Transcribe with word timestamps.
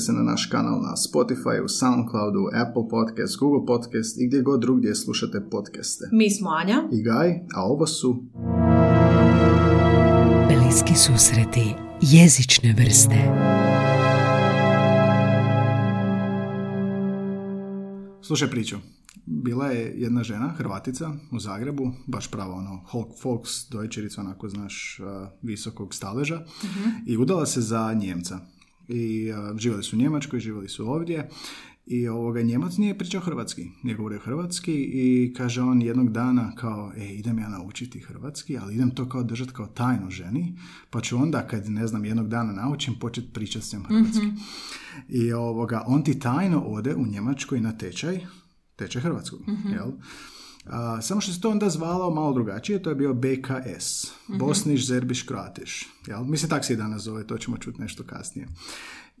pretplatite 0.00 0.06
se 0.06 0.12
na 0.12 0.22
naš 0.22 0.46
kanal 0.46 0.80
na 0.82 0.94
Spotify, 0.96 1.68
Soundcloudu, 1.68 2.48
Apple 2.54 2.88
Podcast, 2.90 3.38
Google 3.38 3.66
Podcast 3.66 4.20
i 4.20 4.26
gdje 4.26 4.42
god 4.42 4.60
drugdje 4.60 4.94
slušate 4.94 5.40
podcaste. 5.50 6.08
Mi 6.12 6.30
smo 6.30 6.50
Anja. 6.50 6.82
I 6.92 7.02
Gaj, 7.02 7.30
a 7.54 7.64
ovo 7.64 7.86
su 7.86 8.24
Bliski 10.48 10.94
susreti 10.94 11.74
jezične 12.00 12.72
vrste. 12.72 13.16
Slušaj 18.22 18.50
priču. 18.50 18.76
Bila 19.26 19.66
je 19.66 19.92
jedna 19.96 20.22
žena, 20.22 20.48
Hrvatica, 20.48 21.12
u 21.32 21.38
Zagrebu, 21.38 21.92
baš 22.06 22.30
pravo 22.30 22.54
ono, 22.54 22.80
Hulk 22.90 23.08
Folks, 23.22 23.70
dojčerica, 23.70 24.20
onako 24.20 24.48
znaš, 24.48 25.00
visokog 25.42 25.94
staleža, 25.94 26.40
i 27.06 27.16
udala 27.16 27.46
se 27.46 27.60
za 27.60 27.92
Njemca. 27.94 28.38
I 28.90 29.32
uh, 29.32 29.58
živjeli 29.58 29.82
su 29.82 29.96
u 29.96 29.98
Njemačkoj, 29.98 30.40
živjeli 30.40 30.68
su 30.68 30.90
ovdje, 30.90 31.28
i 31.90 32.08
ovoga, 32.08 32.42
Njemac 32.42 32.76
nije 32.76 32.98
pričao 32.98 33.20
hrvatski, 33.20 33.70
nije 33.82 33.96
govorio 33.96 34.18
hrvatski 34.18 34.72
i 34.74 35.34
kaže 35.36 35.62
on 35.62 35.82
jednog 35.82 36.12
dana 36.12 36.54
kao, 36.54 36.92
e, 36.96 37.06
idem 37.06 37.38
ja 37.38 37.48
naučiti 37.48 38.00
hrvatski, 38.00 38.58
ali 38.58 38.74
idem 38.74 38.90
to 38.90 39.08
kao 39.08 39.22
držati 39.22 39.52
kao 39.52 39.66
tajnu 39.66 40.10
ženi, 40.10 40.58
pa 40.90 41.00
ću 41.00 41.16
onda 41.16 41.46
kad, 41.46 41.68
ne 41.68 41.86
znam, 41.86 42.04
jednog 42.04 42.28
dana 42.28 42.52
naučim, 42.52 42.94
početi 42.94 43.32
pričati 43.32 43.66
s 43.66 43.72
njom 43.72 43.84
hrvatski. 43.84 44.26
I 45.08 45.32
ovoga, 45.32 45.84
on 45.86 46.04
ti 46.04 46.18
tajno 46.18 46.60
ode 46.60 46.94
u 46.94 47.06
Njemačkoj 47.06 47.60
na 47.60 47.78
tečaj, 47.78 48.20
tečaj 48.76 49.02
hrvatskog, 49.02 49.40
jel? 49.72 49.90
A, 50.66 51.02
samo 51.02 51.20
što 51.20 51.32
se 51.32 51.40
to 51.40 51.50
onda 51.50 51.68
zvalo 51.70 52.10
malo 52.10 52.32
drugačije, 52.32 52.82
to 52.82 52.90
je 52.90 52.96
bio 52.96 53.14
BKS, 53.14 54.06
Bosniš, 54.28 54.86
Zerbiš, 54.86 55.22
Kroatiš. 55.22 55.88
Jel? 56.06 56.24
Mislim, 56.24 56.50
tak 56.50 56.64
se 56.64 56.72
i 56.72 56.76
danas 56.76 57.02
zove, 57.02 57.26
to 57.26 57.38
ćemo 57.38 57.56
čuti 57.56 57.80
nešto 57.80 58.02
kasnije. 58.04 58.48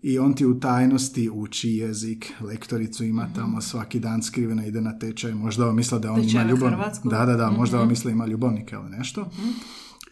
I 0.02 0.18
on 0.18 0.34
ti 0.34 0.46
u 0.46 0.60
tajnosti 0.60 1.30
uči 1.32 1.70
jezik, 1.70 2.32
lektoricu 2.40 3.04
ima 3.04 3.28
tamo 3.34 3.60
svaki 3.60 4.00
dan 4.00 4.22
skriveno 4.22 4.66
ide 4.66 4.80
na 4.80 4.98
tečaj, 4.98 5.34
možda 5.34 5.68
on 5.68 5.76
misle 5.76 5.98
da 5.98 6.12
on 6.12 6.22
Tečaj 6.22 6.30
ima 6.30 6.44
na 6.44 6.50
ljubavnik. 6.50 6.78
hrvatskom? 6.78 7.10
Da, 7.10 7.26
da, 7.26 7.36
da, 7.36 7.50
možda 7.50 7.80
on 7.80 7.88
misle 7.88 8.12
ima 8.12 8.26
ljubavnika 8.26 8.76
ili 8.76 8.90
nešto. 8.98 9.30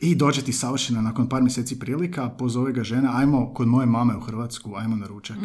I 0.00 0.14
dođe 0.14 0.42
ti 0.42 0.52
savršeno 0.52 1.02
nakon 1.02 1.28
par 1.28 1.42
mjeseci 1.42 1.78
prilika, 1.78 2.28
pozove 2.28 2.72
ga 2.72 2.82
žena, 2.82 3.16
ajmo 3.16 3.54
kod 3.54 3.68
moje 3.68 3.86
mame 3.86 4.16
u 4.16 4.20
Hrvatsku, 4.20 4.74
ajmo 4.76 4.96
na 4.96 5.06
ručak. 5.06 5.36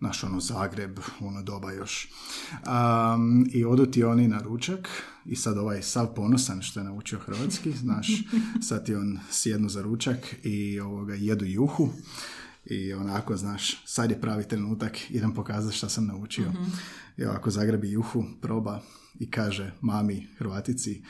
Naš 0.00 0.24
ono 0.24 0.40
Zagreb, 0.40 0.98
ono 1.20 1.42
doba 1.42 1.72
još. 1.72 2.08
Um, 2.52 3.46
I 3.52 3.64
odu 3.64 3.86
ti 3.86 4.04
oni 4.04 4.28
na 4.28 4.38
ručak 4.38 4.88
i 5.24 5.36
sad 5.36 5.58
ovaj 5.58 5.82
sav 5.82 6.14
ponosan 6.14 6.62
što 6.62 6.80
je 6.80 6.84
naučio 6.84 7.18
hrvatski, 7.18 7.72
znaš, 7.84 8.08
sad 8.62 8.86
ti 8.86 8.94
on 8.94 9.18
sjednu 9.30 9.68
za 9.68 9.82
ručak 9.82 10.34
i 10.42 10.80
ovoga, 10.80 11.14
jedu 11.14 11.44
juhu. 11.44 11.88
I 12.64 12.92
onako, 12.92 13.36
znaš, 13.36 13.86
sad 13.86 14.10
je 14.10 14.20
pravi 14.20 14.48
trenutak, 14.48 15.10
idem 15.10 15.34
pokazati 15.34 15.76
šta 15.76 15.88
sam 15.88 16.06
naučio. 16.06 16.52
I 17.16 17.24
ovako 17.24 17.50
zagrebi 17.50 17.90
juhu, 17.90 18.24
proba 18.40 18.80
i 19.18 19.30
kaže 19.30 19.72
mami, 19.80 20.28
Hrvatici, 20.38 21.02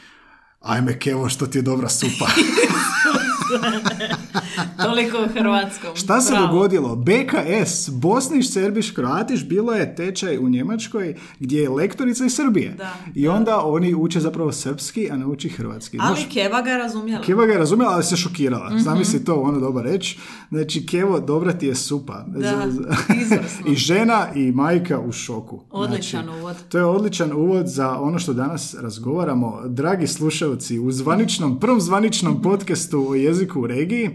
ajme 0.60 0.98
kevo 0.98 1.28
što 1.28 1.46
ti 1.46 1.58
je 1.58 1.62
dobra 1.62 1.88
supa. 1.88 2.26
Toliko 4.84 5.18
u 5.24 5.28
hrvatskom. 5.38 5.96
Šta 5.96 6.20
se 6.20 6.32
Bravo. 6.32 6.46
dogodilo? 6.46 6.96
BKS, 6.96 7.88
Bosniš, 7.88 8.52
Serbiš, 8.52 8.90
Kroatiš, 8.90 9.44
bilo 9.48 9.72
je 9.72 9.94
tečaj 9.94 10.38
u 10.38 10.48
Njemačkoj 10.48 11.14
gdje 11.40 11.60
je 11.62 11.68
lektorica 11.68 12.24
iz 12.24 12.34
Srbije. 12.34 12.74
Da, 12.78 12.94
I 13.14 13.28
onda 13.28 13.60
oni 13.64 13.94
uče 13.94 14.20
zapravo 14.20 14.52
srpski, 14.52 15.10
a 15.10 15.16
ne 15.16 15.26
uči 15.26 15.48
hrvatski. 15.48 15.98
Ali 16.00 16.16
Znaš, 16.16 16.28
Keva 16.32 16.62
ga 16.62 16.70
je 16.70 16.78
razumjela. 16.78 17.22
Keva 17.24 17.46
ga 17.46 17.52
je 17.52 17.58
razumjela, 17.58 17.92
ali 17.92 18.04
se 18.04 18.16
šokirala. 18.16 18.70
Mhm. 18.70 18.78
Zamisli 18.78 19.24
to, 19.24 19.34
ono 19.34 19.60
dobar 19.60 19.84
reći. 19.84 20.18
Znači, 20.50 20.86
Kevo, 20.86 21.20
dobra 21.20 21.52
ti 21.52 21.66
je 21.66 21.74
supa. 21.74 22.24
Da. 22.26 22.66
I 23.72 23.74
žena 23.74 24.26
i 24.34 24.52
majka 24.52 25.00
u 25.00 25.12
šoku. 25.12 25.60
Odličan 25.70 26.24
Znači, 26.24 26.38
uvod. 26.40 26.56
To 26.68 26.78
je 26.78 26.84
odličan 26.84 27.32
uvod 27.32 27.66
za 27.66 27.98
ono 28.00 28.18
što 28.18 28.32
danas 28.32 28.74
razgovaramo. 28.80 29.60
Dragi 29.66 30.06
slušalci, 30.06 30.78
u 30.78 30.92
zvaničnom, 30.92 31.60
prvom 31.60 31.80
zvaničnom 31.80 32.42
podcastu 32.42 33.06
o 33.08 33.14
jeziku 33.14 33.37
u 33.56 33.66
regiji 33.66 34.10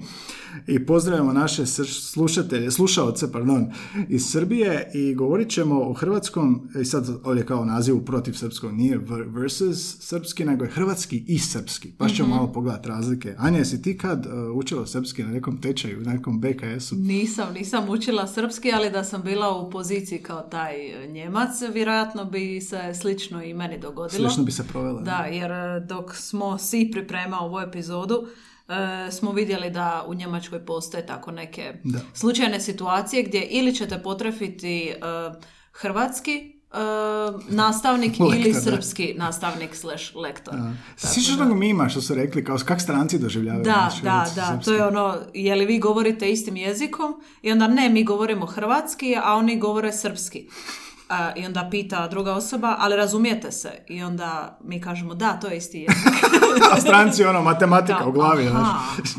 i 0.68 0.86
pozdravljamo 0.86 1.34
naše 1.34 1.66
slušatelje, 1.86 2.72
slušaoce, 2.72 3.32
pardon, 3.32 3.72
iz 4.10 4.26
Srbije 4.26 4.92
i 4.94 5.16
govorit 5.16 5.50
ćemo 5.50 5.82
o 5.82 5.94
hrvatskom, 5.94 6.70
i 6.82 6.86
sad 6.86 7.10
ovdje 7.24 7.46
kao 7.46 7.66
nazivu 7.66 8.02
protiv 8.02 8.34
srpskog, 8.34 8.74
nije 8.74 8.98
ver- 9.00 9.34
versus 9.34 9.98
srpski, 10.00 10.46
nego 10.46 10.64
je 10.64 10.72
hrvatski 10.72 11.24
i 11.28 11.40
srpski. 11.40 11.92
Pa 11.98 12.10
ćemo 12.10 12.30
malo 12.30 12.52
pogledati 12.52 12.90
razlike. 12.90 13.36
Anja, 13.38 13.58
jesi 13.58 13.82
ti 13.82 13.98
kad 13.98 14.26
uh, 14.26 14.32
učila 14.56 14.86
srpski 14.86 15.24
na 15.24 15.32
nekom 15.32 15.62
tečaju, 15.62 16.02
na 16.02 16.14
nekom 16.14 16.42
BKS-u? 16.42 16.96
Nisam, 16.96 17.54
nisam 17.54 17.90
učila 17.90 18.28
srpski, 18.28 18.72
ali 18.72 18.92
da 18.92 19.04
sam 19.04 19.22
bila 19.22 19.58
u 19.58 19.70
poziciji 19.70 20.20
kao 20.20 20.42
taj 20.42 20.74
Njemac, 21.08 21.50
vjerojatno 21.74 22.26
bi 22.26 22.62
se 22.62 22.94
slično 23.02 23.44
i 23.44 23.54
meni 23.54 23.80
dogodilo. 23.80 24.30
Slično 24.30 24.44
bi 24.44 24.52
se 24.52 24.64
provela. 24.64 25.02
Da, 25.02 25.18
jer 25.18 25.52
e, 25.52 25.80
dok 25.80 26.16
smo 26.16 26.58
svi 26.58 26.92
pripremao 26.92 27.46
ovu 27.46 27.60
epizodu, 27.60 28.28
e, 28.28 28.53
smo 29.12 29.32
vidjeli 29.32 29.70
da 29.70 30.06
u 30.08 30.14
Njemačkoj 30.14 30.66
postoje 30.66 31.06
tako 31.06 31.32
neke 31.32 31.74
Da. 31.84 32.00
slučajne 32.14 32.60
situacije 32.60 33.24
gdje 33.24 33.42
ili 33.42 33.76
ćete 33.76 34.04
potrefiti 34.04 34.88
e, 34.88 34.96
hrvatski 35.72 36.32
e, 36.32 36.78
nastavnik 37.50 38.12
Lektor, 38.12 38.40
ili 38.40 38.54
da. 38.54 38.62
srpski 38.62 39.14
nastavnik 39.18 39.76
slash 39.76 40.16
lektor. 40.16 40.54
Sjećaš 40.98 41.40
onog 41.40 41.58
mima 41.58 41.90
što 41.90 42.02
su 42.02 42.16
rekli, 42.16 42.44
kao 42.44 42.58
kak 42.66 42.82
stranci 42.82 43.20
doživljavaju 43.20 43.64
Da, 43.64 43.76
naš 43.76 44.02
da, 44.02 44.26
da, 44.36 44.48
srpski? 44.48 44.66
to 44.66 44.74
je 44.74 44.88
ono, 44.88 45.18
je 45.34 45.56
li 45.56 45.66
vi 45.66 45.80
govorite 45.80 46.32
istim 46.32 46.56
jezikom 46.58 47.14
i 47.42 47.52
onda 47.52 47.68
ne, 47.68 47.90
mi 47.90 48.04
govorimo 48.04 48.46
hrvatski, 48.46 49.16
a 49.24 49.34
oni 49.34 49.60
govore 49.60 49.92
srpski. 49.92 50.48
A, 51.10 51.32
I 51.36 51.46
onda 51.46 51.68
pita 51.72 52.08
druga 52.08 52.34
osoba, 52.34 52.76
ali 52.80 52.96
razumijete 52.96 53.52
se? 53.52 53.72
I 53.88 54.04
onda 54.04 54.60
mi 54.64 54.82
kažemo, 54.82 55.16
da, 55.16 55.34
to 55.34 55.48
je 55.48 55.58
isti 55.58 55.78
jezik. 55.80 56.24
A 56.74 56.78
stranci 56.78 57.24
ono, 57.24 57.42
matematika 57.42 58.00
Da, 58.00 58.06
u 58.06 58.12
glavi, 58.12 58.44
znaš. 58.44 58.68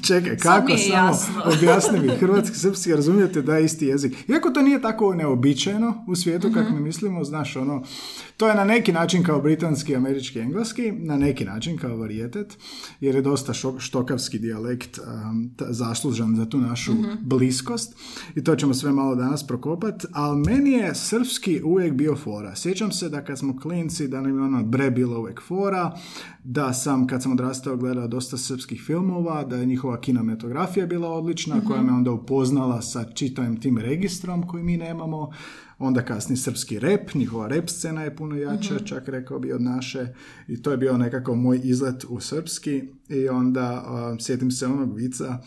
Čekaj, 0.03 0.37
kako 0.39 0.73
samo, 0.79 1.19
objasni 1.53 2.01
mi, 2.01 2.09
hrvatski, 2.11 2.57
srpski, 2.57 2.93
razumijete 2.93 3.43
da 3.43 3.57
je 3.57 3.65
isti 3.65 3.87
jezik. 3.87 4.29
Iako 4.29 4.51
to 4.51 4.63
nije 4.63 4.83
tako 4.83 5.15
neobičajeno 5.15 6.05
u 6.09 6.17
svijetu 6.17 6.51
kako 6.51 6.65
Mhm. 6.65 6.75
mi 6.75 6.83
mislimo, 6.83 7.25
znaš, 7.25 7.57
ono, 7.57 7.83
to 8.37 8.49
je 8.49 8.55
na 8.55 8.65
neki 8.65 8.93
način 8.93 9.23
kao 9.23 9.41
britanski, 9.41 9.97
američki, 9.97 10.39
engleski, 10.39 10.93
na 10.93 11.17
neki 11.17 11.45
način 11.45 11.79
kao 11.79 11.97
varijetet, 11.97 12.59
jer 13.01 13.15
je 13.15 13.23
dosta 13.23 13.53
šo- 13.55 13.79
štokavski 13.79 14.39
dijalekt 14.39 14.99
um, 14.99 15.51
ta- 15.51 15.67
zaslužan 15.69 16.05
za 16.37 16.47
tu 16.47 16.59
našu 16.59 16.93
Mhm. 16.95 17.11
bliskost 17.21 17.95
i 18.35 18.45
to 18.45 18.57
ćemo 18.57 18.75
sve 18.75 18.93
malo 18.93 19.15
danas 19.15 19.47
prokopat, 19.47 19.75
ali 20.13 20.39
meni 20.41 20.71
je 20.71 20.95
srpski 20.95 21.63
uvijek 21.63 21.93
bio 21.93 22.17
fora. 22.17 22.57
Sjećam 22.57 22.93
se 22.93 23.09
da 23.09 23.25
kad 23.25 23.39
smo 23.39 23.59
klinci, 23.59 24.09
da 24.09 24.21
nam 24.21 24.39
je 24.39 24.45
ono 24.45 24.63
bre 24.65 24.91
bilo 24.91 25.21
uvijek 25.21 25.43
fora, 25.43 25.97
da 26.45 26.73
sam 26.73 27.07
kad 27.07 27.23
sam 27.23 27.33
odrastao 27.33 27.77
gledao 27.77 28.09
dosta 28.09 28.37
srpskih 28.37 28.83
filmova, 28.87 29.45
da 29.45 29.57
je 29.57 29.67
njihova 29.67 30.01
kinematografija 30.01 30.87
bila 30.87 31.09
odlična, 31.09 31.61
koja 31.67 31.83
me 31.83 31.93
onda 31.93 32.11
upoznala 32.11 32.83
sa 32.83 33.05
čitavim 33.05 33.61
tim 33.61 33.79
registrom 33.79 34.47
koji 34.47 34.63
mi 34.63 34.77
nemamo, 34.77 35.31
onda 35.79 36.03
kasnije 36.03 36.37
srpski 36.37 36.79
rep, 36.79 37.15
njihova 37.15 37.49
rep 37.49 37.69
scena 37.69 38.03
je 38.03 38.17
puno 38.17 38.37
jača, 38.37 38.79
čak 38.79 39.09
rekao 39.09 39.39
bi 39.39 39.53
od 39.53 39.63
naše. 39.63 40.15
I 40.49 40.63
to 40.63 40.71
je 40.71 40.77
bio 40.77 40.99
nekako 40.99 41.35
moj 41.35 41.61
izlet 41.65 42.05
u 42.09 42.21
srpski. 42.21 42.83
I 43.09 43.29
onda 43.29 43.85
a, 43.87 44.17
sjetim 44.21 44.51
se 44.51 44.67
onog 44.67 44.97
vica 44.97 45.39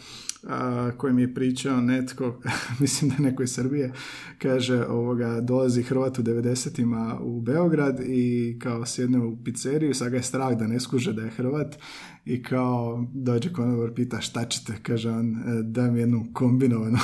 a, 0.48 0.92
koji 0.98 1.14
mi 1.14 1.22
je 1.22 1.34
pričao 1.34 1.82
netko, 1.82 2.42
mislim 2.80 3.10
da 3.10 3.16
je 3.16 3.22
neko 3.22 3.44
iz 3.44 3.54
Srbije, 3.54 3.94
kaže 4.40 4.86
ovoga, 4.86 5.42
dolazi 5.42 5.84
Hrvat 5.84 6.20
u 6.20 6.24
90-ima 6.24 7.20
u 7.22 7.42
Beograd 7.42 8.00
i 8.06 8.58
kao 8.62 8.86
sjedne 8.86 9.20
u 9.20 9.38
pizzeriju, 9.44 9.94
sad 9.94 10.10
ga 10.10 10.18
je 10.18 10.24
strah 10.24 10.58
da 10.58 10.68
ne 10.68 10.80
skuže 10.80 11.14
da 11.14 11.22
je 11.22 11.30
Hrvat 11.30 11.78
i 12.26 12.44
kao 12.44 13.08
dođe 13.14 13.54
konobar 13.54 13.94
pita 13.94 14.22
šta 14.22 14.46
ćete, 14.46 14.74
kaže 14.84 15.10
on, 15.10 15.32
"E, 15.32 15.64
daj 15.64 15.92
mi 15.92 16.00
jednu 16.00 16.26
kombinovanu. 16.34 16.98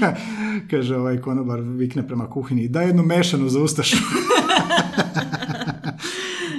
kaže 0.70 0.96
ovaj 0.96 1.20
konobar 1.20 1.60
vikne 1.60 2.06
prema 2.06 2.30
kuhinji, 2.30 2.68
daj 2.68 2.86
jednu 2.86 3.02
mešanu 3.02 3.48
za 3.48 3.60
ustašu. 3.60 3.96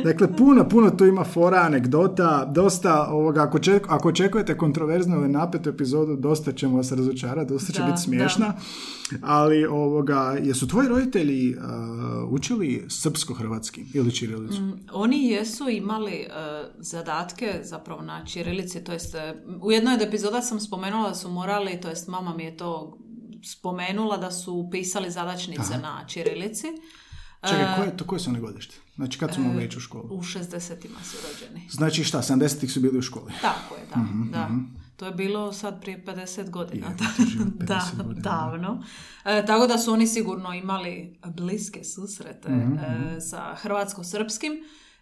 Dakle, 0.04 0.36
puno, 0.38 0.70
puno 0.70 0.90
tu 0.90 1.06
ima 1.06 1.24
fora, 1.24 1.58
anegdota, 1.58 2.46
dosta 2.46 3.08
ovoga, 3.12 3.44
ako, 3.44 3.60
ček- 3.60 3.86
ako 3.88 4.10
očekujete 4.10 4.58
kontroverznu 4.58 5.16
ili 5.16 5.30
napetu 5.30 5.70
epizodu, 5.70 6.16
dosta 6.16 6.52
ćemo 6.52 6.78
vas 6.78 6.92
razočarati, 6.92 7.54
dosta 7.54 7.74
će 7.74 7.80
Da, 7.80 7.86
biti 7.86 8.02
smiješna, 8.02 8.54
ali 9.22 9.66
ovoga, 9.66 10.38
jesu 10.44 10.68
tvoji 10.68 10.88
roditelji 10.88 11.56
uh, 11.56 11.64
učili 12.32 12.86
srpsko-hrvatski 12.90 13.86
ili 13.94 14.12
čirilicu? 14.12 14.62
Oni 14.94 15.28
jesu 15.28 15.70
imali 15.70 16.12
e, 16.14 16.28
zadatke 16.78 17.60
zapravo 17.64 18.02
na 18.02 18.26
čirilici, 18.26 18.84
to 18.84 18.92
jest 18.94 19.16
e, 19.16 19.34
u 19.62 19.72
jednoj 19.72 19.94
od 19.94 20.02
epizoda 20.02 20.42
sam 20.42 20.60
spomenula 20.60 21.10
da 21.10 21.16
su 21.16 21.30
morali, 21.30 21.82
to 21.82 21.90
jest 21.90 22.08
mama 22.08 22.34
mi 22.36 22.44
je 22.44 22.58
to 22.58 22.98
spomenula 23.44 24.18
da 24.18 24.32
su 24.32 24.68
pisali 24.72 25.12
zadačnice 25.12 25.78
na 25.82 26.06
čirilici. 26.08 26.68
Čekaj, 27.44 27.74
E, 27.74 27.76
koje, 27.78 27.98
to 27.98 28.06
koje 28.08 28.20
su 28.20 28.30
one 28.30 28.40
godište? 28.40 28.76
Znači, 28.96 29.20
kad 29.20 29.34
su 29.34 29.42
mogli 29.42 29.66
ići 29.66 29.78
u 29.78 29.82
školu? 29.82 30.08
U 30.12 30.22
60-ima 30.22 31.00
su 31.04 31.18
rođeni. 31.28 31.68
Znači 31.70 32.04
šta, 32.04 32.22
70-ih 32.22 32.72
su 32.72 32.80
bili 32.80 32.98
u 32.98 33.02
školi? 33.02 33.34
Tako 33.42 33.76
je, 33.76 33.82
da. 33.96 34.02
Mhm, 34.02 34.32
da. 34.32 34.50
To 34.96 35.06
je 35.06 35.12
bilo 35.12 35.54
sad 35.54 35.82
prije 35.82 36.04
50 36.06 36.50
godina. 36.50 36.88
Je, 36.88 36.98
ti 36.98 37.04
živi 37.28 37.44
50 37.44 37.66
da, 37.66 38.04
godina. 38.04 38.22
davno. 38.22 38.84
E, 39.26 39.46
tako 39.46 39.68
da 39.68 39.78
su 39.78 39.94
oni 39.94 40.08
sigurno 40.08 40.54
imali 40.54 41.20
bliske 41.28 41.84
susrete 41.84 42.50
Mhm, 42.50 42.74
e, 42.78 43.22
sa 43.22 43.56
hrvatsko-srpskim. 43.56 44.52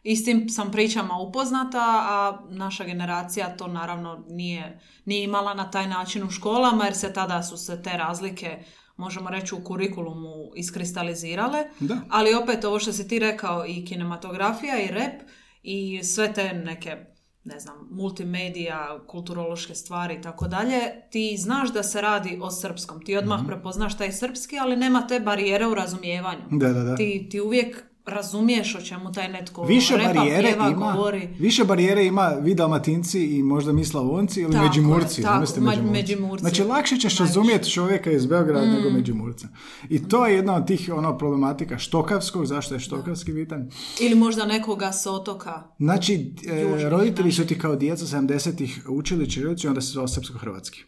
I 0.04 0.16
s 0.16 0.26
tim 0.26 0.50
sam 0.50 0.72
pričama 0.72 1.14
upoznata, 1.18 1.80
a 2.02 2.40
naša 2.50 2.84
generacija 2.84 3.58
to 3.58 3.68
naravno 3.68 4.24
nije, 4.30 4.80
nije 5.06 5.24
imala 5.24 5.54
na 5.54 5.72
taj 5.72 5.88
način 5.88 6.24
u 6.24 6.30
školama, 6.32 6.86
jer 6.86 6.96
se 6.96 7.14
tada 7.14 7.44
su 7.44 7.58
se 7.58 7.82
te 7.82 7.98
razlike, 7.98 8.64
možemo 8.98 9.30
reći, 9.30 9.56
u 9.56 9.64
kurikulumu 9.64 10.34
iskristalizirale. 10.56 11.64
Da. 11.80 11.98
Ali 12.10 12.34
opet 12.36 12.66
ovo 12.66 12.80
što 12.80 12.94
si 12.94 13.08
ti 13.08 13.20
rekao 13.20 13.66
i 13.66 13.86
kinematografija 13.86 14.80
i 14.80 14.88
rep 14.88 15.22
i 15.64 16.04
sve 16.04 16.34
te 16.34 16.54
neke 16.56 16.98
ne 17.44 17.60
znam, 17.60 17.76
multimedija, 17.92 19.00
kulturološke 19.08 19.76
stvari 19.76 20.16
i 20.16 20.22
tako 20.22 20.48
dalje, 20.48 20.80
ti 21.12 21.38
znaš 21.38 21.74
da 21.74 21.84
se 21.84 22.02
radi 22.02 22.40
o 22.42 22.52
srpskom. 22.52 23.02
Ti 23.02 23.18
odmah 23.18 23.40
Mhm. 23.40 23.48
prepoznaš 23.48 23.98
taj 23.98 24.12
srpski, 24.12 24.60
ali 24.60 24.76
nema 24.76 25.08
te 25.08 25.20
barijere 25.20 25.68
u 25.68 25.76
razumijevanju. 25.76 26.42
Da, 26.52 26.68
da, 26.70 26.84
da. 26.84 26.96
Ti, 26.96 27.28
ti 27.32 27.42
uvijek 27.42 27.84
razumiješ 28.08 28.76
o 28.76 28.82
čemu 28.82 29.12
taj 29.12 29.30
netko 29.30 29.64
Više 29.64 29.98
repa, 29.98 30.14
barijere 30.14 30.48
pjeva, 30.48 30.70
ima, 30.70 30.92
govori. 30.92 31.30
više 31.40 31.64
barijere 31.64 32.06
ima 32.06 32.28
vi 32.28 32.56
dalmatinci 32.56 33.26
i 33.28 33.44
možda 33.44 33.74
mi 33.74 33.86
slavonci 33.86 34.42
ili 34.42 34.52
Tako 34.52 34.66
međimurci. 34.66 35.22
tako, 35.22 35.40
međimurci. 35.40 35.92
Međimurci. 35.92 36.42
Znači 36.42 36.64
lakše 36.64 36.96
ćeš 36.96 37.04
Najviše. 37.04 37.24
razumjeti 37.24 37.70
čovjeka 37.72 38.12
iz 38.12 38.26
Beograda 38.26 38.66
nego 38.66 38.90
međimurca. 38.90 39.48
I 39.90 40.08
to 40.08 40.26
je 40.26 40.36
jedna 40.36 40.56
od 40.56 40.68
tih 40.68 40.90
ono 40.94 41.18
problematika 41.18 41.78
štokavskog, 41.78 42.46
zašto 42.46 42.74
je 42.74 42.80
štokavski 42.80 43.34
bitan. 43.34 43.70
Ili 44.00 44.16
možda 44.16 44.46
nekoga 44.46 44.92
s 44.92 45.06
otoka. 45.08 45.64
Znači, 45.80 46.34
e, 46.48 46.90
roditelji 46.90 47.32
su 47.32 47.48
ti 47.48 47.60
kao 47.60 47.76
djeca 47.76 48.06
70-ih 48.06 48.82
učili 48.90 49.30
ćirilicu 49.30 49.68
i 49.68 49.70
onda 49.70 49.82
se 49.82 49.92
zvao 49.92 50.08
srpsko-hrvatski. 50.08 50.84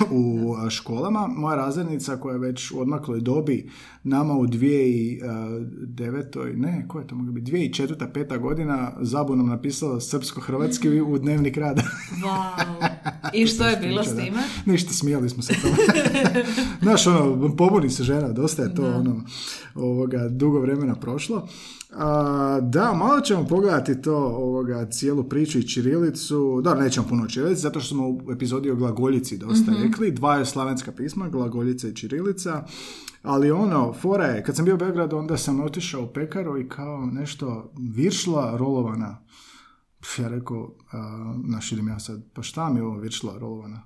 u 0.10 0.54
školama. 0.70 1.28
Moja 1.36 1.56
razrednica 1.56 2.16
koja 2.16 2.32
je 2.32 2.38
već 2.38 2.70
u 2.70 2.80
odmakloj 2.80 3.20
dobi 3.20 3.70
nama 4.04 4.34
u 4.34 4.46
2009. 4.46 6.56
ne, 6.56 6.84
koje 6.88 7.06
to 7.06 7.14
moglo 7.14 7.32
biti, 7.32 7.52
2004. 7.52 8.12
peta 8.12 8.36
godina 8.36 8.92
zabunom 9.00 9.48
napisala 9.48 10.00
srpsko-hrvatski 10.00 11.00
u 11.12 11.18
dnevnik 11.18 11.56
rada. 11.56 11.82
Wow. 12.22 12.88
I 13.38 13.46
što 13.46 13.64
je 13.64 13.76
bilo 13.76 14.04
s 14.04 14.14
da. 14.14 14.22
time? 14.22 14.42
Ništa, 14.66 14.92
smijali 14.92 15.30
smo 15.30 15.42
se 15.42 15.54
tome. 15.62 15.76
Znaš, 16.82 17.06
ono, 17.06 17.56
pobuni 17.56 17.90
se 17.90 18.02
žena, 18.02 18.28
dosta 18.28 18.62
je 18.62 18.74
to, 18.74 18.94
ono, 18.94 19.22
ovoga, 19.74 20.28
dugo 20.28 20.60
vremena 20.60 20.94
prošlo. 20.94 21.48
A, 21.92 22.60
da, 22.62 22.92
malo 22.92 23.20
ćemo 23.20 23.46
pogledati 23.46 24.02
to, 24.02 24.16
ovoga, 24.16 24.90
cijelu 24.90 25.24
priču 25.24 25.58
i 25.58 25.68
čirilicu. 25.68 26.60
Da, 26.64 26.74
nećemo 26.74 27.06
puno 27.08 27.26
čirilici, 27.26 27.60
zato 27.60 27.80
što 27.80 27.94
smo 27.94 28.08
u 28.08 28.32
epizodi 28.32 28.70
o 28.70 28.76
glagoljici 28.76 29.38
dosta 29.38 29.72
rekli. 29.82 30.10
Dva 30.10 30.36
je 30.36 30.46
slavenska 30.46 30.92
pisma, 30.92 31.28
glagoljica 31.28 31.88
i 31.88 31.94
čirilica. 31.94 32.64
Ali 33.22 33.50
ono, 33.50 33.92
fora 33.92 34.24
je, 34.24 34.44
kad 34.44 34.56
sam 34.56 34.64
bio 34.64 34.74
u 34.74 34.78
Beogradu, 34.78 35.16
onda 35.16 35.36
sam 35.36 35.60
otišao 35.60 36.04
u 36.04 36.06
pekaru 36.06 36.58
i 36.58 36.68
kao 36.68 37.06
nešto 37.06 37.72
viršla 37.94 38.56
rolovana. 38.56 39.18
Ja 40.18 40.28
rekao, 40.28 40.74
a, 40.92 41.34
idem 41.72 41.88
ja 41.88 41.98
sad, 41.98 42.22
pa 42.34 42.42
šta 42.42 42.68
mi 42.68 42.78
je 42.78 42.84
ovo 42.84 42.98
viršla 42.98 43.38
rolovana? 43.38 43.82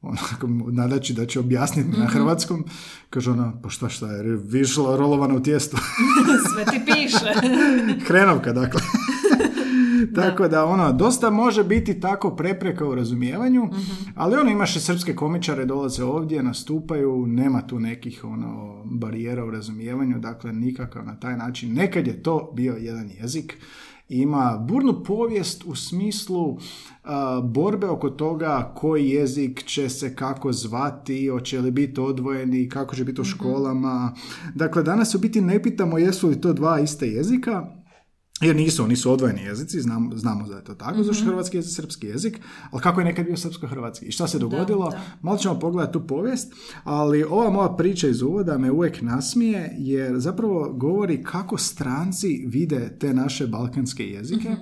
Onako, 0.00 0.46
nadaći 0.72 1.14
da 1.14 1.26
će 1.26 1.40
objasniti 1.40 1.88
mi 1.88 1.96
na 1.98 2.06
hrvatskom. 2.06 2.64
Kaže 3.10 3.30
ona, 3.30 3.52
pa 3.62 3.70
šta 3.70 3.88
šta 3.88 4.12
je, 4.12 4.36
viršla 4.36 4.96
rolovana 4.96 5.34
u 5.34 5.40
tijestu. 5.40 5.76
Sve 6.54 6.64
ti 6.64 6.80
piše. 6.84 7.48
Hrenovka, 8.08 8.52
dakle. 8.52 8.80
Tako 10.14 10.48
da, 10.48 10.64
ono, 10.64 10.92
dosta 10.92 11.30
može 11.30 11.64
biti 11.64 12.00
tako 12.00 12.36
prepreka 12.36 12.86
u 12.86 12.94
razumijevanju, 12.94 13.70
ali 14.14 14.36
ono, 14.36 14.50
imaš 14.50 14.76
i 14.76 14.80
srpske 14.80 15.14
komičare, 15.16 15.64
dolaze 15.64 16.04
ovdje, 16.04 16.42
nastupaju, 16.42 17.26
nema 17.26 17.66
tu 17.66 17.80
nekih, 17.80 18.24
ono, 18.24 18.82
barijera 18.84 19.44
u 19.44 19.50
razumijevanju, 19.50 20.18
dakle, 20.18 20.52
nikakav 20.52 21.06
na 21.06 21.20
taj 21.20 21.36
način. 21.36 21.74
Nekad 21.74 22.06
je 22.06 22.22
to 22.22 22.52
bio 22.54 22.74
jedan 22.74 23.10
jezik, 23.20 23.58
ima 24.08 24.64
burnu 24.68 25.04
povijest 25.04 25.64
u 25.66 25.74
smislu 25.74 26.58
borbe 27.42 27.86
oko 27.86 28.10
toga 28.10 28.72
koji 28.76 29.08
jezik 29.08 29.64
će 29.64 29.88
se 29.88 30.14
kako 30.14 30.52
zvati, 30.52 31.28
hoće 31.28 31.60
li 31.60 31.70
biti 31.70 32.00
odvojeni, 32.00 32.68
kako 32.68 32.96
će 32.96 33.04
biti 33.04 33.20
u 33.20 33.24
školama. 33.24 34.14
Dakle, 34.54 34.82
danas 34.82 35.14
u 35.14 35.18
biti 35.18 35.40
ne 35.40 35.62
pitamo 35.62 35.98
jesu 35.98 36.28
li 36.28 36.40
to 36.40 36.52
dva 36.52 36.80
iste 36.80 37.06
jezika, 37.06 37.66
jer 38.40 38.56
nisu, 38.56 38.84
oni 38.84 38.96
su 38.96 39.12
odvojeni 39.12 39.42
jezici, 39.42 39.80
znamo, 39.80 40.16
znamo 40.16 40.48
da 40.48 40.56
je 40.56 40.64
to 40.64 40.74
tako, 40.74 41.02
zato 41.02 41.14
što 41.14 41.24
hrvatski 41.24 41.56
jezik 41.56 41.68
je 41.68 41.74
srpski 41.74 42.06
jezik, 42.06 42.40
ali 42.70 42.82
kako 42.82 43.00
je 43.00 43.04
nekad 43.04 43.26
bio 43.26 43.36
srpsko-hrvatski? 43.36 44.04
I 44.04 44.10
šta 44.10 44.28
se 44.28 44.38
dogodilo? 44.38 44.90
da. 44.90 45.00
Malo 45.22 45.38
ćemo 45.38 45.58
pogledati 45.58 45.92
tu 45.92 46.06
povijest, 46.06 46.52
ali 46.84 47.24
ova 47.24 47.50
moja 47.50 47.68
priča 47.68 48.08
iz 48.08 48.22
uvoda 48.22 48.58
me 48.58 48.70
uvijek 48.70 49.02
nasmije, 49.02 49.74
jer 49.78 50.18
zapravo 50.18 50.72
govori 50.72 51.22
kako 51.22 51.58
stranci 51.58 52.44
vide 52.46 52.96
te 53.00 53.14
naše 53.14 53.46
balkanske 53.46 54.04
jezike. 54.04 54.56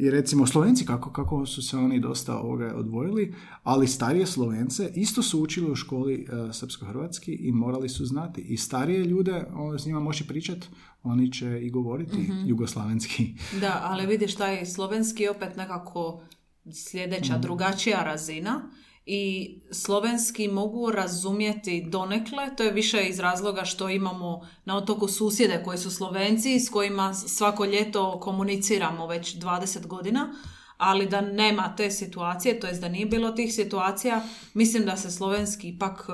I 0.00 0.10
recimo 0.10 0.46
Slovenci, 0.46 0.86
kako, 0.86 1.12
kako 1.12 1.46
su 1.46 1.62
se 1.62 1.76
oni 1.76 2.00
dosta 2.00 2.38
ovoga 2.38 2.74
odvojili, 2.76 3.34
ali 3.62 3.88
starije 3.88 4.26
Slovence 4.26 4.90
isto 4.94 5.22
su 5.22 5.42
učili 5.42 5.70
u 5.70 5.74
školi 5.74 6.14
e, 6.14 6.52
srpsko-hrvatski 6.52 7.32
i 7.32 7.52
morali 7.52 7.88
su 7.88 8.06
znati. 8.06 8.40
I 8.40 8.56
starije 8.56 9.04
ljude, 9.04 9.44
o, 9.54 9.78
s 9.78 9.86
njima 9.86 10.00
moći 10.00 10.26
pričati, 10.26 10.68
oni 11.02 11.32
će 11.32 11.60
i 11.62 11.70
govoriti 11.70 12.30
jugoslavenski. 12.46 13.34
Da, 13.60 13.80
ali 13.84 14.06
vidiš 14.06 14.34
taj 14.34 14.66
slovenski 14.66 15.28
opet 15.28 15.56
nekako 15.56 16.22
sljedeća 16.72 17.38
drugačija 17.38 18.04
razina 18.04 18.70
i 19.06 19.54
slovenski 19.72 20.48
mogu 20.48 20.90
razumjeti 20.90 21.84
donekle, 21.88 22.56
to 22.56 22.62
je 22.62 22.72
više 22.72 23.08
iz 23.08 23.18
razloga 23.18 23.64
što 23.64 23.88
imamo 23.88 24.48
na 24.64 24.76
otoku 24.76 25.08
susjede 25.08 25.62
koji 25.64 25.78
su 25.78 25.90
slovenci 25.90 26.60
s 26.60 26.70
kojima 26.70 27.14
svako 27.14 27.64
ljeto 27.64 28.20
komuniciramo 28.20 29.06
već 29.06 29.36
20 29.36 29.86
godina, 29.86 30.34
ali 30.80 31.06
da 31.08 31.20
nema 31.20 31.74
te 31.76 31.90
situacije, 31.90 32.60
to 32.60 32.66
jest 32.66 32.80
da 32.80 32.88
nije 32.88 33.06
bilo 33.06 33.30
tih 33.30 33.54
situacija, 33.54 34.22
mislim 34.54 34.84
da 34.84 34.96
se 34.96 35.10
slovenski 35.10 35.68
ipak 35.68 36.06
e, 36.08 36.12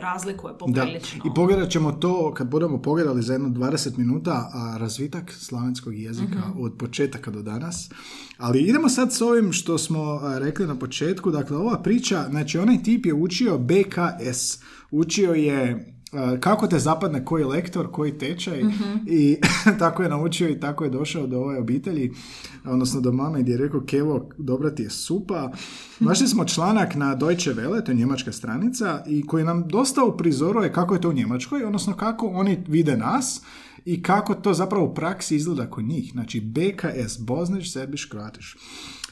razlikuje 0.00 0.58
poprilično. 0.58 1.24
Da. 1.24 1.30
I 1.30 1.34
pogledat 1.34 1.70
ćemo 1.70 1.92
to, 1.92 2.34
kad 2.34 2.48
budemo 2.48 2.82
pogledali 2.82 3.22
za 3.22 3.32
jedno 3.32 3.48
20 3.48 3.98
minuta, 3.98 4.50
a 4.54 4.76
razvitak 4.78 5.32
slavenskog 5.32 5.94
jezika 5.98 6.38
Mhm. 6.38 6.62
od 6.62 6.72
početaka 6.78 7.30
do 7.30 7.42
danas. 7.42 7.90
Ali 8.38 8.60
idemo 8.62 8.88
sad 8.88 9.12
s 9.12 9.20
ovim 9.20 9.52
što 9.52 9.78
smo 9.78 10.00
a, 10.02 10.38
rekli 10.38 10.66
na 10.66 10.78
početku. 10.78 11.30
Dakle, 11.30 11.56
ova 11.56 11.82
priča, 11.82 12.24
znači 12.30 12.58
onaj 12.58 12.82
tip 12.82 13.06
je 13.06 13.14
učio 13.14 13.58
BKS. 13.58 14.58
Učio 14.90 15.32
je 15.32 15.93
kako 16.40 16.66
te 16.66 16.78
zapadne 16.78 17.24
koji 17.24 17.44
lektor, 17.44 17.90
koji 17.90 18.18
tečaj 18.18 18.64
Mhm. 18.64 18.98
i 19.06 19.36
tako 19.78 20.02
je 20.02 20.08
naučio 20.08 20.48
i 20.48 20.60
tako 20.60 20.84
je 20.84 20.90
došao 20.90 21.26
do 21.26 21.38
ove 21.40 21.58
obitelji, 21.58 22.12
odnosno 22.64 23.00
do 23.00 23.12
mame 23.12 23.42
gdje 23.42 23.52
je 23.52 23.58
rekao 23.58 23.80
Kevo, 23.80 24.28
dobra 24.38 24.70
ti 24.70 24.82
je 24.82 24.90
supa. 24.90 25.52
Našli 26.00 26.28
smo 26.28 26.44
članak 26.44 26.94
na 26.94 27.14
Deutsche 27.14 27.50
Welle, 27.54 27.84
to 27.84 27.90
je 27.92 27.96
njemačka 27.96 28.32
stranica, 28.32 29.02
i 29.06 29.26
koji 29.26 29.44
nam 29.44 29.68
dosta 29.68 30.04
uprizoruje 30.04 30.72
kako 30.72 30.94
je 30.94 31.00
to 31.00 31.08
u 31.08 31.12
Njemačkoj, 31.12 31.64
odnosno 31.64 31.92
kako 31.92 32.26
oni 32.26 32.64
vide 32.68 32.96
nas 32.96 33.40
i 33.84 34.02
kako 34.02 34.34
to 34.34 34.54
zapravo 34.54 34.84
u 34.86 34.94
praksi 34.94 35.36
izgleda 35.36 35.70
kod 35.70 35.84
njih. 35.84 36.10
Znači 36.12 36.40
BKS, 36.40 37.18
Bosniš, 37.18 37.72
Serbiš, 37.72 38.04
Kroatiš. 38.04 38.56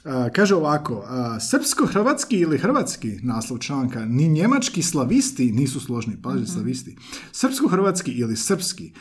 A, 0.04 0.28
kaže 0.34 0.54
ovako, 0.54 1.04
srpsko-hrvatski 1.40 2.36
ili 2.36 2.58
hrvatski 2.58 3.18
naslov 3.22 3.58
članka, 3.58 4.04
ni 4.04 4.28
njemački 4.28 4.82
slavisti 4.82 5.52
nisu 5.52 5.80
složni, 5.80 6.22
paži 6.22 6.46
slavisti. 6.46 6.96
Srpsko-hrvatski 7.32 8.10
ili 8.12 8.36
srpski 8.36 8.92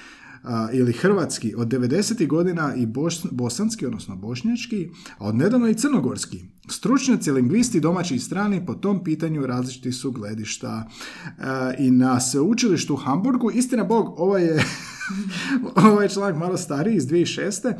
ili 0.73 0.93
hrvatski 0.93 1.55
od 1.57 1.67
90. 1.67 2.27
godina 2.27 2.75
i 2.75 2.87
boš- 2.87 3.31
bosanski, 3.31 3.85
odnosno 3.85 4.15
bošnjački, 4.15 4.89
a 5.17 5.27
od 5.27 5.35
nedavno 5.35 5.67
i 5.67 5.75
crnogorski. 5.75 6.43
Stručnjaci, 6.69 7.31
lingvisti, 7.31 7.79
domaći 7.79 8.15
i 8.15 8.19
strani 8.19 8.65
po 8.65 8.73
tom 8.73 9.03
pitanju 9.03 9.45
različiti 9.45 9.91
su 9.91 10.11
gledišta. 10.11 10.89
I 11.79 11.91
na 11.91 12.19
sveučilištu 12.19 12.93
u 12.93 12.97
Hamburgu, 12.97 13.51
istina 13.51 13.83
bog, 13.83 14.13
ovo 14.17 14.37
je, 14.37 14.63
ovaj 15.91 16.07
članak 16.07 16.37
malo 16.37 16.57
stariji 16.57 16.95
iz 16.95 17.07
2006 17.07 17.73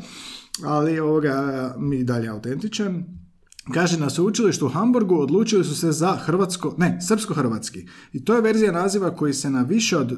ali 0.64 1.00
ovoga 1.00 1.74
mi 1.78 2.04
dalje 2.04 2.28
autentičan. 2.28 3.21
Kaže, 3.70 3.98
na 3.98 4.10
sveučilištu 4.10 4.66
u 4.66 4.68
Hamburgu 4.68 5.14
odlučili 5.14 5.64
su 5.64 5.76
se 5.76 5.92
za 5.92 6.16
hrvatsko, 6.16 6.74
ne, 6.78 6.98
srpsko-hrvatski. 7.00 7.88
I 8.12 8.24
to 8.24 8.34
je 8.34 8.40
verzija 8.40 8.72
naziva 8.72 9.16
koji 9.16 9.32
se 9.32 9.50
na 9.50 9.62
više 9.62 9.96
od 9.96 10.12
e, 10.12 10.16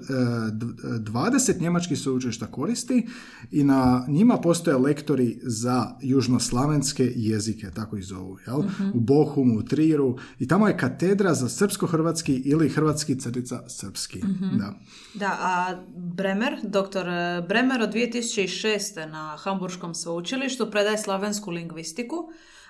dv- 0.52 0.98
20 0.98 1.60
njemačkih 1.60 1.98
sveučilišta 1.98 2.46
koristi 2.46 3.06
i 3.50 3.64
na 3.64 4.04
njima 4.08 4.36
postoje 4.36 4.76
lektori 4.76 5.38
za 5.42 5.96
južnoslavenske 6.00 7.12
jezike, 7.16 7.70
tako 7.70 7.96
ih 7.96 8.04
zovu, 8.04 8.38
jel? 8.46 8.58
U 8.94 9.00
Bohumu, 9.00 9.58
u 9.58 9.62
Triru 9.62 10.18
i 10.38 10.48
tamo 10.48 10.68
je 10.68 10.78
katedra 10.78 11.34
za 11.34 11.48
srpsko-hrvatski 11.48 12.42
ili 12.44 12.68
hrvatski 12.68 13.20
crtica 13.20 13.62
srpski. 13.68 14.20
Da. 14.58 14.74
Da, 15.14 15.38
a 15.40 15.76
Bremer, 15.96 16.56
doktor 16.62 17.06
Bremer 17.48 17.82
od 17.82 17.92
2006. 17.92 19.06
na 19.06 19.36
Hamburškom 19.36 19.94
sveučilištu 19.94 20.70
predaje 20.70 20.98
slavensku 20.98 21.50
lingvistiku, 21.50 22.16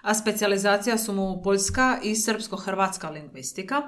a 0.04 0.14
specijalizacija 0.14 0.98
su 0.98 1.12
mu 1.12 1.42
poljska 1.42 1.98
i 2.02 2.14
srpsko-hrvatska 2.14 3.10
lingvistika. 3.10 3.82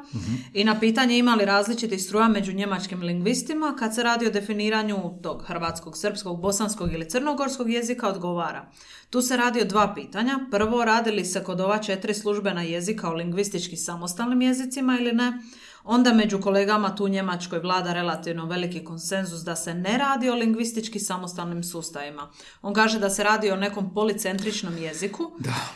I 0.53 0.65
na 0.65 0.81
pitanje 0.81 1.19
ima 1.19 1.35
li 1.35 1.45
različitih 1.45 2.03
struja 2.03 2.29
među 2.29 2.53
njemačkim 2.53 3.03
lingvistima, 3.03 3.77
kad 3.79 3.95
se 3.95 4.03
radi 4.03 4.27
o 4.27 4.31
definiranju 4.31 4.97
tog 5.23 5.43
hrvatskog, 5.47 5.97
srpskog, 5.97 6.41
bosanskog 6.41 6.93
ili 6.93 7.11
crnogorskog 7.11 7.71
jezika, 7.71 8.09
odgovara. 8.09 8.71
Tu 9.11 9.23
se 9.23 9.37
radi 9.37 9.61
o 9.61 9.65
dva 9.65 9.95
pitanja. 9.95 10.39
Prvo, 10.51 10.85
radi 10.85 11.11
li 11.11 11.25
se 11.25 11.45
kod 11.45 11.61
ova 11.61 11.79
četiri 11.79 12.15
službena 12.15 12.63
jezika 12.63 13.11
o 13.11 13.15
lingvistički 13.15 13.77
samostalnim 13.77 14.43
jezicima 14.43 14.99
ili 15.01 15.13
ne? 15.13 15.43
Onda 15.89 16.13
među 16.13 16.41
kolegama 16.41 16.95
tu 16.95 17.05
u 17.05 17.09
Njemačkoj 17.09 17.59
vlada 17.59 17.93
relativno 17.93 18.47
veliki 18.47 18.85
konsenzus 18.85 19.41
da 19.41 19.57
se 19.57 19.75
ne 19.75 19.99
radi 19.99 20.31
o 20.31 20.35
lingvistički 20.35 20.99
samostalnim 20.99 21.65
sustavima. 21.65 22.29
On 22.63 22.75
kaže 22.75 22.99
da 22.99 23.11
se 23.11 23.25
radi 23.25 23.51
o 23.51 23.57
nekom 23.57 23.95
policentričnom 23.95 24.79
jeziku, 24.79 25.31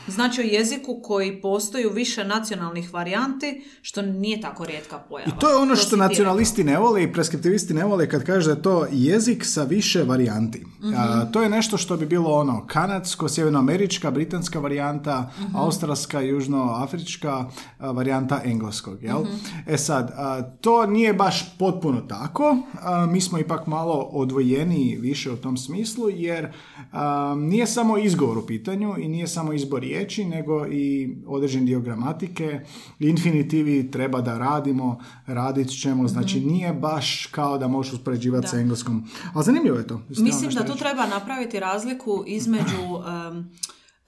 znači 0.08 0.40
o 0.40 0.44
jeziku 0.44 1.00
koji 1.02 1.40
postoji 1.40 1.86
u 1.86 1.92
više 1.92 2.24
nacionalnih 2.24 2.94
varijanti, 2.94 3.64
što 3.82 4.02
nije 4.02 4.40
tako 4.40 4.64
rijetka 4.64 4.98
pojava. 4.98 5.32
I 5.36 5.40
to 5.40 5.48
je 5.48 5.56
ono 5.56 5.76
što 5.76 5.96
ti 5.96 5.96
nacionalisti 5.96 6.64
ne 6.64 6.78
vole 6.78 7.02
i 7.02 7.12
preskriptivisti 7.12 7.74
ne 7.74 7.84
vole 7.84 8.08
kad 8.08 8.24
kaže 8.24 8.46
da 8.46 8.56
je 8.56 8.62
to 8.62 8.86
jezik 8.92 9.44
sa 9.44 9.64
više 9.64 10.02
varijanti. 10.02 10.66
A, 10.96 11.24
to 11.32 11.42
je 11.42 11.48
nešto 11.48 11.76
što 11.76 11.96
bi 11.96 12.06
bilo 12.06 12.30
ono 12.30 12.66
kanadsko, 12.66 13.28
sjevernoamerička, 13.28 14.10
britanska 14.10 14.58
varijanta, 14.58 15.30
australska, 15.54 16.20
južnoafrička 16.20 17.44
varijanta 17.78 18.40
engleskog. 18.44 19.02
Jel? 19.02 19.24
E 19.66 19.78
sad, 19.78 19.99
a, 20.16 20.42
to 20.60 20.86
nije 20.86 21.14
baš 21.14 21.58
potpuno 21.58 22.00
tako. 22.00 22.56
Mi 23.08 23.20
smo 23.20 23.38
ipak 23.38 23.66
malo 23.66 24.08
odvojeni 24.12 24.98
više 25.00 25.30
u 25.30 25.36
tom 25.36 25.56
smislu 25.56 26.10
jer 26.10 26.52
nije 27.36 27.66
samo 27.66 27.98
izgovor 27.98 28.38
u 28.38 28.46
pitanju 28.46 28.94
i 28.98 29.08
nije 29.08 29.26
samo 29.26 29.52
izbor 29.52 29.80
riječi, 29.80 30.24
nego 30.24 30.66
i 30.66 31.16
određen 31.26 31.66
dio 31.66 31.80
gramatike. 31.80 32.60
Infinitivi 32.98 33.90
treba 33.90 34.20
da 34.20 34.38
radimo, 34.38 35.00
radit 35.26 35.80
ćemo, 35.80 36.08
znači 36.08 36.40
nije 36.40 36.72
baš 36.72 37.26
kao 37.26 37.58
da 37.58 37.68
možeš 37.68 37.92
uspoređivati 37.92 38.48
sa 38.48 38.58
engleskom. 38.58 39.08
Ali 39.34 39.44
zanimljivo 39.44 39.76
je 39.78 39.86
to. 39.86 40.00
Mislim 40.08 40.50
ono 40.50 40.60
da 40.60 40.72
tu 40.72 40.78
treba 40.78 41.06
napraviti 41.06 41.60
razliku 41.60 42.24
između 42.26 42.82
em, 43.30 43.50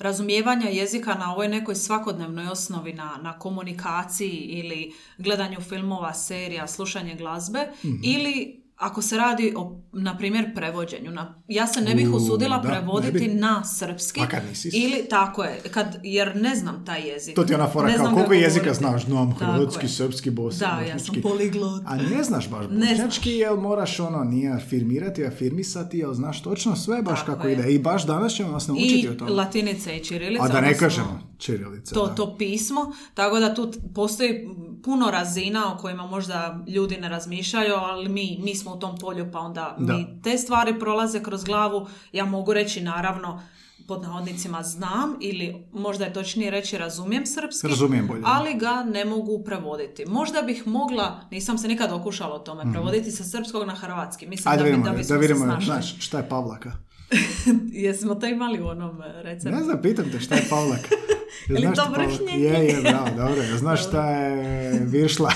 razumijevanja 0.03 0.69
jezika 0.69 1.15
na 1.15 1.33
ovoj 1.33 1.49
nekoj 1.49 1.75
svakodnevnoj 1.75 2.47
osnovi 2.49 2.93
na, 2.93 3.19
na 3.23 3.39
komunikaciji 3.39 4.31
ili 4.31 4.93
gledanju 5.19 5.61
filmova, 5.61 6.15
serija, 6.15 6.67
slušanje 6.67 7.15
glazbe 7.15 7.69
Mhm. 7.85 7.97
ili 8.03 8.62
ako 8.83 9.03
se 9.03 9.17
radi 9.17 9.55
o, 9.57 9.81
na 9.93 10.19
primjer, 10.19 10.55
prevođenju. 10.55 11.11
Na, 11.11 11.43
ja 11.49 11.67
se 11.67 11.81
ne 11.81 11.95
bih 11.95 12.09
U, 12.11 12.17
usudila 12.17 12.59
da, 12.59 12.69
prevoditi 12.69 13.13
bi. 13.19 13.35
na 13.35 13.65
srpski. 13.65 14.21
Pa 14.21 14.27
kad 14.27 14.43
nisi? 14.49 14.69
Ili, 14.69 15.09
tako 15.11 15.45
je, 15.45 15.61
kad, 15.71 16.01
jer 16.03 16.37
ne 16.37 16.55
znam 16.55 16.85
taj 16.87 17.09
jezik. 17.09 17.35
To 17.35 17.45
ti 17.45 17.53
je 17.53 17.57
ona 17.57 17.69
fora 17.69 17.89
Ne 17.89 17.97
kao, 17.97 18.07
koliko 18.07 18.33
jezika 18.33 18.59
govoriti. 18.61 18.79
znaš? 18.79 19.05
Znam, 19.05 19.33
hrvatski, 19.33 19.89
srpski, 19.89 20.31
bosan, 20.31 20.71
Da, 20.71 20.83
ja 20.83 20.99
sam 20.99 21.15
poliglot. 21.23 21.83
A 21.87 21.97
ne 21.97 22.23
znaš 22.23 22.51
baš 22.51 22.67
bošnjački, 22.69 23.31
jel 23.31 23.57
moraš 23.57 24.01
ono, 24.01 24.25
nije 24.25 24.53
afirmirati, 24.53 25.27
afirmisati, 25.27 25.99
jel 25.99 26.15
znaš 26.15 26.43
točno 26.43 26.77
sve 26.77 27.03
baš 27.03 27.21
Tako 27.21 27.33
kako 27.33 27.47
je. 27.49 27.53
ide. 27.55 27.73
I 27.73 27.79
baš 27.79 28.07
danas 28.07 28.33
ćemo 28.33 28.53
vas 28.53 28.69
naučiti 28.69 28.95
I 28.97 29.09
o 29.09 29.15
tome. 29.15 29.31
latinice 29.31 29.97
i 29.97 30.05
čirilica. 30.05 30.45
A 30.45 30.49
da 30.49 30.61
ne 30.61 30.75
kažemo 30.75 31.21
čirilice. 31.39 31.95
to, 31.95 32.07
da. 32.07 32.15
to 32.15 32.37
pismo, 32.37 32.93
tako 33.15 33.39
da 33.39 33.55
tu 33.55 33.73
postoji 33.95 34.49
puno 34.85 35.11
razina 35.11 35.75
o 35.75 35.79
kojima 35.79 36.07
možda 36.07 36.59
ljudi 36.69 36.97
ne 36.97 37.09
razmišljaju, 37.09 37.75
ali 37.75 38.09
mi, 38.09 38.39
mi 38.43 38.55
smo 38.55 38.73
u 38.73 38.79
tom 38.79 38.99
polju 38.99 39.31
pa 39.33 39.39
onda 39.39 39.77
Da. 39.79 39.93
mi 39.93 40.07
te 40.23 40.39
stvari 40.39 40.79
prolaze 40.79 41.23
kroz 41.23 41.45
glavu. 41.45 41.87
Ja 42.13 42.25
mogu 42.25 42.53
reći 42.53 42.81
naravno 42.81 43.43
pod 43.89 44.03
navodnicima 44.03 44.63
znam 44.63 45.17
ili 45.21 45.67
možda 45.73 46.05
je 46.05 46.13
točnije 46.13 46.51
reći 46.51 46.79
razumijem 46.79 47.27
srpski, 47.27 47.69
Razumijem 47.69 48.07
bolje, 48.07 48.23
ali 48.25 48.55
ga 48.55 48.83
ne 48.83 49.05
mogu 49.05 49.45
prevoditi. 49.45 50.05
Možda 50.07 50.43
bih 50.43 50.67
mogla, 50.67 51.21
nisam 51.31 51.59
se 51.59 51.69
nikad 51.69 51.93
okušala 51.93 52.35
o 52.35 52.39
tome, 52.39 52.73
prevoditi 52.73 53.11
sa 53.11 53.25
srpskog 53.25 53.67
na 53.67 53.75
hrvatski. 53.75 54.27
Mislim. 54.27 54.53
Ajde 54.53 54.63
da, 54.63 54.69
vidimo, 54.69 54.85
da 54.85 54.97
da, 54.97 55.05
se 55.05 55.19
vidimo, 55.19 55.45
snašli. 55.45 55.65
znaš, 55.65 56.07
šta 56.07 56.19
je 56.19 56.29
Pavlaka? 56.29 56.73
Jesmo 57.85 58.15
to 58.15 58.27
imali 58.27 58.63
u 58.63 58.67
onom 58.67 59.03
receptu? 59.23 59.57
Ne 59.57 59.63
znam, 59.65 59.79
pitam 59.83 60.11
te 60.13 60.21
šta 60.21 60.35
je 60.35 60.47
Pavlaka. 60.51 60.89
Jel 61.53 61.63
Je 61.63 61.69
li 61.69 61.75
znaš 61.75 61.77
to 61.77 61.83
šta 61.83 61.93
Pavlaka? 61.93 62.25
vršnje? 62.25 62.43
Je, 62.43 62.67
je, 62.67 62.81
bravo, 62.83 63.09
dobro. 63.17 63.43
Jel 63.43 63.57
znaš 63.57 63.87
šta 63.89 64.11
je 64.11 64.81
viršla? 64.87 65.33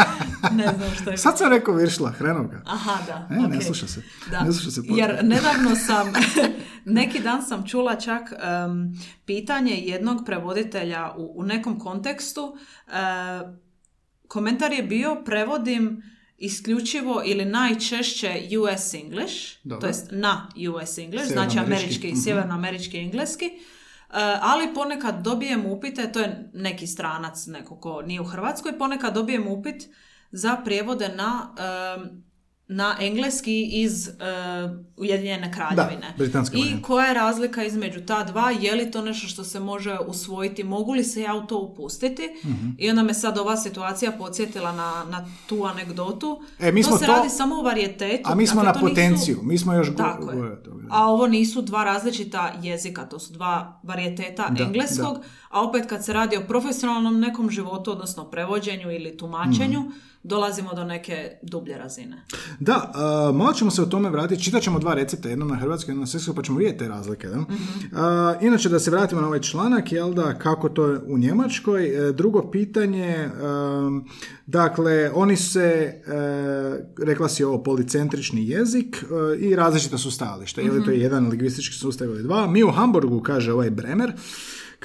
ne 0.56 0.74
znam 0.76 0.90
što 1.00 1.10
je. 1.10 1.16
Sad 1.16 1.38
sam 1.38 1.50
rekao 1.50 1.74
viršla, 1.74 2.10
hrenovka. 2.10 2.62
Aha, 2.66 2.98
da. 3.06 3.28
E, 3.30 3.48
ne 3.48 3.56
ok. 3.56 3.62
sluša 3.62 3.86
se. 3.86 4.02
Da. 4.30 4.40
Ne 4.44 4.52
sluša 4.52 4.70
se 4.70 4.80
podcast. 4.80 4.98
Jer 4.98 5.24
nedavno 5.24 5.76
sam, 5.76 6.12
neki 6.98 7.20
dan 7.20 7.42
sam 7.42 7.66
čula 7.66 7.94
čak 7.96 8.22
em, 8.32 8.92
pitanje 9.24 9.74
jednog 9.74 10.22
prevoditelja 10.26 11.12
u, 11.16 11.32
u 11.36 11.42
nekom 11.42 11.78
kontekstu. 11.78 12.56
E, 12.86 12.92
komentar 14.28 14.72
je 14.72 14.82
bio 14.82 15.22
prevodim 15.24 16.02
isključivo 16.38 17.22
ili 17.24 17.44
najčešće 17.44 18.28
US 18.60 18.94
English, 18.94 19.34
to 19.80 19.86
jest 19.86 20.08
na 20.10 20.48
US 20.70 20.98
English, 20.98 21.32
znači 21.32 21.58
američki, 21.58 22.08
mhm. 22.08 22.20
sjevernoamerički 22.20 22.98
engleski. 22.98 23.50
E, 24.12 24.38
ali 24.40 24.74
ponekad 24.74 25.22
dobijem 25.22 25.66
upite, 25.66 26.12
to 26.12 26.20
je 26.20 26.50
neki 26.54 26.86
stranac, 26.86 27.46
neko 27.46 27.76
ko 27.76 28.02
nije 28.02 28.20
u 28.20 28.24
Hrvatskoj, 28.24 28.78
ponekad 28.78 29.14
dobijem 29.14 29.48
upit 29.48 29.88
za 30.30 30.56
prijevode 30.64 31.08
na 31.08 31.54
na 32.68 32.96
engleski 33.00 33.62
iz 33.64 34.08
uh, 34.08 34.14
Ujedinjene 34.96 35.52
kraljevine. 35.52 36.14
britanska 36.16 36.56
I 36.58 36.82
koja 36.82 37.06
je 37.06 37.14
razlika 37.14 37.64
između 37.64 38.00
ta 38.00 38.24
dva? 38.24 38.50
Je 38.52 38.74
li 38.74 38.90
to 38.90 39.02
nešto 39.02 39.26
što 39.26 39.44
se 39.44 39.60
može 39.60 39.96
usvojiti? 40.00 40.64
Mogu 40.64 40.92
li 40.92 41.04
se 41.04 41.20
ja 41.20 41.34
u 41.34 41.42
to 41.42 41.58
upustiti? 41.58 42.28
Mhm. 42.44 42.68
I 42.78 42.90
onda 42.90 43.02
me 43.02 43.14
sad 43.14 43.38
ova 43.38 43.56
situacija 43.56 44.12
podsjetila 44.12 44.72
na, 44.72 45.04
na 45.06 45.26
tu 45.46 45.64
anegdotu. 45.64 46.42
E, 46.60 46.72
mi 46.72 46.82
to 46.82 46.88
smo 46.88 46.98
se 46.98 47.06
to- 47.06 47.12
radi 47.12 47.28
samo 47.30 47.54
o 47.54 47.62
varijetetu. 47.62 48.22
A 48.24 48.34
mi 48.34 48.46
smo 48.46 48.62
dakle, 48.62 48.66
na 48.68 48.80
to 48.80 48.86
nisu- 48.86 48.90
potenciju, 48.90 49.38
mi 49.42 49.58
smo 49.58 49.74
još 49.74 49.88
Tako 49.96 50.26
gore 50.26 50.62
toga. 50.62 50.86
A 50.90 51.04
ovo 51.04 51.26
nisu 51.26 51.62
dva 51.62 51.84
različita 51.84 52.52
jezika, 52.62 53.02
to 53.02 53.18
su 53.18 53.32
dva 53.32 53.80
varijeteta 53.82 54.48
Da, 54.48 54.64
engleskog, 54.64 55.18
a 55.52 55.62
opet 55.62 55.86
kad 55.88 56.04
se 56.04 56.12
radi 56.12 56.36
o 56.36 56.44
profesionalnom 56.48 57.20
nekom 57.20 57.50
životu, 57.50 57.92
odnosno 57.92 58.24
prevođenju 58.24 58.90
ili 58.92 59.16
tumačenju, 59.16 59.80
Mhm. 59.80 59.90
dolazimo 60.22 60.74
do 60.74 60.84
neke 60.84 61.30
dublje 61.42 61.78
razine. 61.78 62.22
Da, 62.60 62.92
a, 62.94 63.32
malo 63.34 63.52
ćemo 63.52 63.70
se 63.70 63.82
o 63.82 63.86
tome 63.86 64.10
vratiti. 64.10 64.42
Čitat 64.42 64.62
ćemo 64.62 64.78
dva 64.78 64.94
recepta, 64.94 65.28
jednom 65.28 65.48
na 65.48 65.56
hrvatski, 65.56 65.90
jednom 65.90 66.02
na 66.02 66.06
srpski, 66.06 66.30
pa 66.36 66.42
ćemo 66.42 66.58
vidjeti 66.58 66.78
te 66.78 66.88
razlike. 66.88 67.28
Da? 67.28 67.44
A, 67.96 68.34
inače, 68.40 68.68
da 68.68 68.78
se 68.78 68.90
vratimo 68.90 69.20
na 69.20 69.26
ovaj 69.26 69.40
članak, 69.40 69.92
jel 69.92 70.12
da, 70.12 70.38
kako 70.38 70.68
to 70.68 70.84
je 70.86 70.98
u 71.06 71.18
Njemačkoj. 71.18 72.08
E, 72.08 72.12
drugo 72.12 72.50
pitanje, 72.50 73.28
um, 73.28 74.08
dakle, 74.46 75.10
oni 75.14 75.36
se, 75.36 75.62
e, 75.62 76.12
rekla 77.04 77.28
si 77.28 77.44
ovo, 77.44 77.62
policentrični 77.62 78.48
jezik 78.48 79.04
e, 79.04 79.38
i 79.38 79.56
različita 79.56 79.98
su 79.98 80.10
stajališta. 80.10 80.60
Je 80.60 80.72
li 80.72 80.84
to 80.84 80.90
jedan 80.90 81.28
lingvistički 81.28 81.74
sustav 81.74 82.08
ili 82.08 82.22
dva? 82.22 82.46
Mi 82.46 82.62
u 82.64 82.70
Hamburgu, 82.70 83.20
kaže 83.20 83.52
ovaj 83.52 83.70
Bremer, 83.70 84.12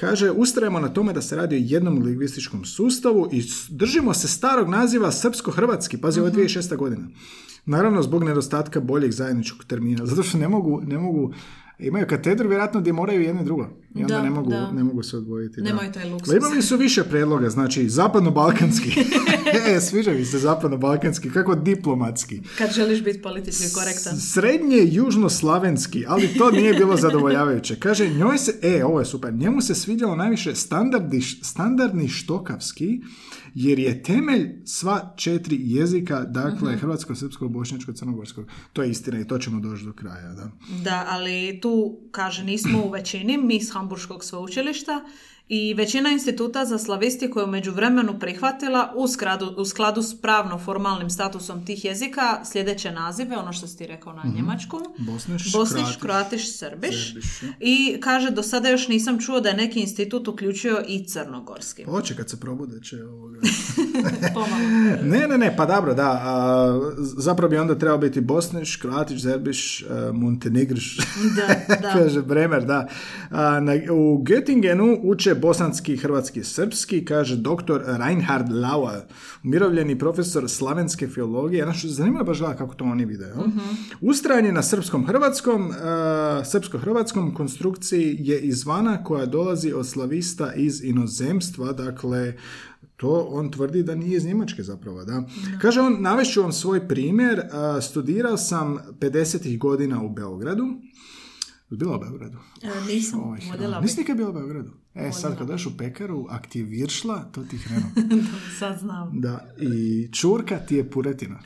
Kaže, 0.00 0.30
ustrajemo 0.30 0.80
na 0.80 0.88
tome 0.88 1.12
da 1.12 1.22
se 1.22 1.36
radi 1.36 1.56
o 1.56 1.62
jednom 1.62 2.02
lingvističkom 2.02 2.64
sustavu 2.64 3.28
i 3.32 3.42
držimo 3.68 4.14
se 4.14 4.28
starog 4.28 4.68
naziva 4.68 5.12
srpsko-hrvatski. 5.12 6.00
Pazi, 6.00 6.20
ovo 6.20 6.28
je 6.28 6.34
2006. 6.34 6.76
godina. 6.76 7.08
Naravno, 7.66 8.02
zbog 8.02 8.24
nedostatka 8.24 8.80
boljeg 8.80 9.12
zajedničkog 9.12 9.64
termina. 9.64 10.06
Zato 10.10 10.22
što 10.22 10.38
ne 10.38 10.48
mogu, 10.48 10.80
ne 10.86 10.98
mogu 10.98 11.32
imaju 11.78 12.06
katedru 12.06 12.48
vjerojatno 12.48 12.80
gdje 12.80 12.92
moraju 12.92 13.22
jedno 13.22 13.42
i 13.42 13.44
drugo. 13.44 13.68
I 13.94 14.02
onda 14.02 14.14
Da, 14.14 14.22
ne, 14.22 14.30
mogu, 14.30 14.50
da. 14.50 14.72
ne 14.72 14.84
mogu 14.84 15.02
se 15.02 15.16
odvojiti. 15.16 15.60
Nemaju 15.60 15.92
taj 15.92 16.10
luksuz. 16.10 16.32
Pa 16.32 16.36
imali 16.36 16.62
su 16.62 16.76
više 16.76 17.04
predloga, 17.04 17.50
znači 17.50 17.88
zapadno-balkanski. 17.88 18.90
e, 19.76 19.80
sviđa 19.80 20.10
mi 20.10 20.24
se 20.24 20.38
zapadno-balkanski, 20.38 21.32
kako 21.32 21.54
diplomatski. 21.54 22.42
Kad 22.58 22.72
želiš 22.72 23.04
biti 23.04 23.22
politički 23.22 23.64
korektan. 23.74 24.16
Srednje 24.16 24.78
južnoslavenski, 24.82 26.04
ali 26.08 26.34
to 26.38 26.50
nije 26.50 26.74
bilo 26.74 26.96
zadovoljavajuće. 26.96 27.76
Kaže, 27.76 28.08
njoj 28.08 28.38
se, 28.38 28.54
e, 28.62 28.84
ovo 28.84 28.98
je 28.98 29.04
super, 29.04 29.34
njemu 29.34 29.60
se 29.60 29.74
svidjelo 29.74 30.16
najviše 30.16 30.54
standardi, 30.54 31.20
standardni 31.42 32.08
štokavski, 32.08 33.00
jer 33.54 33.78
je 33.78 34.02
temelj 34.02 34.48
sva 34.64 35.14
četiri 35.16 35.56
jezika, 35.60 36.24
dakle, 36.24 36.76
hrvatsko, 36.76 37.14
srpsko, 37.14 37.48
bošnjačko, 37.48 37.92
crnogorsko. 37.92 38.44
To 38.72 38.82
je 38.82 38.90
istina 38.90 39.20
i 39.20 39.26
to 39.26 39.38
ćemo 39.38 39.60
doći 39.60 39.84
do 39.84 39.92
kraja, 39.92 40.34
da. 40.34 40.50
Da, 40.84 41.06
ali 41.08 41.58
tu, 41.62 42.00
kaže, 42.10 42.44
nismo 42.44 42.82
u 42.84 42.90
većini, 42.90 43.38
mi 43.38 43.56
iz 43.56 43.72
Hamburškog 43.72 44.24
sveučilišta 44.24 45.04
i 45.48 45.74
većina 45.74 46.10
instituta 46.10 46.64
za 46.64 46.78
slavistiku 46.78 47.38
je 47.38 47.44
u 47.44 47.48
međuvremenu 47.48 48.18
prihvatila 48.18 48.92
u, 48.96 49.08
skladu, 49.08 49.54
u 49.56 49.64
skladu 49.64 50.02
s 50.02 50.20
pravno 50.20 50.58
formalnim 50.58 51.10
statusom 51.10 51.66
tih 51.66 51.84
jezika 51.84 52.40
sljedeće 52.44 52.90
nazive, 52.90 53.36
ono 53.36 53.52
što 53.52 53.66
si 53.66 53.78
ti 53.78 53.86
rekao 53.86 54.12
na 54.12 54.22
njemačkom. 54.36 54.80
Bosniš, 54.98 55.52
Bosniš, 55.52 55.82
Kroatiš, 55.82 55.96
Kroatiš, 56.00 56.58
Srbiš. 56.58 57.14
Ja. 57.42 57.48
I 57.60 57.98
kaže, 58.00 58.30
do 58.30 58.42
sada 58.42 58.68
još 58.68 58.88
nisam 58.88 59.18
čuo 59.20 59.40
da 59.40 59.48
je 59.48 59.56
neki 59.56 59.80
institut 59.80 60.28
uključio 60.28 60.82
i 60.88 61.04
crnogorski. 61.04 61.84
Hoće 61.84 62.16
kad 62.16 62.30
se 62.30 62.40
probude 62.40 62.80
će 62.82 63.04
ovoga. 63.04 63.40
Ne, 65.02 65.28
ne, 65.28 65.38
ne, 65.38 65.56
pa 65.56 65.66
dobro, 65.66 65.94
da. 65.94 66.10
a, 66.10 66.80
zapravo 67.16 67.50
bi 67.50 67.56
onda 67.56 67.78
trebao 67.78 67.98
biti 67.98 68.20
Bosniš, 68.20 68.76
Kroatiš, 68.76 69.20
Zerbiš, 69.20 69.84
a, 69.90 70.10
Montenegriš. 70.14 70.96
Da, 71.36 71.74
da. 71.82 71.92
kaže 71.92 72.22
Bremer, 72.22 72.64
da. 72.64 72.88
A, 73.30 73.60
na, 73.60 73.72
u 73.72 74.24
Göttingenu 74.24 75.00
uče 75.02 75.34
bosanski, 75.38 75.96
hrvatski, 75.96 76.44
srpski, 76.44 77.04
kaže 77.04 77.36
doktor 77.36 77.82
Reinhard 77.86 78.52
Lauer, 78.52 79.00
umirovljeni 79.44 79.98
profesor 79.98 80.48
slavenske 80.48 81.08
filologije. 81.08 81.64
Znači, 81.64 81.88
zanimljivo 81.88 82.24
baš 82.24 82.38
gledati 82.38 82.58
kako 82.58 82.74
to 82.74 82.84
oni 82.84 83.04
vide. 83.04 83.24
jel? 83.24 83.36
Ustrajanje 84.00 84.52
na 84.52 84.62
srpskom 84.62 85.06
hrvatskom, 85.06 85.70
a, 85.82 86.42
srpsko-hrvatskom 86.44 87.34
konstrukciji 87.34 88.16
je 88.20 88.40
izvana 88.40 89.04
koja 89.04 89.26
dolazi 89.26 89.72
od 89.72 89.86
slavista 89.86 90.52
iz 90.54 90.84
inozemstva, 90.84 91.72
dakle, 91.72 92.34
to 92.96 93.28
on 93.30 93.50
tvrdi 93.50 93.82
da 93.82 93.94
nije 93.94 94.16
iz 94.16 94.24
Njemačke 94.26 94.62
zapravo, 94.62 95.04
da. 95.04 95.22
Kaže 95.60 95.80
on, 95.80 95.96
navešću 96.00 96.42
vam 96.42 96.52
svoj 96.52 96.88
primjer, 96.88 97.40
a, 97.52 97.80
studirao 97.80 98.36
sam 98.36 98.78
50. 99.00 99.58
godina 99.58 100.02
u 100.02 100.08
Beogradu. 100.08 100.66
Bila 101.70 101.96
u 101.96 102.00
Beogradu? 102.00 102.38
E, 102.62 102.92
nisam, 102.92 103.30
Oj, 103.30 103.38
Nisi 103.82 103.96
bih. 103.96 103.98
nikad 103.98 104.16
bila 104.16 104.30
u 104.30 104.32
Beogradu? 104.32 104.70
E, 104.98 105.12
sad 105.12 105.38
kad 105.38 105.46
daš 105.46 105.66
u 105.66 105.76
pekaru, 105.76 106.26
aktiviršla, 106.30 107.24
to 107.32 107.42
ti 107.44 107.56
hrenu. 107.56 107.86
Sad 108.58 108.78
znam. 108.78 109.20
Da, 109.20 109.54
i 109.60 110.08
čurka 110.12 110.58
ti 110.58 110.76
je 110.76 110.90
puretina. 110.90 111.38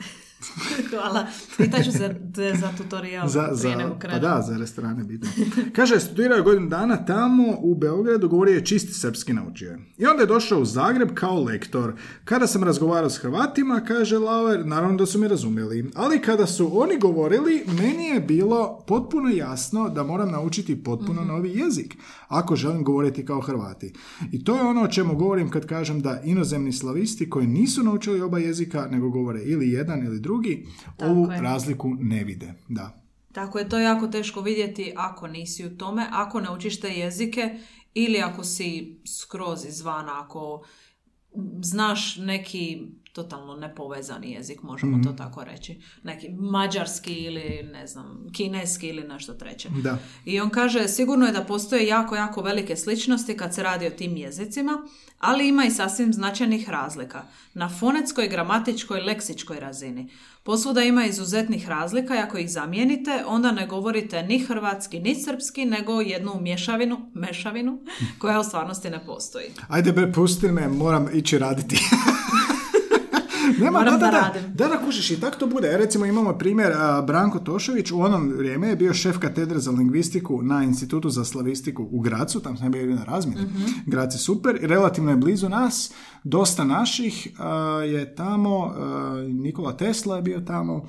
Hvala. 0.89 1.27
Pitaću 1.57 1.91
se 1.91 2.15
te 2.35 2.55
za 2.59 2.69
tutorial 2.77 3.27
Za, 3.27 3.41
prije 3.41 3.55
za, 3.55 3.75
nego 3.75 3.97
pa 4.01 4.19
da, 4.19 4.41
za 4.47 4.57
restorane 4.57 5.03
bitno. 5.03 5.29
Kaže, 5.75 5.99
studirao 5.99 6.35
je 6.35 6.41
godinu 6.43 6.69
dana 6.69 7.05
tamo 7.05 7.43
u 7.59 7.75
Beogradu, 7.75 8.29
govorio 8.29 8.55
je 8.55 8.65
čisti 8.65 8.93
srpski 8.93 9.33
naučio. 9.33 9.71
je. 9.71 9.79
I 9.97 10.05
onda 10.05 10.21
je 10.21 10.27
došao 10.27 10.59
u 10.59 10.65
Zagreb 10.65 11.09
kao 11.13 11.43
lektor. 11.43 11.93
Kada 12.25 12.47
sam 12.47 12.63
razgovarao 12.63 13.09
s 13.09 13.17
Hrvatima, 13.17 13.81
kaže 13.87 14.17
Lauer, 14.17 14.65
naravno 14.65 14.97
da 14.97 15.05
su 15.05 15.19
me 15.19 15.27
razumjeli. 15.27 15.91
Ali 15.95 16.21
kada 16.21 16.47
su 16.47 16.81
oni 16.81 16.99
govorili, 16.99 17.63
meni 17.67 18.05
je 18.05 18.19
bilo 18.19 18.83
potpuno 18.87 19.29
jasno 19.29 19.89
da 19.89 20.03
moram 20.03 20.31
naučiti 20.31 20.83
potpuno 20.83 21.23
novi 21.23 21.49
jezik, 21.49 21.95
ako 22.33 22.55
želim 22.55 22.83
govoriti 22.83 23.25
kao 23.25 23.41
Hrvati. 23.41 23.93
I 24.31 24.43
to 24.43 24.55
je 24.55 24.61
ono 24.61 24.81
o 24.81 24.87
čemu 24.87 25.15
govorim 25.15 25.49
kad 25.49 25.65
kažem 25.65 26.01
da 26.01 26.21
inozemni 26.25 26.71
slavisti 26.73 27.29
koji 27.29 27.47
nisu 27.47 27.83
naučili 27.83 28.21
oba 28.21 28.39
jezika, 28.39 28.87
nego 28.91 29.09
govore 29.09 29.41
ili 29.43 29.69
jedan 29.69 30.05
ili 30.05 30.19
drugi, 30.19 30.67
ovu 30.99 31.31
je. 31.31 31.41
razliku 31.41 31.89
ne 31.99 32.23
vide. 32.23 32.53
Da. 32.69 33.03
Tako 33.31 33.59
je 33.59 33.69
to 33.69 33.79
jako 33.79 34.07
teško 34.07 34.41
vidjeti 34.41 34.93
ako 34.95 35.27
nisi 35.27 35.65
u 35.65 35.77
tome, 35.77 36.07
ako 36.11 36.39
ne 36.39 36.51
učiš 36.51 36.79
te 36.79 36.87
jezike 36.87 37.59
ili 37.93 38.21
ako 38.21 38.43
si 38.43 38.99
skroz 39.05 39.65
izvana, 39.65 40.21
ako 40.21 40.63
znaš 41.61 42.17
neki 42.17 42.87
totalno 43.13 43.55
nepovezani 43.55 44.31
jezik, 44.31 44.63
možemo 44.63 44.97
Mhm. 44.97 45.03
to 45.03 45.13
tako 45.13 45.43
reći. 45.43 45.75
Neki 46.03 46.29
mađarski 46.31 47.13
ili 47.13 47.41
ne 47.63 47.87
znam, 47.87 48.25
kineski 48.31 48.87
ili 48.87 49.03
nešto 49.03 49.33
treće. 49.33 49.69
Da. 49.73 49.97
I 50.25 50.39
on 50.39 50.49
kaže, 50.49 50.87
sigurno 50.87 51.25
je 51.25 51.31
da 51.31 51.43
postoje 51.43 51.87
jako, 51.87 52.15
jako 52.15 52.41
velike 52.41 52.75
sličnosti 52.75 53.37
kad 53.37 53.53
se 53.55 53.63
radi 53.63 53.87
o 53.87 53.91
tim 53.91 54.17
jezicima, 54.17 54.87
ali 55.19 55.47
ima 55.47 55.65
i 55.65 55.71
sasvim 55.71 56.13
značajnih 56.13 56.69
razlika. 56.69 57.23
Na 57.53 57.69
fonetskoj, 57.69 58.27
gramatičkoj, 58.27 59.01
leksičkoj 59.01 59.59
razini. 59.59 60.09
Posvuda 60.43 60.81
ima 60.81 61.05
izuzetnih 61.05 61.69
razlika 61.69 62.15
i 62.15 62.19
ako 62.19 62.37
ih 62.37 62.51
zamijenite, 62.51 63.23
onda 63.27 63.51
ne 63.51 63.67
govorite 63.67 64.23
ni 64.23 64.39
hrvatski, 64.39 64.99
ni 64.99 65.15
srpski, 65.15 65.65
nego 65.65 66.01
jednu 66.01 66.41
mješavinu, 66.41 67.11
mešavinu, 67.13 67.79
koja 68.19 68.39
u 68.39 68.43
stvarnosti 68.43 68.89
ne 68.89 69.05
postoji. 69.05 69.45
Ajde 69.67 69.91
bre, 69.91 70.11
pusti 70.11 70.47
me, 70.47 70.67
moram 70.67 71.07
ići 71.13 71.37
raditi. 71.39 71.79
Nema, 73.59 73.79
Moram 73.79 73.93
da, 73.93 74.05
da, 74.05 74.05
da 74.05 74.11
da, 74.11 74.19
radim. 74.19 74.53
da, 74.53 74.67
da, 74.67 74.77
kužiš, 74.85 75.11
i 75.11 75.19
tako 75.19 75.37
to 75.37 75.47
bude. 75.47 75.67
E, 75.67 75.77
Recimo 75.77 76.05
imamo 76.05 76.33
primjer, 76.33 76.73
Branko 77.07 77.39
Tošević 77.39 77.91
u 77.91 78.01
onom 78.01 78.33
vrijeme 78.37 78.67
je 78.67 78.75
bio 78.75 78.93
šef 78.93 79.17
katedre 79.17 79.59
za 79.59 79.71
lingvistiku 79.71 80.41
na 80.41 80.63
Institutu 80.63 81.09
za 81.09 81.25
slavistiku 81.25 81.87
u 81.91 81.99
Gracu, 81.99 82.39
tam 82.39 82.57
sam 82.57 82.71
bio 82.71 82.95
na 82.95 83.03
razmjeni. 83.03 83.41
Mhm. 83.41 83.63
Grac 83.85 84.15
je 84.15 84.19
super, 84.19 84.59
i 84.61 84.67
relativno 84.67 85.11
je 85.11 85.17
blizu 85.17 85.49
nas, 85.49 85.91
dosta 86.23 86.63
naših 86.63 87.27
a, 87.37 87.53
je 87.85 88.15
tamo, 88.15 88.65
a, 88.65 89.25
Nikola 89.29 89.77
Tesla 89.77 90.15
je 90.15 90.21
bio 90.21 90.39
tamo. 90.39 90.87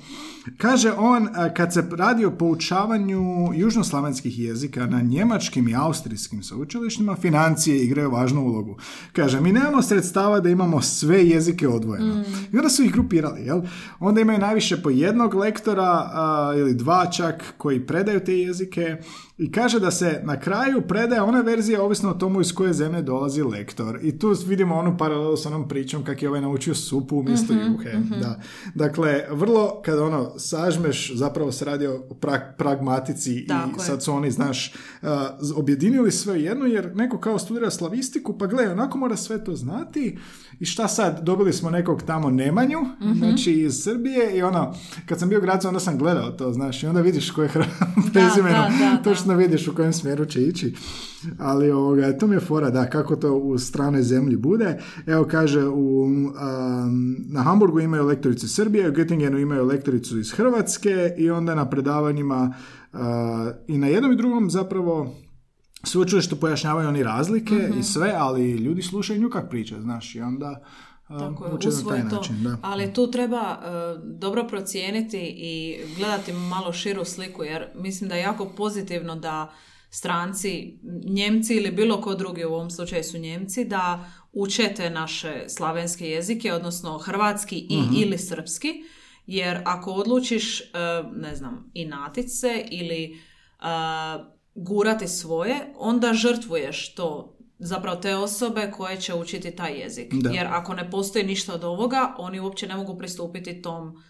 Kaže 0.57 0.91
on, 0.97 1.27
a, 1.35 1.53
kad 1.53 1.73
se 1.73 1.89
radi 1.91 2.25
o 2.25 2.31
poučavanju 2.31 3.53
južnoslavenskih 3.53 4.39
jezika 4.39 4.85
na 4.85 5.01
njemačkim 5.01 5.67
i 5.67 5.75
austrijskim 5.75 6.43
sveučilištima, 6.43 7.15
financije 7.15 7.83
igraju 7.83 8.11
važnu 8.11 8.41
ulogu. 8.41 8.77
Kaže, 9.13 9.41
mi 9.41 9.51
nemamo 9.51 9.81
sredstava 9.81 10.39
da 10.39 10.49
imamo 10.49 10.81
sve 10.81 11.25
jezike 11.25 11.67
odvojeno. 11.67 12.23
I 12.53 12.57
onda 12.57 12.69
su 12.69 12.83
ih 12.83 12.93
grupirali, 12.93 13.41
jel? 13.41 13.61
Onda 13.99 14.21
imaju 14.21 14.39
najviše 14.39 14.81
po 14.81 14.89
jednog 14.89 15.33
lektora 15.33 16.11
ili 16.57 16.73
dva 16.73 17.05
čak 17.05 17.53
koji 17.57 17.85
predaju 17.85 18.19
te 18.19 18.37
jezike 18.37 18.97
I 19.37 19.51
kaže 19.51 19.79
da 19.79 19.91
se 19.91 20.21
na 20.23 20.39
kraju 20.39 20.81
predaje 20.81 21.21
ona 21.21 21.41
verzija 21.41 21.83
ovisno 21.83 22.09
o 22.09 22.13
tomu 22.13 22.41
iz 22.41 22.53
koje 22.53 22.73
zemlje 22.73 23.01
dolazi 23.01 23.41
lektor. 23.43 23.99
I 24.01 24.19
tu 24.19 24.35
vidimo 24.43 24.75
onu 24.75 24.97
paralelu 24.97 25.37
s 25.37 25.45
onom 25.45 25.67
pričom 25.67 26.03
kak 26.03 26.21
je 26.21 26.29
ovaj 26.29 26.41
naučio 26.41 26.75
supu 26.75 27.17
umjesto 27.17 27.53
Mhm, 27.53 27.63
juhe. 27.63 27.91
Da. 28.11 28.39
Dakle, 28.75 29.23
vrlo 29.29 29.81
kada 29.81 30.03
ono 30.03 30.39
sažmeš, 30.39 31.11
zapravo 31.13 31.51
se 31.51 31.65
radi 31.65 31.87
o 31.87 31.91
pra- 32.11 32.55
pragmatici 32.57 33.45
Tako 33.47 33.69
i 33.71 33.81
sad 33.81 34.03
su 34.03 34.13
oni, 34.13 34.31
znaš, 34.31 34.73
uh, 35.01 35.09
objedinili 35.55 36.11
sve 36.11 36.33
u 36.33 36.37
jedno 36.37 36.65
jer 36.65 36.95
neko 36.95 37.17
kao 37.17 37.39
studira 37.39 37.71
slavistiku, 37.71 38.37
pa 38.37 38.47
gle, 38.47 38.69
onako 38.69 38.97
mora 38.97 39.15
sve 39.15 39.43
to 39.43 39.55
znati 39.55 40.17
i 40.59 40.65
šta 40.65 40.87
sad, 40.87 41.19
dobili 41.21 41.53
smo 41.53 41.69
nekog 41.69 42.03
tamo 42.03 42.29
Nemanju, 42.29 42.79
Mhm. 43.01 43.13
znači 43.13 43.53
iz 43.53 43.73
Srbije 43.75 44.37
i 44.37 44.43
ono, 44.43 44.73
kad 45.05 45.19
sam 45.19 45.29
bio 45.29 45.41
gracu, 45.41 45.67
onda 45.67 45.79
sam 45.79 45.97
gledao 45.97 46.31
to, 46.31 46.53
znaš, 46.53 46.83
i 46.83 46.87
onda 46.87 47.01
vidiš 47.01 47.31
koje 47.31 47.45
je 47.45 47.51
prezimeno, 48.13 48.57
da, 48.59 48.69
da, 48.81 48.91
da. 48.93 49.01
Točno 49.25 49.37
vidiš 49.37 49.67
u 49.67 49.75
kojem 49.75 49.93
smjeru 49.93 50.25
će 50.25 50.41
ići. 50.41 50.75
Ali 51.39 51.71
ovoga, 51.71 52.17
to 52.17 52.27
mi 52.27 52.35
je 52.35 52.39
fora, 52.39 52.69
da, 52.69 52.89
kako 52.89 53.15
to 53.15 53.33
u 53.33 53.57
stranoj 53.57 54.01
zemlji 54.01 54.37
bude. 54.37 54.81
Evo 55.05 55.25
kaže, 55.31 55.67
u, 55.67 56.03
um, 56.03 56.31
na 57.29 57.41
Hamburgu 57.41 57.79
imaju 57.79 58.05
lektoricu 58.05 58.45
iz 58.45 58.51
Srbije, 58.55 58.89
u 58.89 58.93
Göttingenu 58.93 59.41
imaju 59.41 59.65
lektoricu 59.65 60.19
iz 60.19 60.31
Hrvatske 60.31 61.13
i 61.17 61.29
onda 61.29 61.55
na 61.55 61.69
predavanjima 61.69 62.53
uh, 62.93 62.99
i 63.67 63.77
na 63.77 63.87
jednom 63.87 64.11
i 64.11 64.15
drugom 64.15 64.49
zapravo 64.49 65.15
sveučilištu 65.83 66.35
pojašnjavaju 66.35 66.87
oni 66.87 67.03
razlike 67.03 67.55
Mhm. 67.55 67.79
i 67.79 67.83
sve, 67.83 68.13
ali 68.17 68.51
ljudi 68.51 68.81
slušaju 68.81 69.21
nju 69.21 69.29
kak 69.29 69.49
priča, 69.49 69.81
znaš, 69.81 70.15
i 70.15 70.21
onda 70.21 70.63
Tako 71.07 71.47
na 71.47 71.59
taj 71.59 71.69
usvoje 71.69 72.09
to. 72.09 72.15
način. 72.15 72.43
Da. 72.43 72.57
Ali 72.61 72.93
tu 72.93 73.11
treba 73.11 73.37
e, 73.37 73.67
dobro 74.03 74.47
procijeniti 74.47 75.19
i 75.37 75.77
gledati 75.97 76.33
malo 76.33 76.73
širu 76.73 77.05
sliku, 77.05 77.43
jer 77.43 77.67
mislim 77.75 78.09
da 78.09 78.15
je 78.15 78.21
jako 78.21 78.45
pozitivno 78.45 79.15
da 79.15 79.53
stranci, 79.89 80.79
Njemci 81.05 81.55
ili 81.55 81.71
bilo 81.71 82.01
ko 82.01 82.15
drugi, 82.15 82.45
u 82.45 82.53
ovom 82.53 82.71
slučaju 82.71 83.03
su 83.03 83.17
Njemci, 83.17 83.65
da 83.65 84.11
učete 84.33 84.89
naše 84.89 85.45
slavenske 85.47 86.09
jezike, 86.09 86.53
odnosno 86.53 86.97
hrvatski 86.97 87.55
i 87.57 87.83
ili 88.01 88.17
srpski, 88.17 88.83
jer 89.27 89.61
ako 89.65 89.91
odlučiš, 89.91 90.61
e, 90.61 90.65
ne 91.15 91.35
znam, 91.35 91.71
inatit 91.73 92.25
se 92.39 92.65
ili 92.71 93.03
e, 93.03 93.15
gurati 94.55 95.07
svoje, 95.07 95.73
onda 95.77 96.13
žrtvuješ 96.13 96.95
to 96.95 97.34
zapravo 97.59 97.95
te 97.97 98.15
osobe 98.15 98.71
koje 98.77 98.97
će 98.97 99.13
učiti 99.13 99.51
taj 99.51 99.73
jezik. 99.73 100.13
Da. 100.13 100.29
Jer 100.29 100.47
ako 100.47 100.73
ne 100.73 100.91
postoji 100.91 101.25
ništa 101.25 101.53
od 101.53 101.63
ovoga, 101.63 102.15
oni 102.17 102.39
uopće 102.39 102.67
ne 102.67 102.75
mogu 102.75 102.97
pristupiti 102.97 103.61
tom 103.61 104.01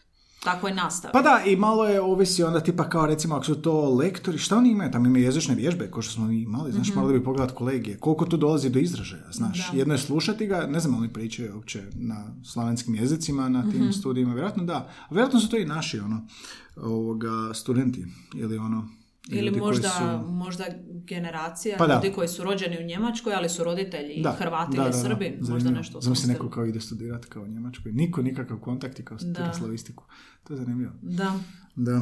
takvoj 0.43 0.73
nastavi. 0.73 1.12
Pa 1.12 1.21
da, 1.21 1.41
i 1.45 1.55
malo 1.55 1.86
je 1.86 2.01
ovisi 2.01 2.43
onda 2.43 2.60
tipa 2.60 2.89
kao 2.89 3.05
recimo 3.05 3.36
ako 3.36 3.45
su 3.45 3.55
to 3.55 3.89
lektori, 3.89 4.38
šta 4.38 4.58
oni 4.58 4.69
imaju? 4.69 4.91
Tamo 4.91 5.05
imaju 5.08 5.23
jezične 5.23 5.55
vježbe, 5.55 5.91
kao 5.91 6.01
što 6.01 6.13
smo 6.13 6.25
mi 6.25 6.41
imali, 6.41 6.71
znaš, 6.71 6.93
morali 6.95 7.19
bi 7.19 7.25
pogledat 7.25 7.55
kolegije. 7.55 7.97
Koliko 7.97 8.25
tu 8.25 8.38
dolazi 8.38 8.69
do 8.69 8.79
izražaja, 8.79 9.31
znaš. 9.31 9.71
Da. 9.71 9.77
Jedno 9.77 9.93
je 9.93 9.97
slušati 9.97 10.47
ga, 10.47 10.67
ne 10.67 10.79
znam, 10.79 10.95
oni 10.97 11.13
pričaju 11.13 11.55
uopće 11.55 11.84
na 11.93 12.25
slavenskim 12.43 12.95
jezicima, 12.95 13.49
na 13.49 13.62
tim 13.71 13.81
Mhm. 13.81 13.91
studijima, 13.91 14.34
vjerojatno 14.34 14.63
da. 14.63 14.75
A 14.75 15.13
vjerojatno 15.13 15.39
su 15.39 15.49
to 15.49 15.58
i 15.58 15.65
naši, 15.65 15.99
ono, 15.99 16.27
ovoga, 16.77 17.53
studenti, 17.53 18.05
ili 18.36 18.58
ono, 18.58 18.88
Ili 19.30 19.40
ljudi 19.42 19.60
koji 19.60 19.68
možda, 19.68 19.90
su- 19.90 20.30
možda 20.30 20.64
generacija 20.86 21.76
Pa 21.78 21.88
da. 21.88 21.94
ljudi 21.96 22.12
koji 22.12 22.28
su 22.28 22.44
rođeni 22.44 22.78
u 22.80 22.84
Njemačkoj, 22.84 23.34
ali 23.34 23.50
su 23.50 23.64
roditelji 23.64 24.22
Da, 24.22 24.32
Hrvati 24.32 24.78
da, 24.78 24.84
ili 24.84 24.92
da, 24.92 24.98
da. 24.98 25.04
Srbi. 25.04 25.30
Možda 25.32 25.46
Zanimljivo. 25.48 25.72
nešto 25.72 25.92
u 25.92 25.94
tom 25.94 26.02
Zamisli 26.02 26.22
stilu. 26.24 26.34
neko 26.34 26.50
kao 26.50 26.66
ide 26.66 26.80
studirati 26.82 27.28
kao 27.28 27.44
u 27.44 27.48
Njemačkoj. 27.48 27.92
Niko 27.92 28.22
nikakav 28.22 28.58
kontakt 28.58 29.00
i 29.00 29.06
kao 29.06 29.20
studira 29.20 29.54
slavistiku. 29.54 30.04
To 30.44 30.54
je 30.54 30.58
zanimljivo. 30.58 30.92
Da. 31.02 31.40
Da. 31.78 32.02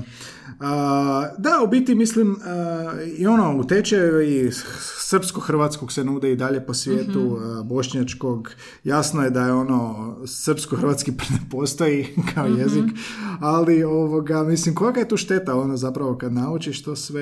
A, 0.60 1.30
da, 1.38 1.52
u 1.64 1.68
biti 1.68 1.96
mislim 1.96 2.36
a, 2.36 2.92
i 3.18 3.28
ono 3.28 3.58
u 3.58 3.64
tečaju 3.64 4.22
i 4.22 4.52
srpsko-hrvatskog 5.00 5.92
se 5.92 6.04
nude 6.04 6.32
i 6.32 6.36
dalje 6.36 6.66
po 6.66 6.74
svijetu, 6.74 7.38
a, 7.42 7.64
bošnjačkog. 7.64 8.52
Jasno 8.84 9.22
je 9.22 9.30
da 9.30 9.42
je 9.42 9.54
ono 9.54 9.94
srpsko-hrvatski 10.26 11.12
ne 11.32 11.50
postoji 11.52 12.08
kao 12.36 12.46
jezik, 12.48 12.84
ali 13.40 13.84
ovoga, 13.84 14.44
mislim, 14.44 14.76
koja 14.76 14.94
je 14.94 15.08
tu 15.08 15.18
šteta 15.18 15.56
ono 15.56 15.78
zapravo 15.78 16.18
kad 16.18 16.34
naučiš 16.34 16.84
to 16.84 16.96
sve. 16.96 17.13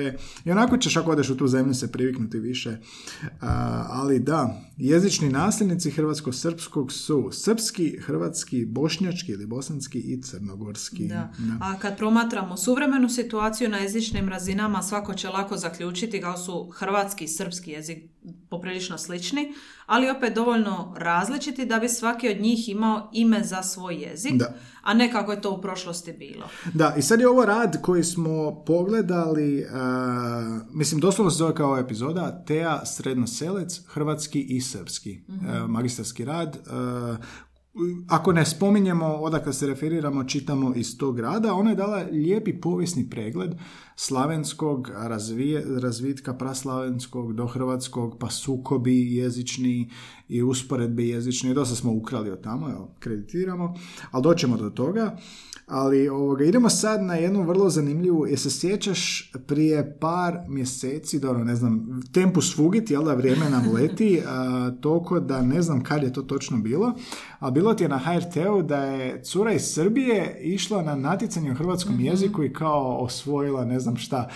I 0.44 0.50
onako 0.50 0.76
ćeš 0.76 0.96
ako 0.96 1.10
odeš 1.10 1.30
u 1.30 1.36
tu 1.36 1.48
zemlju 1.48 1.74
se 1.74 1.92
priviknuti 1.92 2.38
više. 2.38 2.76
A, 3.40 3.84
ali 3.88 4.18
da, 4.18 4.60
jezični 4.88 5.28
nasljednici 5.28 5.90
hrvatsko-srpskog 5.90 6.92
su 6.92 7.28
srpski, 7.32 7.98
hrvatski, 8.00 8.64
bošnjački 8.66 9.32
ili 9.32 9.46
bosanski 9.46 9.98
i 9.98 10.22
crnogorski. 10.22 11.08
Da. 11.08 11.32
A 11.60 11.78
kad 11.78 11.96
promatramo 11.96 12.56
suvremenu 12.56 13.08
situaciju 13.08 13.68
na 13.68 13.78
jezičnim 13.78 14.28
razinama, 14.28 14.82
svako 14.82 15.14
će 15.14 15.28
lako 15.28 15.56
zaključiti 15.56 16.20
kao 16.20 16.36
su 16.36 16.70
hrvatski 16.70 17.24
i 17.24 17.28
srpski 17.28 17.70
jezik 17.70 17.98
poprilično 18.50 18.98
slični, 18.98 19.54
ali 19.86 20.10
opet 20.10 20.34
dovoljno 20.34 20.94
različiti 20.98 21.66
da 21.66 21.78
bi 21.78 21.88
svaki 21.88 22.28
od 22.28 22.40
njih 22.40 22.68
imao 22.68 23.10
ime 23.12 23.44
za 23.44 23.62
svoj 23.62 23.94
jezik, 23.94 24.32
Da. 24.34 24.54
a 24.82 24.94
ne 24.94 25.12
kako 25.12 25.32
je 25.32 25.40
to 25.40 25.50
u 25.50 25.60
prošlosti 25.60 26.12
bilo. 26.12 26.48
Da, 26.74 26.94
i 26.98 27.02
sad 27.02 27.20
je 27.20 27.28
ovo 27.28 27.44
rad 27.44 27.82
koji 27.82 28.04
smo 28.04 28.64
pogledali, 28.66 29.64
uh, 29.64 29.68
mislim 30.72 31.00
doslovno 31.00 31.30
se 31.30 31.36
zove 31.36 31.54
kao 31.54 31.78
epizoda, 31.78 32.44
Teja 32.46 32.86
Srednoselec, 32.86 33.80
hrvatski 33.86 34.40
i 34.40 34.60
srpski, 34.72 35.18
uh, 35.28 35.70
magistarski 35.70 36.24
rad. 36.24 36.58
Uh, 36.66 37.24
ako 38.08 38.32
ne 38.32 38.44
spominjemo 38.46 39.06
odakle 39.06 39.52
se 39.52 39.66
referiramo, 39.66 40.24
čitamo 40.24 40.72
iz 40.76 40.98
tog 40.98 41.20
rada, 41.20 41.54
ona 41.54 41.70
je 41.70 41.76
dala 41.76 42.02
lijepi 42.12 42.60
povijesni 42.60 43.10
pregled 43.10 43.54
slavenskog 43.96 44.90
razvije, 44.94 45.64
razvitka 45.80 46.34
praslavenskog 46.34 47.32
do 47.34 47.46
hrvatskog, 47.46 48.16
pa 48.20 48.30
sukobi 48.30 49.16
jezični 49.16 49.90
i 50.28 50.42
usporedbe 50.42 51.04
jezične. 51.04 51.54
Dosta 51.54 51.76
smo 51.76 51.92
ukrali 51.92 52.30
od 52.30 52.42
tamo, 52.42 52.70
evo, 52.70 52.94
kreditiramo, 52.98 53.74
ali 54.10 54.22
doćemo 54.22 54.56
do 54.56 54.70
toga. 54.70 55.16
Ali 55.72 56.08
ovoga, 56.08 56.44
idemo 56.44 56.70
sad 56.70 57.02
na 57.02 57.14
jednu 57.14 57.42
vrlo 57.42 57.70
zanimljivu, 57.70 58.26
jer 58.26 58.38
se 58.38 58.50
sjećaš 58.50 59.32
prije 59.46 59.98
par 60.00 60.38
mjeseci, 60.48 61.18
dobro, 61.18 61.44
ne 61.44 61.56
znam, 61.56 62.00
tempus 62.12 62.56
fugit, 62.56 62.90
jel 62.90 63.04
da 63.04 63.14
vrijeme 63.14 63.50
nam 63.50 63.68
leti, 63.74 64.22
a, 64.26 64.70
toliko 64.80 65.20
da 65.20 65.42
ne 65.42 65.62
znam 65.62 65.82
kad 65.84 66.02
je 66.02 66.12
to 66.12 66.22
točno 66.22 66.58
bilo, 66.58 66.92
a 67.38 67.50
bilo 67.50 67.74
ti 67.74 67.84
je 67.84 67.88
na 67.88 67.98
HRT-u 67.98 68.62
da 68.62 68.76
je 68.76 69.22
cura 69.22 69.52
iz 69.52 69.62
Srbije 69.62 70.40
išla 70.42 70.82
na 70.82 70.94
natjecanje 70.94 71.52
u 71.52 71.54
hrvatskom 71.54 72.00
jeziku 72.00 72.44
i 72.44 72.52
kao 72.52 72.96
osvojila 72.96 73.64
ne 73.64 73.80
znam 73.80 73.96
šta, 73.96 74.28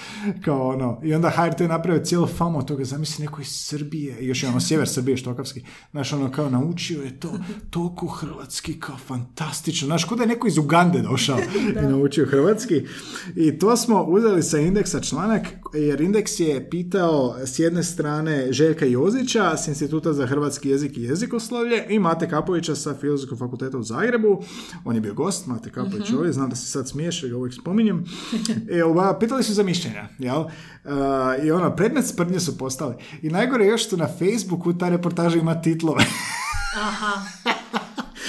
kao 0.45 0.69
ono, 0.69 1.01
i 1.03 1.15
onda 1.15 1.31
HRT 1.31 1.61
je 1.61 1.69
napravio 1.69 2.05
cijelu 2.05 2.27
famu 2.27 2.59
od 2.59 2.65
toga, 2.65 2.85
zamisli 2.85 3.25
neko 3.25 3.41
iz 3.41 3.49
Srbije, 3.51 4.19
i 4.21 4.27
još 4.27 4.43
je 4.43 4.49
ono 4.49 4.61
sjever 4.61 4.89
Srbije, 4.89 5.17
štokavski, 5.17 5.63
znaš, 5.91 6.13
ono 6.13 6.31
kao 6.31 6.51
naučio 6.51 7.03
je 7.03 7.21
to, 7.21 7.33
toliko 7.71 8.07
hrvatski, 8.07 8.81
kao 8.81 8.97
fantastično, 8.97 9.87
znaš, 9.87 10.05
kod 10.05 10.19
da 10.19 10.25
je 10.25 10.29
neko 10.29 10.47
iz 10.47 10.59
Ugande 10.59 11.03
došao 11.03 11.26
i 11.83 11.87
naučio 11.87 12.27
hrvatski. 12.27 12.87
I 13.37 13.59
to 13.59 13.77
smo 13.77 14.03
uzeli 14.03 14.43
sa 14.43 14.59
indeksa 14.59 15.01
članak, 15.01 15.43
jer 15.75 16.01
indeks 16.01 16.41
je 16.41 16.71
pitao 16.71 17.37
s 17.45 17.59
jedne 17.59 17.83
strane 17.83 18.53
Željka 18.53 18.87
Jozića 18.87 19.57
s 19.57 19.69
Instituta 19.69 20.13
za 20.13 20.27
hrvatski 20.27 20.69
jezik 20.69 20.97
i 20.97 21.03
jezikoslovlje 21.03 21.87
i 21.89 21.99
Mate 21.99 22.29
Kapovića 22.29 22.75
sa 22.75 22.95
Filozofskog 22.95 23.39
fakulteta 23.39 23.79
u 23.79 23.83
Zagrebu. 23.83 24.43
On 24.85 24.95
je 24.95 25.01
bio 25.01 25.15
gost, 25.15 25.47
Mate 25.47 25.71
Kapović 25.71 26.13
ovdje, 26.13 26.33
znam 26.33 26.51
da 26.51 26.57
se 26.57 26.67
sad 26.67 26.89
smiješ, 26.89 27.25
ga 27.25 27.37
uvijek 27.37 27.55
spominjem. 27.55 28.05
E, 28.71 28.85
ova, 28.85 29.19
pitali 29.19 29.43
su 29.43 29.55
za 29.55 29.63
mišljenja, 29.63 30.09
jel? 30.19 30.41
Uh, 30.41 30.51
I 31.45 31.51
ono, 31.51 31.77
predmet 31.77 32.07
sprdnje 32.07 32.41
su 32.41 32.59
postali. 32.59 32.95
I 33.23 33.29
najgore 33.29 33.65
je 33.65 33.71
još 33.71 33.87
što 33.87 33.97
na 33.97 34.09
Facebooku 34.09 34.79
ta 34.79 34.89
reportaža 34.89 35.39
ima 35.39 35.63
titlove. 35.63 36.05
Aha. 36.77 37.13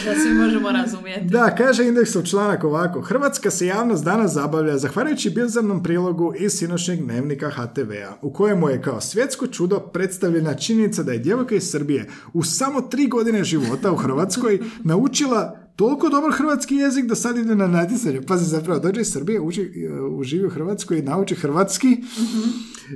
Da 0.05 0.15
svi 0.15 0.33
možemo 0.33 0.71
razumjeti. 0.71 1.25
Da, 1.25 1.55
kaže 1.55 1.88
indeksov 1.88 2.23
članak 2.23 2.63
ovako. 2.63 3.01
Hrvatska 3.01 3.51
se 3.51 3.65
javnost 3.65 4.03
danas 4.03 4.31
zabavlja 4.31 4.77
zahvaljujući 4.77 5.29
bizarnom 5.29 5.83
prilogu 5.83 6.33
iz 6.39 6.51
sinoćnjeg 6.51 7.03
dnevnika 7.03 7.49
HTV-a, 7.49 8.17
u 8.21 8.33
kojemu 8.33 8.69
je 8.69 8.81
kao 8.81 9.01
svjetsko 9.01 9.47
čudo 9.47 9.79
predstavljena 9.79 10.53
činjenica 10.53 11.03
da 11.03 11.12
je 11.12 11.19
djevojka 11.19 11.55
iz 11.55 11.71
Srbije 11.71 12.10
u 12.33 12.43
samo 12.43 12.81
tri 12.81 13.07
godine 13.07 13.43
života 13.43 13.91
u 13.91 13.95
Hrvatskoj 13.95 14.60
naučila 14.83 15.66
toliko 15.77 16.09
dobar 16.09 16.31
hrvatski 16.31 16.75
jezik 16.75 17.05
da 17.05 17.15
sad 17.15 17.37
ide 17.37 17.55
na 17.55 17.67
natjecanje. 17.67 18.21
Pazi, 18.21 18.45
zapravo 18.45 18.79
dođe 18.79 19.01
iz 19.01 19.11
Srbije, 19.11 19.39
uči, 19.39 19.61
uh, 19.61 20.19
uživi 20.19 20.45
u 20.45 20.49
Hrvatskoj 20.49 20.99
i 20.99 21.01
nauči 21.01 21.35
hrvatski 21.35 21.97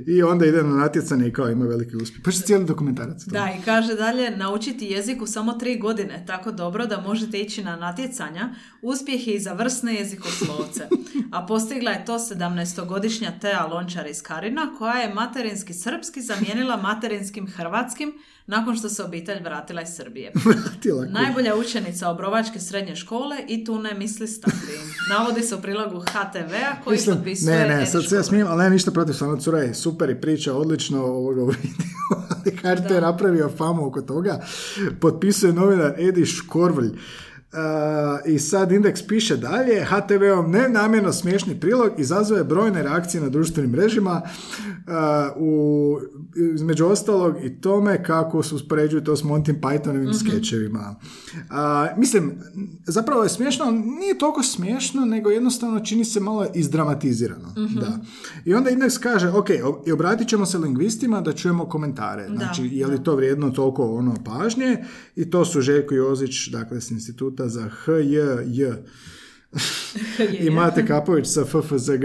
i 0.06 0.22
onda 0.22 0.46
ide 0.46 0.62
na 0.62 0.76
natjecanje 0.76 1.28
i 1.28 1.32
kao 1.32 1.50
ima 1.50 1.64
veliki 1.64 1.96
uspjeh. 1.96 2.22
Pa 2.24 2.30
što 2.30 2.42
cijeli 2.42 2.64
dokumentarac. 2.64 3.24
Da, 3.24 3.48
i 3.58 3.64
kaže 3.64 3.94
dalje, 3.94 4.36
naučiti 4.36 4.86
jezik 4.86 5.22
u 5.22 5.26
samo 5.26 5.52
tri 5.52 5.78
godine, 5.78 6.24
tako 6.26 6.52
dobro 6.52 6.86
da 6.86 7.00
možete 7.00 7.40
ići 7.40 7.64
na 7.64 7.76
natjecanja, 7.76 8.54
uspjeh 8.82 9.28
je 9.28 9.34
i 9.34 9.40
za 9.40 9.52
vrsne 9.52 9.94
jezikoslovce. 9.94 10.88
A 11.32 11.46
postigla 11.46 11.90
je 11.90 12.04
to 12.04 12.18
17-godišnja 12.18 13.40
Tea 13.40 13.66
Lončar 13.66 14.06
iz 14.06 14.22
Karina, 14.22 14.74
koja 14.78 14.94
je 14.94 15.14
materinski 15.14 15.74
srpski 15.74 16.20
zamijenila 16.20 16.76
materinskim 16.76 17.46
hrvatskim 17.46 18.12
nakon 18.46 18.76
što 18.76 18.88
se 18.88 19.02
obitelj 19.02 19.42
vratila 19.42 19.82
iz 19.82 19.88
Srbije. 19.96 20.32
Vratila 20.44 21.04
Najbolja 21.04 21.56
učenica 21.56 22.08
Obrovačke 22.08 22.60
srednje 22.60 22.96
škole 22.96 23.36
i 23.48 23.64
tu 23.64 23.78
ne 23.78 23.94
misli 23.94 24.28
stati. 24.28 24.56
Navodi 25.10 25.42
se 25.42 25.54
u 25.54 25.60
prilogu 25.60 26.00
HTV-a 26.00 26.82
koji 26.84 26.94
Mislim, 26.94 27.16
potpisuje 27.16 27.68
ne, 27.68 27.76
ne, 27.76 27.86
sad 27.86 28.08
se 28.08 28.16
ja 28.16 28.22
smijem, 28.22 28.46
ali 28.46 28.62
ne 28.62 28.70
ništa 28.70 28.90
protiv 28.90 29.12
samo 29.12 29.36
cura 29.36 29.58
je 29.58 29.74
super 29.74 30.10
i 30.10 30.20
priča 30.20 30.54
odlično 30.54 31.04
ovoga 31.04 31.42
ali 32.30 32.56
HRT 32.56 32.90
je 32.90 33.00
napravio 33.00 33.50
famu 33.56 33.86
oko 33.86 34.02
toga. 34.02 34.40
Potpisuje 35.00 35.52
novinar 35.52 35.94
Edi 35.98 36.26
Škorvlj. 36.26 36.98
Uh, 37.52 38.32
I 38.32 38.38
sad 38.38 38.72
Indeks 38.72 39.06
piše 39.06 39.36
dalje, 39.36 39.84
HTV-om 39.84 40.50
nenamjerno 40.50 41.12
smiješni 41.12 41.60
prilog 41.60 41.92
izazove 41.98 42.44
brojne 42.44 42.82
reakcije 42.82 43.20
na 43.20 43.28
društvenim 43.28 43.70
mrežima 43.70 44.22
uh, 44.22 45.42
u, 45.42 45.98
između 46.54 46.86
ostalog 46.86 47.36
i 47.44 47.60
tome 47.60 48.04
kako 48.04 48.42
se 48.42 48.54
uspoređuju 48.54 49.04
to 49.04 49.16
s 49.16 49.22
Monty 49.22 49.60
Pythonovim 49.60 50.14
skečevima. 50.14 50.96
Uh, 51.34 51.98
mislim, 51.98 52.32
zapravo 52.86 53.22
je 53.22 53.28
smiješno, 53.28 53.70
nije 53.70 54.18
toliko 54.18 54.42
smiješno, 54.42 55.04
nego 55.04 55.30
jednostavno 55.30 55.80
čini 55.80 56.04
se 56.04 56.20
malo 56.20 56.46
izdramatizirano. 56.54 57.54
Da. 57.80 57.98
I 58.44 58.54
onda 58.54 58.70
Indeks 58.70 58.98
kaže, 58.98 59.28
ok, 59.28 59.48
i 59.86 59.92
obratit 59.92 60.28
ćemo 60.28 60.46
se 60.46 60.58
lingvistima 60.58 61.20
da 61.20 61.32
čujemo 61.32 61.68
komentare. 61.68 62.28
Znači, 62.36 62.68
je 62.72 62.86
li 62.86 63.02
to 63.02 63.16
vrijedno 63.16 63.50
toliko 63.50 63.94
ono 63.94 64.14
pažnje? 64.24 64.84
I 65.16 65.30
to 65.30 65.44
su 65.44 65.60
Željko 65.60 65.94
Jozić, 65.94 66.48
dakle, 66.48 66.80
s 66.80 66.90
instituta 66.90 67.41
za 67.48 67.68
HJJ 67.68 68.64
i 70.38 70.50
Mate 70.50 70.86
Kapović 70.86 71.26
sa 71.26 71.44
FFZG. 71.44 72.04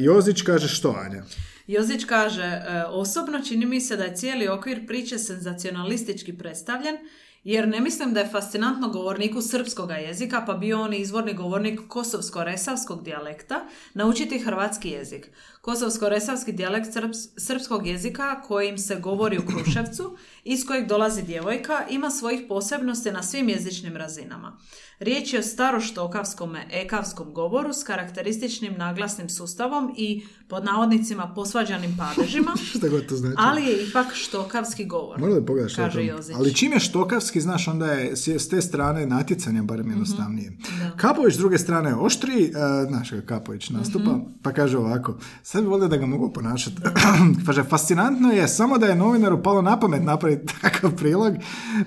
Jozić 0.00 0.42
kaže 0.42 0.68
što, 0.68 0.96
Anja? 1.06 1.22
Jozić 1.66 2.04
kaže, 2.04 2.42
"E, 2.42 2.84
osobno 2.88 3.40
čini 3.40 3.66
mi 3.66 3.80
se 3.80 3.96
da 3.96 4.04
je 4.04 4.16
cijeli 4.16 4.48
okvir 4.48 4.86
priče 4.86 5.18
senzacionalistički 5.18 6.38
predstavljen, 6.38 6.96
jer 7.44 7.68
ne 7.68 7.80
mislim 7.80 8.14
da 8.14 8.20
je 8.20 8.28
fascinantno 8.28 8.88
govorniku 8.88 9.42
srpskoga 9.42 9.94
jezika, 9.94 10.44
pa 10.46 10.54
bio 10.54 10.80
on 10.80 10.94
izvorni 10.94 11.34
govornik 11.34 11.80
kosovsko-resavskog 11.88 13.02
dijalekta, 13.04 13.66
naučiti 13.94 14.38
hrvatski 14.38 14.88
jezik. 14.88 15.30
Kosovsko-resavski 15.68 16.52
dijalekt 16.52 16.88
srps- 16.88 17.28
srpskog 17.36 17.86
jezika 17.86 18.40
kojim 18.42 18.78
se 18.78 18.96
govori 18.96 19.38
u 19.38 19.42
Kruševcu, 19.42 20.16
iz 20.44 20.66
kojeg 20.66 20.86
dolazi 20.86 21.22
djevojka, 21.22 21.86
ima 21.90 22.10
svojih 22.10 22.40
posebnosti 22.48 23.10
na 23.10 23.22
svim 23.22 23.48
jezičnim 23.48 23.96
razinama. 23.96 24.58
Riječ 25.00 25.32
je 25.32 25.38
o 25.38 25.42
staroštokavskom 25.44 26.56
ekavskom 26.72 27.34
govoru 27.34 27.72
s 27.72 27.84
karakterističnim 27.84 28.74
naglasnim 28.74 29.28
sustavom 29.28 29.94
i 29.96 30.08
pod 30.48 30.64
navodnicima 30.64 31.26
posvađanim 31.28 31.96
padežima, 31.98 32.52
to 33.08 33.16
znači? 33.16 33.34
ali 33.38 33.62
je 33.62 33.88
ipak 33.88 34.06
štokavski 34.14 34.84
govor. 34.86 35.18
Morali 35.18 35.46
pogledati 35.46 35.72
što 35.72 35.82
je 35.82 35.86
kaže. 35.88 36.04
Jozić. 36.04 36.36
Ali 36.36 36.54
čim 36.54 36.72
je 36.72 36.80
štokavski, 36.80 37.40
znaš, 37.40 37.68
onda 37.68 37.86
je 37.86 38.16
s 38.16 38.48
te 38.48 38.62
strane 38.62 39.06
natjecanja 39.06 39.62
barem 39.62 39.82
Mhm. 39.82 39.90
jednostavnije. 39.90 40.52
Kapović 40.96 41.34
s 41.34 41.38
druge 41.38 41.58
strane 41.58 41.90
je 41.90 41.96
oštri, 41.96 42.44
e, 42.44 42.50
znaš 42.86 43.08
Kapović 43.26 43.70
nastupa, 43.70 44.10
Mhm. 44.12 44.20
pa 44.42 44.52
kaže 44.52 44.78
ovako, 44.78 45.18
sad 45.58 45.64
bi 45.64 45.70
volio 45.70 45.88
da 45.88 45.96
ga 45.96 46.06
mogu 46.06 46.32
ponašati. 46.32 46.76
kaže, 47.46 47.64
fascinantno 47.64 48.30
je 48.32 48.48
samo 48.48 48.78
da 48.78 48.86
je 48.86 48.94
novinaru 48.96 49.42
palo 49.42 49.62
na 49.62 49.80
pamet 49.80 50.02
napraviti 50.04 50.54
takav 50.62 50.96
prilog, 50.96 51.34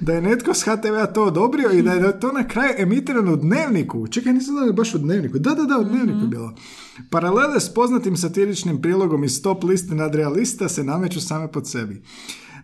da 0.02 0.14
je 0.14 0.22
netko 0.22 0.54
s 0.54 0.64
HTV-a 0.64 1.06
to 1.06 1.24
odobrio 1.24 1.72
i 1.72 1.82
da 1.82 1.94
je 1.94 2.20
to 2.20 2.32
na 2.32 2.48
kraju 2.48 2.74
emitirano 2.78 3.34
u 3.34 3.36
dnevniku. 3.36 4.08
Čekaj, 4.08 4.34
nisam 4.34 4.56
da 4.56 4.62
je 4.62 4.74
baš 4.74 4.96
u 4.96 4.98
dnevniku. 4.98 5.40
Da, 5.40 5.54
da, 5.54 5.64
da, 5.64 5.78
u 5.78 5.84
dnevniku 5.84 6.18
Mhm. 6.18 6.26
je 6.26 6.30
bilo. 6.30 6.54
Paralele 7.10 7.60
s 7.60 7.74
poznatim 7.74 8.18
satiričnim 8.18 8.82
prilogom 8.82 9.24
iz 9.24 9.42
top 9.42 9.64
liste 9.64 9.96
nadrealista 9.96 10.70
se 10.70 10.84
nameću 10.84 11.22
same 11.22 11.52
pod 11.52 11.68
sebi. 11.68 12.02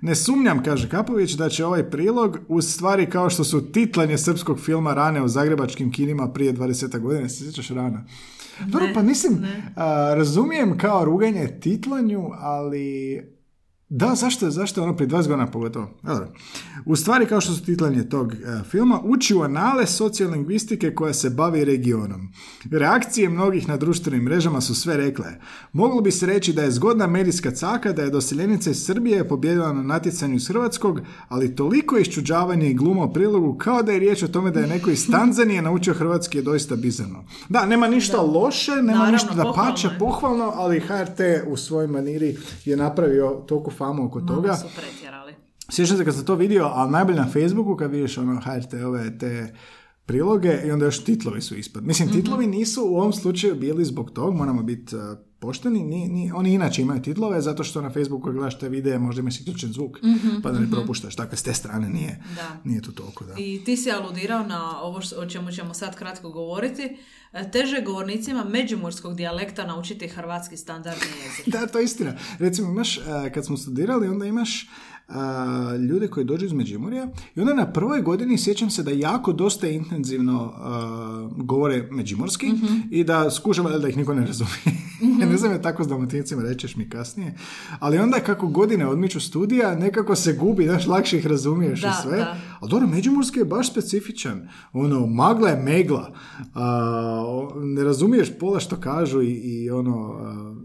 Ne 0.02 0.16
sumnjam, 0.16 0.64
kaže 0.64 0.90
Kapović, 0.90 1.34
da 1.34 1.50
će 1.50 1.66
ovaj 1.66 1.90
prilog 1.90 2.38
uz 2.48 2.74
stvari 2.74 3.06
kao 3.06 3.30
što 3.30 3.44
su 3.44 3.72
titlanje 3.72 4.18
srpskog 4.18 4.60
filma 4.60 4.94
Rane 4.94 5.22
u 5.22 5.28
zagrebačkim 5.28 5.92
kinima 5.92 6.28
prije 6.30 6.54
20 6.54 7.00
godina, 7.00 7.30
se 7.30 7.46
sjećaš 7.46 7.70
Rana? 7.70 8.06
Dobro, 8.66 8.88
pa 8.94 9.02
mislim, 9.02 9.46
a, 9.76 10.14
razumijem 10.16 10.78
kao 10.78 11.06
ruganje 11.06 11.48
titlanju, 11.60 12.30
ali 12.40 13.22
da, 13.90 14.16
zašto, 14.16 14.50
zašto 14.50 14.84
ono 14.84 14.96
prije 14.96 15.10
20 15.10 15.28
godina 15.28 15.52
pogotovo? 15.52 15.90
Dobro. 16.04 16.28
U 16.86 16.96
stvari, 16.96 17.26
kao 17.26 17.42
što 17.42 17.54
su 17.54 17.66
titlanje 17.66 18.10
tog 18.10 18.34
e, 18.34 18.38
filma, 18.70 19.02
uči 19.04 19.36
u 19.36 19.42
anale 19.42 19.88
sociolingvistike 19.88 20.96
koja 20.96 21.14
se 21.14 21.30
bavi 21.30 21.66
regionom. 21.66 22.30
Reakcije 22.72 23.30
mnogih 23.30 23.68
na 23.68 23.78
društvenim 23.78 24.24
mrežama 24.24 24.62
su 24.62 24.76
sve 24.76 24.98
rekle. 24.98 25.26
Moglo 25.74 26.02
bi 26.02 26.12
se 26.12 26.26
reći 26.26 26.54
da 26.54 26.64
je 26.64 26.72
zgodna 26.72 27.08
medijska 27.08 27.52
caka 27.52 27.94
da 27.94 28.02
je 28.02 28.10
doseljenica 28.10 28.70
iz 28.70 28.86
Srbije 28.86 29.28
pobjedila 29.28 29.74
na 29.74 29.84
natjecanju 29.84 30.36
iz 30.36 30.48
Hrvatskog, 30.48 31.02
ali 31.28 31.56
toliko 31.56 31.98
iščuđavanje 31.98 32.70
i 32.70 32.74
gluma 32.74 33.04
u 33.04 33.14
prilogu 33.14 33.58
kao 33.58 33.84
da 33.84 33.92
je 33.92 34.00
riječ 34.00 34.24
o 34.24 34.28
tome 34.28 34.52
da 34.52 34.60
je 34.60 34.68
neko 34.68 34.90
iz 34.90 35.08
Tanzanije 35.12 35.62
naučio 35.62 35.94
hrvatski 35.94 36.38
je 36.38 36.42
doista 36.42 36.76
bizarno. 36.76 37.24
Da, 37.50 37.66
nema 37.66 37.88
ništa 37.88 38.22
loše, 38.22 38.72
nema 38.72 38.92
Naravno, 38.92 39.12
ništa 39.12 39.34
da 39.34 39.44
pohvalno 39.44 39.72
pače, 39.72 39.90
pohvalno, 40.00 40.52
ali 40.56 40.80
HRT 40.80 41.20
u 41.48 41.58
svojoj 41.58 41.88
maniri 41.88 42.38
je 42.66 42.78
napravio 42.78 43.44
toliko 43.48 43.72
famu 43.78 44.06
oko 44.06 44.22
toga. 44.22 44.48
Malo 44.48 44.58
su 44.58 44.68
pretjerali. 44.76 45.34
Sjećam 45.70 45.98
se 45.98 46.06
kad 46.06 46.16
sam 46.16 46.26
to 46.26 46.36
vidio, 46.36 46.66
ali 46.74 46.92
najbolje 46.92 47.18
na 47.18 47.28
Facebooku 47.28 47.76
kad 47.76 47.92
vidiš 47.92 48.18
ono 48.18 48.42
HRT-ove 48.42 49.18
te 49.18 49.54
priloge 50.06 50.62
i 50.66 50.72
onda 50.72 50.86
još 50.86 51.04
titlovi 51.04 51.42
su 51.42 51.56
ispod. 51.56 51.86
Mislim, 51.86 52.12
titlovi 52.12 52.48
nisu 52.48 52.84
u 52.84 52.98
ovom 52.98 53.14
slučaju 53.14 53.56
bili 53.56 53.86
zbog 53.86 54.12
tog, 54.12 54.36
moramo 54.36 54.64
biti 54.64 54.96
uh, 54.96 55.02
pošteni, 55.40 55.84
ni, 55.84 56.08
ni, 56.08 56.32
oni 56.32 56.54
inače 56.54 56.82
imaju 56.82 57.02
titlove 57.02 57.42
zato 57.42 57.64
što 57.64 57.82
na 57.82 57.90
Facebooku 57.90 58.32
gledaš 58.32 58.60
te 58.60 58.70
videe 58.70 59.00
možda 59.00 59.20
imaš 59.20 59.40
isključen 59.40 59.74
zvuk, 59.74 59.98
pa 60.44 60.52
da 60.52 60.60
ne 60.60 60.72
propuštaš, 60.72 61.16
dakle 61.16 61.38
s 61.38 61.44
te 61.44 61.54
strane 61.54 61.90
nije, 61.90 62.24
Da. 62.36 62.58
nije 62.64 62.82
to 62.82 62.92
toliko. 62.92 63.26
Da. 63.26 63.34
I 63.38 63.62
ti 63.66 63.78
si 63.78 63.92
aludirao 63.92 64.44
na 64.44 64.82
ovo 64.82 65.02
o 65.18 65.26
čemu 65.26 65.52
ćemo 65.52 65.74
sad 65.74 65.96
kratko 65.96 66.30
govoriti. 66.30 66.98
E, 67.34 67.52
Teže 67.52 67.82
govornicima 67.82 68.44
međimurskog 68.44 69.16
dijalekta 69.16 69.66
naučiti 69.66 70.08
hrvatski 70.08 70.58
standardni 70.58 71.08
jezik. 71.24 71.48
Da, 71.54 71.68
to 71.68 71.80
je 71.80 71.86
istina. 71.86 72.14
Recimo 72.40 72.72
imaš, 72.72 72.98
uh, 72.98 73.04
kad 73.34 73.46
smo 73.46 73.58
studirali, 73.58 74.08
onda 74.08 74.26
imaš 74.26 74.70
uh, 75.08 75.16
ljude 75.90 76.08
koji 76.08 76.26
dođu 76.26 76.46
iz 76.46 76.54
Međimurja 76.54 77.08
i 77.36 77.42
onda 77.42 77.54
na 77.54 77.72
prvoj 77.74 78.02
godini 78.02 78.38
sjećam 78.38 78.70
se 78.70 78.84
da 78.84 78.92
jako 78.92 79.34
dosta 79.34 79.68
intenzivno 79.68 80.44
uh, 80.46 81.46
govore 81.46 81.88
međimurski 81.92 82.52
i 82.92 83.04
da 83.04 83.32
skužava 83.32 83.78
da 83.78 83.88
ih 83.88 83.98
niko 83.98 84.14
ne 84.14 84.26
razumije. 84.26 84.88
ne 85.32 85.38
znam 85.38 85.52
je 85.52 85.62
tako 85.62 85.84
s 85.84 85.88
dalmatincima, 85.88 86.42
rećeš 86.42 86.76
mi 86.76 86.90
kasnije. 86.90 87.38
Ali 87.80 87.98
onda 87.98 88.20
kako 88.20 88.48
godine 88.48 88.88
odmiču 88.88 89.20
studija, 89.20 89.76
nekako 89.76 90.16
se 90.16 90.34
gubi, 90.34 90.66
znaš, 90.66 90.88
lakše 90.88 91.18
ih 91.18 91.28
razumiješ 91.28 91.82
Da, 91.82 91.88
i 91.88 92.02
sve. 92.02 92.18
da. 92.18 92.36
Ali 92.60 92.72
dobro, 92.72 92.88
međimurski 92.88 93.40
je 93.40 93.46
baš 93.46 93.72
specifičan. 93.72 94.50
Ono, 94.74 95.06
magla 95.08 95.50
je 95.50 95.64
megla. 95.64 96.14
A, 96.54 97.48
ne 97.56 97.84
razumiješ 97.84 98.40
pola 98.40 98.60
što 98.60 98.76
kažu 98.76 99.22
i, 99.22 99.32
i 99.32 99.70
ono, 99.70 100.14
a, 100.20 100.56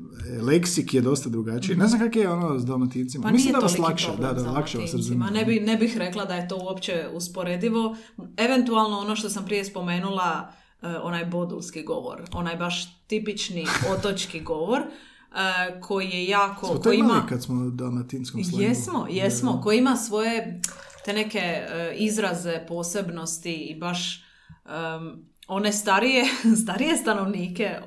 leksik 0.41 0.95
je 0.95 1.01
dosta 1.01 1.29
drugačiji. 1.29 1.77
Ne 1.77 1.87
znam 1.87 2.01
kak 2.01 2.17
je 2.17 2.31
ono 2.31 2.59
s 2.59 2.65
dalmatincima. 2.65 3.23
Pa 3.23 3.31
Mislim 3.31 3.53
da 3.53 3.59
vas 3.59 3.79
lakše, 3.79 4.09
da, 4.21 4.33
da, 4.33 4.51
lakše 4.51 4.79
vas 4.79 4.95
razumije. 4.95 5.31
Ne, 5.31 5.45
bi, 5.45 5.61
ne 5.61 5.77
bih 5.77 5.97
rekla 5.97 6.25
da 6.25 6.35
je 6.35 6.49
to 6.49 6.57
uopće 6.57 7.09
usporedivo. 7.13 7.97
Eventualno 8.37 8.99
ono 8.99 9.17
što 9.17 9.31
sam 9.31 9.45
prije 9.45 9.65
spomenula, 9.65 10.53
e, 10.83 10.87
onaj 11.03 11.25
bodulski 11.25 11.83
govor, 11.83 12.23
onaj 12.33 12.57
baš 12.57 13.07
tipični 13.07 13.67
otočki 13.99 14.41
govor, 14.41 14.81
e, 14.81 15.81
koji 15.81 16.09
je 16.09 16.27
jako... 16.27 16.67
Smo 16.67 16.81
koji 16.81 16.99
ima, 16.99 17.27
kad 17.29 17.43
smo 17.43 17.67
u 17.67 17.71
dalmatinskom 17.71 18.45
slengu. 18.45 18.63
Jesmo, 18.63 19.07
jesmo, 19.11 19.61
koji 19.65 19.79
ima 19.79 19.97
svoje 19.97 20.61
te 21.05 21.13
neke 21.13 21.39
e, 21.39 21.95
izraze, 21.97 22.65
posebnosti 22.69 23.55
i 23.55 23.79
baš 23.79 24.25
em, 24.67 25.32
one 25.49 25.73
starije, 25.73 26.25
starije 26.63 26.97
stanovnike 26.97 27.63
e, 27.65 27.81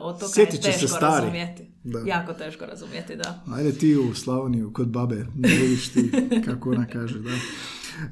otoka 0.00 0.32
Sjetit 0.32 0.62
će 0.62 0.68
je 0.68 0.72
se 0.72 0.80
teško 0.80 0.96
stari. 0.96 1.24
razumjeti. 1.24 1.70
Da. 1.84 1.98
Jako 2.06 2.32
teško 2.32 2.66
razumjeti, 2.66 3.16
da. 3.16 3.44
Ajde 3.52 3.72
ti 3.72 3.96
u 3.96 4.14
Slavoniju 4.14 4.72
kod 4.72 4.88
babe, 4.88 5.26
da 5.34 5.48
vidiš 5.48 5.88
ti 5.88 6.10
kako 6.46 6.70
ona 6.70 6.86
kaže, 6.86 7.18
da. 7.18 7.30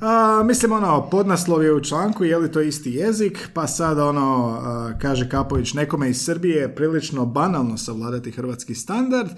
A, 0.01 0.43
mislim, 0.45 0.73
ono, 0.73 1.09
podnaslov 1.11 1.65
je 1.65 1.73
u 1.73 1.81
članku, 1.81 2.25
je 2.25 2.39
li 2.39 2.53
to 2.53 2.61
isti 2.61 2.91
jezik, 2.91 3.49
pa 3.55 3.67
sad 3.67 3.99
ono, 3.99 4.59
a, 4.61 4.99
kaže 5.01 5.29
Kapović, 5.29 5.75
nekome 5.75 6.11
iz 6.11 6.25
Srbije 6.25 6.57
je 6.57 6.75
prilično 6.75 7.27
banalno 7.27 7.77
savladati 7.77 8.31
hrvatski 8.31 8.75
standard, 8.75 9.31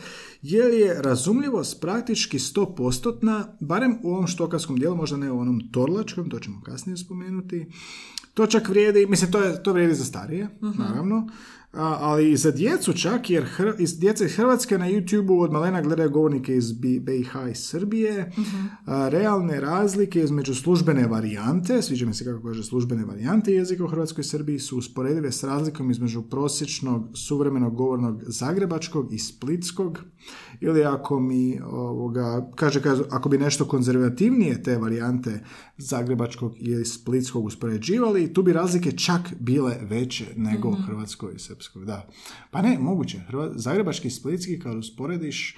jer 0.42 0.74
je 0.74 1.02
razumljivost 1.02 1.80
praktički 1.80 2.38
100%, 2.38 3.44
barem 3.61 3.98
u 4.02 4.11
ovom 4.11 4.26
štokavskom 4.26 4.76
dijelu, 4.76 4.96
možda 4.96 5.16
ne 5.16 5.30
u 5.30 5.40
onom 5.40 5.61
torlačkom, 5.72 6.30
to 6.30 6.38
ćemo 6.38 6.62
kasnije 6.62 6.96
spomenuti, 6.96 7.66
To 8.37 8.46
čak 8.46 8.68
vrijedi, 8.68 9.07
mislim, 9.07 9.33
to, 9.33 9.40
je, 9.40 9.62
to 9.62 9.72
vrijedi 9.72 9.94
za 9.94 10.05
starije, 10.05 10.49
naravno. 10.61 11.29
A, 11.76 11.96
ali 12.00 12.30
i 12.30 12.36
za 12.36 12.50
djecu 12.50 12.92
čak, 12.92 13.30
jer 13.30 13.44
hr, 13.56 13.72
iz, 13.78 13.98
djeca 13.98 14.24
iz 14.24 14.36
Hrvatske 14.36 14.78
na 14.78 14.86
YouTube-u 14.86 15.40
od 15.40 15.52
malena 15.52 15.82
gledaju 15.82 16.10
govornike 16.10 16.56
iz 16.56 16.72
BiH 16.72 17.30
i 17.50 17.54
Srbije. 17.54 18.32
A, 18.86 19.08
realne 19.08 19.60
razlike 19.60 20.20
između 20.20 20.54
službene 20.54 21.06
varijante, 21.06 21.82
sviđa 21.82 22.06
mi 22.06 22.14
se 22.14 22.24
kako 22.24 22.48
kaže 22.48 22.64
službene 22.64 23.04
varijante 23.04 23.52
jezika 23.52 23.84
u 23.84 23.88
Hrvatskoj 23.88 24.22
i 24.22 24.24
Srbiji, 24.24 24.58
su 24.58 24.78
usporedive 24.78 25.32
s 25.32 25.44
razlikom 25.44 25.90
između 25.90 26.22
prosječnog 26.22 27.08
suvremenog 27.14 27.74
govornog 27.74 28.22
zagrebačkog 28.26 29.12
i 29.12 29.18
splitskog. 29.18 29.98
Ili 30.60 30.84
ako 30.84 31.20
mi 31.20 31.60
ovoga, 31.64 32.50
kaže, 32.54 32.82
kaže, 32.82 33.02
ako 33.10 33.28
bi 33.28 33.38
nešto 33.38 33.64
konzervativnije 33.64 34.62
te 34.62 34.78
varijante 34.78 35.40
zagrebačkog 35.78 36.54
ili 36.58 36.84
splitskog 36.84 37.44
uspoređivali, 37.44 38.32
tu 38.32 38.42
bi 38.42 38.52
razlike 38.52 38.92
čak 38.92 39.20
bile 39.40 39.76
veće 39.82 40.26
nego 40.36 40.68
u 40.68 40.76
Hrvatskoj 40.86 41.34
i 41.34 41.38
Srpskoj. 41.38 41.65
Da. 41.74 42.07
Pa 42.50 42.62
ne, 42.62 42.79
moguće. 42.79 43.20
Zagrebački 43.55 44.09
i 44.09 44.11
splitski 44.11 44.61
kad 44.61 44.74
usporediš, 44.74 45.57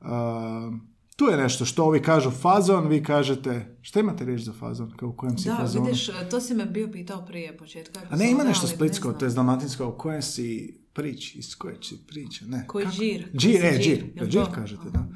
a, 0.00 0.70
tu 1.16 1.24
je 1.24 1.36
nešto 1.36 1.64
što 1.64 1.84
ovi 1.84 2.02
kažu 2.02 2.30
fazon, 2.30 2.88
vi 2.88 3.02
kažete, 3.02 3.76
šta 3.82 4.00
imate 4.00 4.24
riječ 4.24 4.40
za 4.40 4.52
fazon? 4.52 4.92
Kao 4.96 5.08
u 5.08 5.12
kojem 5.12 5.38
si 5.38 5.48
Da, 5.48 5.56
fazonu? 5.56 5.84
vidiš, 5.84 6.10
to 6.30 6.40
si 6.40 6.54
me 6.54 6.66
bio 6.66 6.88
pitao 6.92 7.24
prije 7.26 7.56
početka. 7.58 8.00
A 8.10 8.16
ne, 8.16 8.30
ima 8.30 8.44
nešto 8.44 8.62
ali 8.62 8.70
ne 8.70 8.76
splitsko, 8.76 9.08
znam. 9.08 9.18
to 9.18 9.24
je 9.24 9.30
dalmatinsko, 9.30 9.88
u 9.88 9.92
kojem 9.92 10.22
si 10.22 10.78
prič, 10.92 11.34
iz 11.34 11.54
koje 11.54 11.76
si 11.82 12.06
priče, 12.06 12.46
ne. 12.46 12.64
Koji 12.66 12.84
Kako? 12.84 12.96
džir? 12.96 13.28
Džir, 13.36 13.64
e, 13.64 13.78
džir, 13.82 14.04
džir, 14.28 14.44
kažete, 14.54 14.90
da. 14.92 15.06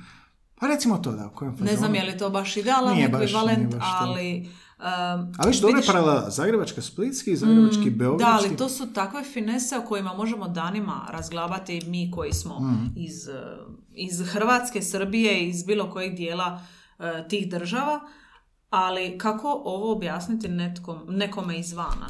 Pa 0.61 0.67
recimo 0.67 0.99
to, 0.99 1.13
da, 1.13 1.27
u 1.27 1.37
kojem 1.37 1.53
fazonu. 1.53 1.71
Ne 1.71 1.77
znam 1.77 1.95
je 1.95 2.03
li 2.05 2.19
to 2.19 2.31
baš 2.31 2.57
idealan 2.57 2.99
ekvivalent, 2.99 3.75
baš 3.75 3.85
to. 4.01 4.17
Ali... 4.85 5.23
um, 5.23 5.33
Ali 5.39 5.53
što 5.53 5.67
vidiš- 5.69 5.87
paralela, 5.87 6.31
Zagrebačka 6.31 6.83
splitski 6.83 7.31
i 7.31 7.37
Zagrebački 7.37 7.85
Da, 7.85 7.97
beogradski. 7.99 8.47
ali 8.47 8.57
to 8.57 8.69
su 8.69 8.93
takve 8.93 9.25
finese 9.25 9.77
o 9.77 9.83
kojima 9.83 10.13
možemo 10.13 10.49
danima 10.49 11.07
razglabati 11.11 11.81
mi 11.83 12.11
koji 12.11 12.33
smo 12.33 12.61
Mm. 12.61 12.93
iz, 12.97 13.29
uh, 13.29 13.35
iz 13.91 14.23
Hrvatske, 14.23 14.83
Srbije, 14.83 15.49
iz 15.49 15.65
bilo 15.65 15.91
kojeg 15.91 16.15
dijela 16.15 16.61
uh, 16.99 17.05
tih 17.29 17.51
država, 17.51 18.01
ali 18.71 19.19
kako 19.19 19.63
ovo 19.65 19.93
objasniti 19.93 20.49
netkom, 20.49 20.99
nekome 21.09 21.59
izvana? 21.59 22.07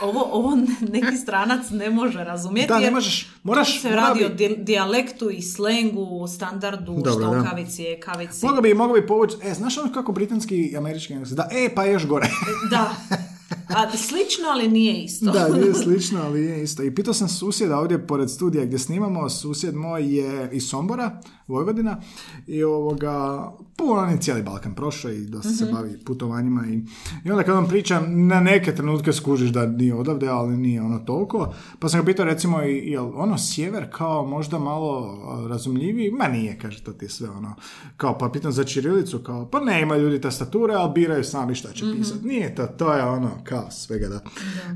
Ovo, 0.00 0.28
ovo 0.32 0.56
ne- 0.56 0.66
neki 0.92 1.16
stranac 1.16 1.70
ne 1.70 1.90
može 1.90 2.24
razumjeti. 2.24 2.68
Da, 2.68 2.78
ne 2.78 2.90
možeš, 2.90 3.30
moraš- 3.42 3.80
se 3.80 3.88
mora 3.90 4.02
radi 4.02 4.18
bi- 4.18 4.24
o 4.24 4.28
di- 4.28 4.56
dijalektu 4.58 5.30
i 5.30 5.42
slengu, 5.42 6.26
standardu, 6.28 6.94
Dobro, 6.94 7.26
da. 7.26 7.40
štokavici, 7.40 7.84
ekavici. 7.88 8.46
Mogao 8.46 8.62
bi, 8.62 8.74
mogao 8.74 8.94
bi 8.94 9.06
povući, 9.06 9.36
e, 9.42 9.54
znaš 9.54 9.78
ono 9.78 9.92
kako 9.92 10.12
britanski 10.12 10.56
i 10.56 10.76
američki? 10.76 11.14
Da, 11.26 11.48
e, 11.52 11.74
pa 11.74 11.84
još 11.84 12.06
gore. 12.06 12.28
Da. 12.70 12.90
A, 13.68 13.96
slično, 13.96 14.44
ali 14.52 14.68
nije 14.68 15.04
isto. 15.04 15.30
da, 15.30 15.48
nije 15.58 15.74
slično, 15.74 16.20
ali 16.22 16.44
je 16.44 16.62
isto. 16.62 16.82
I 16.82 16.94
pitao 16.94 17.14
sam 17.14 17.28
susjeda 17.28 17.78
ovdje 17.78 18.06
pored 18.06 18.30
studija 18.30 18.64
gdje 18.64 18.78
snimamo, 18.78 19.30
susjed 19.30 19.74
moj 19.74 20.16
je 20.16 20.50
iz 20.52 20.68
Sombora, 20.68 21.20
Vojvodina, 21.46 22.00
i 22.46 22.62
ovoga, 22.62 23.48
puno 23.76 23.92
on 23.92 24.10
je 24.10 24.20
cijeli 24.20 24.42
Balkan 24.42 24.74
prošao 24.74 25.10
i 25.10 25.26
dosta 25.26 25.50
se 25.50 25.68
bavi 25.72 25.98
putovanjima 26.04 26.66
i, 26.66 26.80
i 27.24 27.30
onda 27.30 27.42
kad 27.42 27.56
on 27.56 27.68
priča, 27.68 28.00
na 28.08 28.40
neke 28.40 28.74
trenutke 28.74 29.12
skužiš 29.12 29.50
da 29.50 29.66
nije 29.66 29.94
odavde, 29.94 30.28
ali 30.28 30.56
nije 30.56 30.82
ono 30.82 30.98
toliko. 30.98 31.54
Pa 31.78 31.88
sam 31.88 32.00
ga 32.00 32.06
pitao 32.06 32.24
recimo, 32.24 32.60
jel 32.60 33.10
ono 33.14 33.38
sjever 33.38 33.86
kao 33.92 34.26
možda 34.26 34.58
malo 34.58 35.18
razumljiviji? 35.48 36.10
Ma 36.10 36.28
nije, 36.28 36.58
kaže, 36.58 36.82
to 36.82 36.92
ti 36.92 37.04
je 37.04 37.08
sve 37.08 37.30
ono, 37.30 37.54
kao 37.96 38.18
pa 38.18 38.28
pitam 38.28 38.52
za 38.52 38.64
Čirilicu, 38.64 39.18
kao 39.18 39.48
pa 39.50 39.60
ne, 39.60 39.82
ima 39.82 39.96
ljudi 39.96 40.20
tastature, 40.20 40.74
ali 40.74 40.92
biraju 40.94 41.24
sami 41.24 41.54
šta 41.54 41.72
će 41.72 41.84
pisati. 41.96 42.26
Nije 42.26 42.54
to, 42.54 42.66
to 42.66 42.92
je 42.94 43.04
ono, 43.04 43.30
kao 43.44 43.53
svega 43.70 44.08
da. 44.08 44.20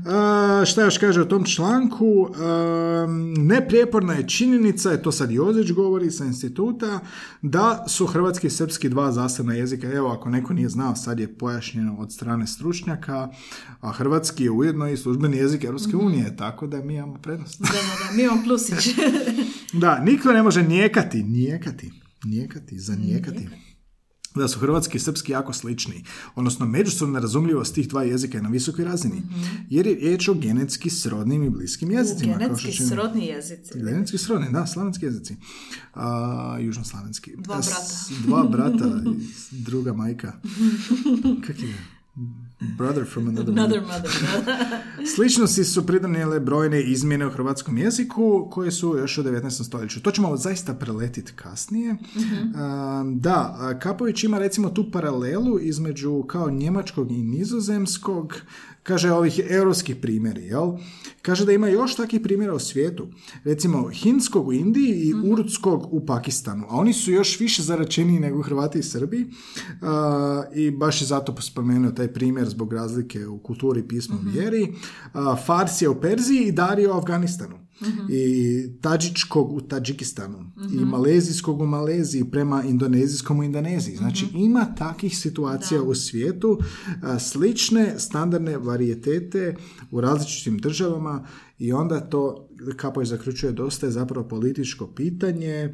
A, 0.05 0.65
šta 0.65 0.83
još 0.83 0.97
kaže 0.97 1.21
o 1.21 1.25
tom 1.25 1.45
članku? 1.45 2.29
Neprijeporna 3.37 4.13
je 4.13 4.27
činjenica, 4.27 4.91
je 4.91 5.01
to 5.01 5.11
sad 5.11 5.31
Jozić 5.31 5.71
govori 5.71 6.11
sa 6.11 6.25
instituta, 6.25 6.99
da 7.41 7.85
su 7.87 8.05
hrvatski 8.05 8.47
i 8.47 8.49
srpski 8.49 8.89
dva 8.89 9.11
zasebna 9.11 9.53
jezika. 9.53 9.91
Evo, 9.91 10.09
ako 10.09 10.29
neko 10.29 10.53
nije 10.53 10.69
znao, 10.69 10.95
sad 10.95 11.19
je 11.19 11.37
pojašnjeno 11.37 11.95
od 11.99 12.13
strane 12.13 12.47
stručnjaka, 12.47 13.29
a 13.81 13.91
hrvatski 13.91 14.43
je 14.43 14.51
ujedno 14.51 14.89
i 14.89 14.97
službeni 14.97 15.37
jezik 15.37 15.63
Europske 15.63 15.97
unije, 15.97 16.35
tako 16.37 16.67
da 16.67 16.81
mi 16.81 16.95
imamo 16.95 17.17
prednost. 17.17 17.61
Da, 17.61 17.67
da, 17.67 18.07
da, 18.07 18.15
mi 18.15 18.23
imamo 18.23 18.43
plusić. 18.43 18.89
Da, 19.73 19.99
niko 19.99 20.33
ne 20.33 20.43
može 20.43 20.63
nijekati, 20.63 21.23
nijekati, 21.23 21.91
nijekati, 22.23 22.79
zanijekati. 22.79 23.47
Da 24.35 24.47
su 24.47 24.59
hrvatski 24.59 24.97
i 24.97 25.01
srpski 25.01 25.31
jako 25.31 25.53
slični, 25.53 26.03
odnosno 26.35 26.65
međusobna 26.65 27.19
razumljivost 27.19 27.75
tih 27.75 27.89
dva 27.89 28.03
jezika 28.03 28.37
je 28.37 28.41
na 28.41 28.49
visokoj 28.49 28.85
razini, 28.85 29.21
jer 29.69 29.87
je 29.87 29.95
riječ 29.95 30.27
o 30.27 30.33
genetski 30.33 30.89
srodnim 30.91 31.43
i 31.43 31.49
bliskim 31.49 31.91
jezicima. 31.91 32.31
kao 32.31 32.39
što 32.39 32.47
Genetski 32.47 32.71
čini- 32.73 32.89
srodni 32.89 33.25
jezici. 33.25 33.71
Genetski 33.75 34.17
srodni, 34.17 34.47
da, 34.51 34.67
slavenski 34.67 35.05
jezici. 35.05 35.35
A, 35.93 36.57
južnoslavenski. 36.59 37.33
Dva 37.37 37.55
A, 37.55 37.61
s- 37.61 37.67
brata. 37.67 38.23
Dva 38.23 38.43
brata, 38.45 39.01
i 39.51 39.61
druga 39.61 39.93
majka. 39.93 40.33
Kak 41.47 41.59
je? 41.59 41.73
Brother 42.61 43.05
from 43.05 43.27
another 43.27 43.53
mother. 43.53 43.77
Another 43.77 43.81
mother. 43.81 44.11
Sličnosti 45.15 45.63
su 45.63 45.85
pridonijele 45.85 46.39
brojne 46.39 46.81
izmjene 46.81 47.27
u 47.27 47.29
hrvatskom 47.29 47.77
jeziku 47.77 48.47
koje 48.51 48.71
su 48.71 48.97
još 48.97 49.17
u 49.17 49.23
19. 49.23 49.63
stoljeću. 49.63 50.01
To 50.01 50.11
ćemo 50.11 50.37
zaista 50.37 50.73
preletiti 50.73 51.33
kasnije. 51.35 51.95
A, 52.55 53.03
da, 53.15 53.79
Kapović 53.81 54.23
ima 54.23 54.39
recimo 54.39 54.69
tu 54.69 54.91
paralelu 54.91 55.59
između 55.59 56.23
kao 56.23 56.49
njemačkog 56.51 57.11
i 57.11 57.23
nizozemskog, 57.23 58.35
kaže 58.89 59.11
ovih 59.11 59.41
europskih 59.49 59.95
primjeri, 59.95 60.45
jel? 60.45 60.71
Kaže 61.21 61.45
da 61.45 61.53
ima 61.53 61.67
još 61.67 61.95
takvih 61.95 62.21
primjera 62.21 62.53
u 62.53 62.59
svijetu. 62.59 63.07
Recimo 63.43 63.89
hinskog 63.93 64.47
u 64.47 64.53
Indiji 64.53 64.93
i 65.09 65.13
urdskog 65.31 65.93
u 65.93 66.05
Pakistanu. 66.05 66.65
A 66.69 66.77
oni 66.77 66.93
su 66.93 67.11
još 67.11 67.39
više 67.39 67.63
zaračeniji 67.63 68.19
nego 68.19 68.41
Hrvati 68.41 68.79
i 68.79 68.83
Srbi. 68.83 69.27
I 70.55 70.71
baš 70.71 71.01
je 71.01 71.07
zato 71.07 71.41
spomenuo 71.41 71.91
taj 71.91 72.07
primjer 72.13 72.49
zbog 72.49 72.73
razlike 72.73 73.27
u 73.27 73.37
kulturi, 73.37 73.87
pismu, 73.87 74.17
vjeri. 74.33 74.73
A, 75.13 75.35
Farsija 75.45 75.91
u 75.91 76.01
Perziji 76.01 76.47
i 76.47 76.51
Darija 76.51 76.93
u 76.93 76.97
Afganistanu. 76.97 77.68
I 78.09 78.67
Tadžičkog 78.81 79.53
u 79.53 79.61
Tadžikistanu. 79.61 80.51
I 80.73 80.85
Malezijskog 80.85 81.61
u 81.61 81.65
Maleziji 81.65 82.31
prema 82.31 82.63
Indonezijskom 82.63 83.39
u 83.39 83.43
Indoneziji. 83.43 83.95
Znači 83.95 84.25
ima 84.33 84.75
takih 84.77 85.17
situacija 85.17 85.81
u 85.81 85.95
svijetu. 85.95 86.59
a, 87.01 87.19
Slične 87.19 87.99
standardne 87.99 88.57
varijetete 88.57 89.55
u 89.91 90.01
različitim 90.01 90.57
državama 90.57 91.27
i 91.59 91.73
onda 91.73 91.99
to, 91.99 92.49
kako 92.75 93.01
je 93.01 93.05
zaključuje, 93.05 93.51
dosta 93.51 93.85
je 93.85 93.91
zapravo 93.91 94.27
političko 94.27 94.87
pitanje 94.87 95.73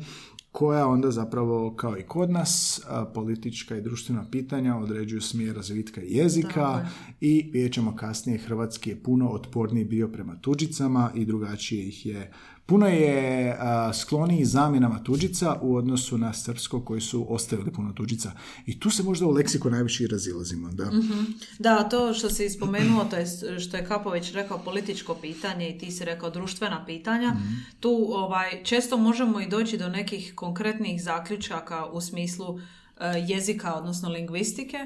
koja 0.56 0.88
onda 0.88 1.12
zapravo, 1.12 1.76
kao 1.76 1.98
i 1.98 2.04
kod 2.04 2.30
nas, 2.30 2.82
politička 3.14 3.78
i 3.78 3.82
društvena 3.82 4.26
pitanja 4.32 4.78
određuju 4.78 5.22
smjer 5.22 5.56
razvitka 5.56 6.02
jezika 6.02 6.88
i 7.22 7.50
vidjet 7.54 7.74
ćemo 7.74 7.96
kasnije, 7.96 8.38
hrvatski 8.38 8.90
je 8.90 9.04
puno 9.04 9.30
otporniji 9.30 9.86
bio 9.86 10.08
prema 10.08 10.36
tuđicama 10.42 11.12
i 11.16 11.26
drugačije 11.26 11.88
ih 11.88 12.06
je. 12.06 12.32
Puno 12.68 12.88
je 12.88 13.58
a, 13.60 13.94
skloniji 13.94 14.46
zamjenama 14.46 15.04
tuđica 15.04 15.60
u 15.62 15.76
odnosu 15.76 16.18
na 16.18 16.34
srpsko 16.34 16.82
koji 16.82 17.02
su 17.02 17.26
ostavili 17.30 17.72
puno 17.72 17.94
tuđica. 17.94 18.32
I 18.66 18.80
tu 18.80 18.90
se 18.90 19.04
možda 19.04 19.26
u 19.26 19.32
leksiku 19.32 19.70
najviše 19.70 20.04
i 20.04 20.08
razilazimo. 20.08 20.70
Da. 20.72 20.92
Da, 21.60 21.84
to 21.84 22.14
što 22.14 22.30
si 22.30 22.50
spomenuo, 22.50 23.06
to 23.06 23.16
je 23.16 23.26
što 23.60 23.78
je 23.78 23.86
Kapović 23.86 24.32
rekao 24.32 24.58
političko 24.60 25.16
pitanje 25.16 25.70
i 25.70 25.78
ti 25.78 25.92
si 25.92 26.06
rekao 26.06 26.30
društvena 26.30 26.86
pitanja, 26.86 27.30
Mhm. 27.34 27.54
tu 27.80 28.06
ovaj, 28.10 28.64
često 28.64 28.98
možemo 28.98 29.42
i 29.42 29.48
doći 29.50 29.78
do 29.78 29.90
nekih 29.90 30.32
konkretnih 30.36 31.04
zaključaka 31.04 31.86
u 31.86 32.02
smislu 32.02 32.60
jezika, 33.28 33.74
odnosno 33.74 34.10
lingvistike, 34.10 34.78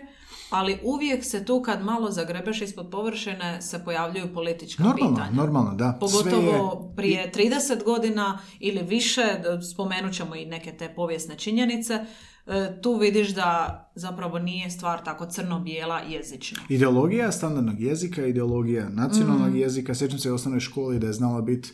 ali 0.50 0.80
uvijek 0.84 1.24
se 1.24 1.46
tu 1.46 1.62
kad 1.62 1.84
malo 1.84 2.12
zagrebeš 2.12 2.62
ispod 2.62 2.90
površine 2.90 3.62
se 3.62 3.80
pojavljuju 3.80 4.34
politička 4.34 4.84
Normalno, 4.84 5.16
pitanja. 5.16 5.32
normalno, 5.34 5.76
da. 5.76 5.92
Sve 5.92 6.00
Pogotovo 6.02 6.52
je- 6.88 6.96
prije 6.96 7.32
30 7.32 7.52
godina 7.84 8.40
ili 8.60 8.82
više, 8.82 9.22
spomenut 9.66 10.14
ćemo 10.14 10.36
i 10.36 10.46
neke 10.46 10.72
te 10.72 10.90
povijesne 10.90 11.36
činjenice, 11.36 12.06
e, 12.48 12.82
tu 12.82 12.96
vidiš 12.96 13.30
da 13.30 13.52
zapravo 13.96 14.40
nije 14.40 14.70
stvar 14.70 15.04
tako 15.04 15.26
crno-bijela 15.26 16.00
jezična. 16.00 16.60
Ideologija 16.70 17.32
standardnog 17.32 17.80
jezika, 17.80 18.26
ideologija 18.26 18.86
Mm. 18.86 18.96
nacionalnog 18.96 19.58
jezika. 19.58 19.96
Sjećam 19.96 20.20
se 20.20 20.32
u 20.32 20.36
osnovnoj 20.36 20.60
školi 20.60 21.00
da 21.00 21.08
je 21.08 21.14
znala 21.14 21.42
biti 21.42 21.70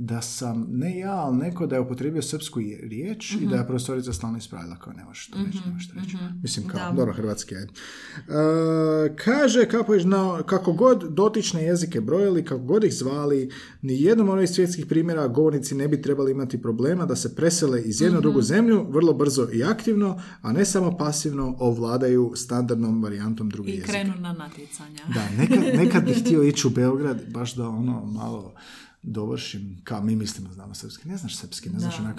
da 0.00 0.20
sam, 0.22 0.66
ne 0.68 0.98
ja, 0.98 1.12
ali 1.12 1.36
neko 1.36 1.66
da 1.66 1.74
je 1.74 1.80
upotrijebio 1.80 2.22
srpsku 2.22 2.60
je- 2.60 2.80
riječ 2.82 3.32
i 3.32 3.38
da 3.38 3.46
Mhm. 3.46 3.54
je 3.54 3.66
profesorica 3.66 4.12
stalno 4.12 4.38
ispravila 4.38 4.76
kao 4.76 4.92
ne 4.92 5.04
možeš 5.04 5.26
to 5.26 5.38
reći, 5.46 5.58
ne 5.66 5.72
možeš 5.72 5.88
to 5.88 5.94
reći. 5.96 6.16
Mislim 6.42 6.66
kao, 6.66 6.80
Da. 6.80 6.92
dobro, 6.92 7.12
hrvatski 7.12 7.54
ajde. 7.56 7.72
E, 8.18 8.32
kaže 9.16 9.66
kako, 9.66 9.94
je, 9.94 10.04
na- 10.04 10.42
kako 10.42 10.72
god 10.72 11.04
dotične 11.04 11.62
jezike 11.62 12.00
brojali, 12.00 12.44
kako 12.44 12.60
god 12.60 12.84
ih 12.84 12.94
zvali, 12.94 13.50
ni 13.82 14.02
jednom 14.02 14.28
od 14.28 14.34
ovih 14.34 14.50
svjetskih 14.50 14.86
primjera 14.86 15.28
govornici 15.28 15.74
ne 15.74 15.88
bi 15.88 16.02
trebali 16.02 16.32
imati 16.32 16.62
problema 16.62 17.06
da 17.06 17.16
se 17.16 17.34
presele 17.34 17.82
iz 17.82 18.00
jednu 18.00 18.18
u 18.18 18.22
drugu 18.22 18.42
zemlju 18.42 18.86
vrlo 18.90 19.12
brzo 19.14 19.48
i 19.52 19.64
aktivno, 19.64 20.20
a 20.42 20.52
ne 20.52 20.64
samo 20.64 20.96
pasivno 20.96 21.56
ovladaju 21.58 22.32
standardnom 22.36 23.02
varijantom 23.02 23.50
drugih 23.50 23.74
I 23.74 23.76
jezika. 23.76 23.92
krenu 23.92 24.14
na 24.16 24.32
natjecanja. 24.34 25.00
Da, 25.08 25.28
nekad, 25.32 25.58
nekad 25.76 26.04
bih 26.04 26.16
htio 26.22 26.42
ići 26.42 26.66
u 26.66 26.70
Beograd, 26.70 27.18
baš 27.28 27.54
da 27.54 27.68
ono 27.68 28.04
malo 28.04 28.54
dovršim, 29.02 29.80
kao 29.84 30.02
mi 30.02 30.16
mislimo 30.16 30.52
znamo 30.52 30.74
srpski. 30.74 31.08
Ne 31.08 31.16
znaš 31.16 31.36
srpski, 31.36 31.70
ne 31.70 31.78
znaš 31.78 31.96
Da, 31.96 32.02
onak 32.02 32.18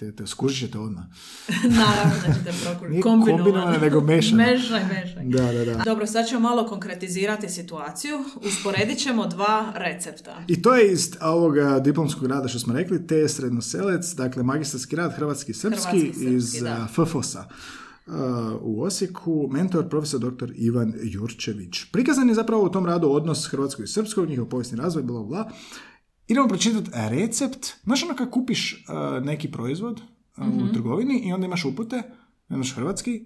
da. 0.00 0.12
te. 0.12 0.26
Skužit 0.26 0.58
ćete 0.58 0.78
odmah. 0.78 1.04
Naravno 1.78 2.14
da 2.26 2.34
ćete 2.34 2.52
prokušati. 2.64 2.90
Nije 2.90 3.02
kombinovane, 3.02 3.78
nego 3.78 4.00
mešane. 4.00 4.52
Mešaj, 4.52 4.84
mešaj. 4.84 5.24
Da, 5.24 5.52
da, 5.52 5.64
da. 5.64 5.82
Dobro, 5.84 6.06
sad 6.06 6.28
ćemo 6.28 6.40
malo 6.40 6.66
konkretizirati 6.66 7.48
situaciju. 7.48 8.24
Usporedit 8.46 8.98
ćemo 8.98 9.26
dva 9.26 9.72
recepta. 9.76 10.44
I 10.48 10.62
to 10.62 10.74
je 10.74 10.92
iz 10.92 11.10
ovoga 11.20 11.78
diplomskog 11.78 12.26
rada 12.26 12.48
što 12.48 12.58
smo 12.58 12.74
rekli, 12.74 13.06
te 13.06 13.28
srednoselec, 13.28 14.14
dakle 14.14 14.42
magistarski 14.42 14.96
rad 14.96 15.12
hrvatski 15.16 15.54
srpski, 15.54 15.98
Hrvatski 15.98 16.34
iz 16.34 16.52
da. 16.52 16.88
FFOS-a. 16.94 17.48
uh, 18.06 18.14
u 18.60 18.82
Osijeku, 18.82 19.48
mentor 19.52 19.88
profesor 19.88 20.20
dr. 20.20 20.52
Ivan 20.54 20.94
Jurčević. 21.02 21.84
Prikazan 21.92 22.28
je 22.28 22.34
zapravo 22.34 22.62
u 22.64 22.68
tom 22.68 22.86
radu 22.86 23.08
odnos 23.10 23.46
hrvatskog 23.46 23.84
i 23.84 23.88
srpskog, 23.88 24.28
njihov 24.28 24.46
povijesni 24.46 24.78
razvoj, 24.78 25.02
bla, 25.02 25.22
bla. 25.22 25.50
Idemo 26.28 26.48
pročitati 26.48 26.90
recept. 26.94 27.66
Znaš 27.84 28.02
ono 28.02 28.14
kad 28.14 28.30
kupiš 28.30 28.84
uh, 29.18 29.24
neki 29.24 29.50
proizvod 29.50 30.00
uh, 30.36 30.46
Mhm. 30.46 30.58
u 30.60 30.72
trgovini 30.72 31.18
i 31.18 31.32
onda 31.32 31.46
imaš 31.46 31.64
upute, 31.64 32.02
imaš 32.50 32.74
hrvatski, 32.74 33.24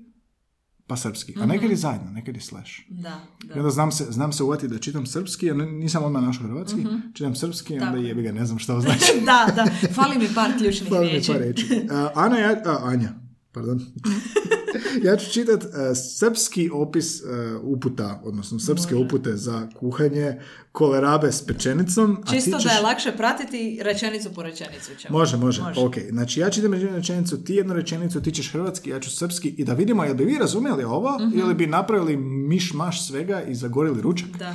pa 0.87 0.97
srpski. 0.97 1.35
A 1.37 1.47
nekad 1.47 1.71
je 1.71 1.77
zajedno, 1.77 2.11
nekad 2.11 2.35
je 2.35 2.41
slash. 2.41 2.71
Da, 2.89 3.21
I 3.45 3.47
da. 3.47 3.55
onda 3.55 3.71
znam 3.71 3.93
se, 3.93 4.05
znam 4.05 4.33
se 4.33 4.43
uvati 4.43 4.69
da 4.69 4.79
čitam 4.79 5.07
srpski, 5.07 5.51
a 5.51 5.55
nisam 5.55 6.05
odmah 6.05 6.23
našao 6.23 6.43
hrvatski. 6.43 6.85
Čitam 7.15 7.35
srpski 7.35 7.75
i 7.75 7.81
onda 7.81 7.99
jebi 7.99 8.23
ga, 8.23 8.33
ne 8.33 8.47
znam 8.47 8.59
šta 8.59 8.81
znači. 8.81 9.13
da, 9.27 9.53
da. 9.55 9.89
Fali 9.89 10.19
mi 10.19 10.29
par 10.35 10.51
ključnih 10.59 10.89
Fali 10.89 11.05
mi 11.05 11.11
riječi. 11.11 11.33
par 11.33 11.41
reći. 11.41 11.67
A, 11.91 12.11
Ana, 12.15 12.39
ja, 12.39 12.63
Anja, 12.83 13.09
pardon. 13.57 13.81
ja 15.05 15.17
ću 15.17 15.31
čitat 15.33 15.65
uh, 15.65 15.71
srpski 16.11 16.71
opis 16.73 17.21
uh, 17.21 17.29
uputa, 17.65 18.21
odnosno 18.25 18.59
srpske 18.59 18.95
Može. 18.95 19.07
upute 19.07 19.37
za 19.37 19.69
kuhanje 19.71 20.41
kolerabe 20.73 21.33
s 21.33 21.43
pečenicom. 21.43 22.17
a 22.17 22.25
ti 22.25 22.33
Čisto 22.33 22.51
ćeš- 22.53 22.65
da 22.65 22.71
je 22.71 22.81
lakše 22.81 23.13
pratiti 23.13 23.79
rečenicu 23.83 24.31
po 24.31 24.43
rečenicu 24.43 24.91
ćemo. 24.99 25.19
Može, 25.19 25.37
može, 25.37 25.63
Može. 25.63 25.81
ok. 25.81 25.95
Znači 26.11 26.41
ja 26.41 26.51
čitam 26.51 26.75
jednu 26.75 26.89
rečenicu, 26.91 27.37
ti 27.39 27.55
jednu 27.55 27.75
rečenicu, 27.75 28.21
ti 28.21 28.33
ćeš 28.33 28.53
hrvatski, 28.53 28.91
ja 28.91 29.01
ću 29.01 29.11
srpski 29.11 29.49
i 29.49 29.65
da 29.65 29.73
vidimo 29.75 30.05
jel 30.05 30.15
bi 30.15 30.25
vi 30.25 30.39
razumjeli 30.39 30.85
ovo 30.85 31.19
Mhm. 31.19 31.39
ili 31.39 31.55
bi 31.55 31.67
napravili 31.67 32.17
miš 32.17 32.73
maš 32.73 33.07
svega 33.07 33.43
i 33.43 33.55
zagorili 33.55 34.03
ručak. 34.03 34.29
Da. 34.39 34.55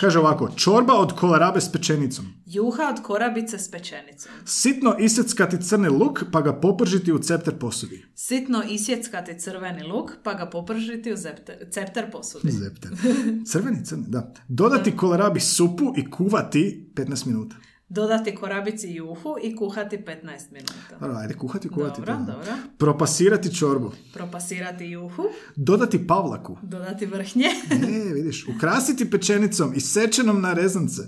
Kaže 0.00 0.18
ovako, 0.18 0.50
čorba 0.56 0.94
od 0.94 1.12
kolerabe 1.12 1.60
s 1.60 1.72
pečenicom. 1.72 2.26
Juha 2.46 2.88
od 2.90 3.02
korabice 3.02 3.58
s 3.58 3.70
pečenicom. 3.70 4.32
Sitno 4.44 4.96
iseckati 4.98 5.62
crni 5.62 5.88
luk 5.88 6.24
pa 6.32 6.40
ga 6.40 6.52
popržiti 6.60 7.12
u 7.12 7.18
cepter 7.18 7.58
posudi. 7.58 8.04
Sitno 8.14 8.62
isjeckati 8.68 9.38
crveni 9.38 9.82
luk, 9.82 10.10
pa 10.22 10.34
ga 10.34 10.46
popržiti 10.46 11.12
u 11.12 11.16
zepter, 11.16 11.68
cepter 11.70 12.10
posudi. 12.10 12.50
Zepter. 12.50 12.90
Crveni, 13.46 13.84
crni, 13.84 14.04
da. 14.08 14.34
Dodati 14.48 14.96
kolerabi 14.96 15.40
supu 15.40 15.92
i 15.96 16.10
kuvati 16.10 16.92
15 16.94 17.26
minuta. 17.26 17.56
Dodati 17.94 18.34
korabici 18.34 18.90
juhu 18.94 19.36
i 19.42 19.56
kuhati 19.56 19.96
15 19.96 20.52
minuta. 20.52 20.96
Dobro, 21.00 21.16
ajde, 21.16 21.34
kuhati, 21.34 21.68
kuvati. 21.68 22.00
Dobro, 22.00 22.14
to. 22.14 22.32
dobro. 22.32 22.52
Propasirati 22.78 23.54
čorbu. 23.54 23.92
Propasirati 24.14 24.84
juhu, 24.84 25.22
Dodati 25.56 26.06
pavlaku. 26.06 26.56
dodati 26.62 27.06
vrhnje. 27.06 27.46
E, 27.72 28.14
vidiš, 28.14 28.46
ukrasiti 28.56 29.10
pečenicom 29.10 29.72
i 29.74 29.80
sečenom 29.80 30.40
na 30.40 30.52
rezance. 30.52 31.02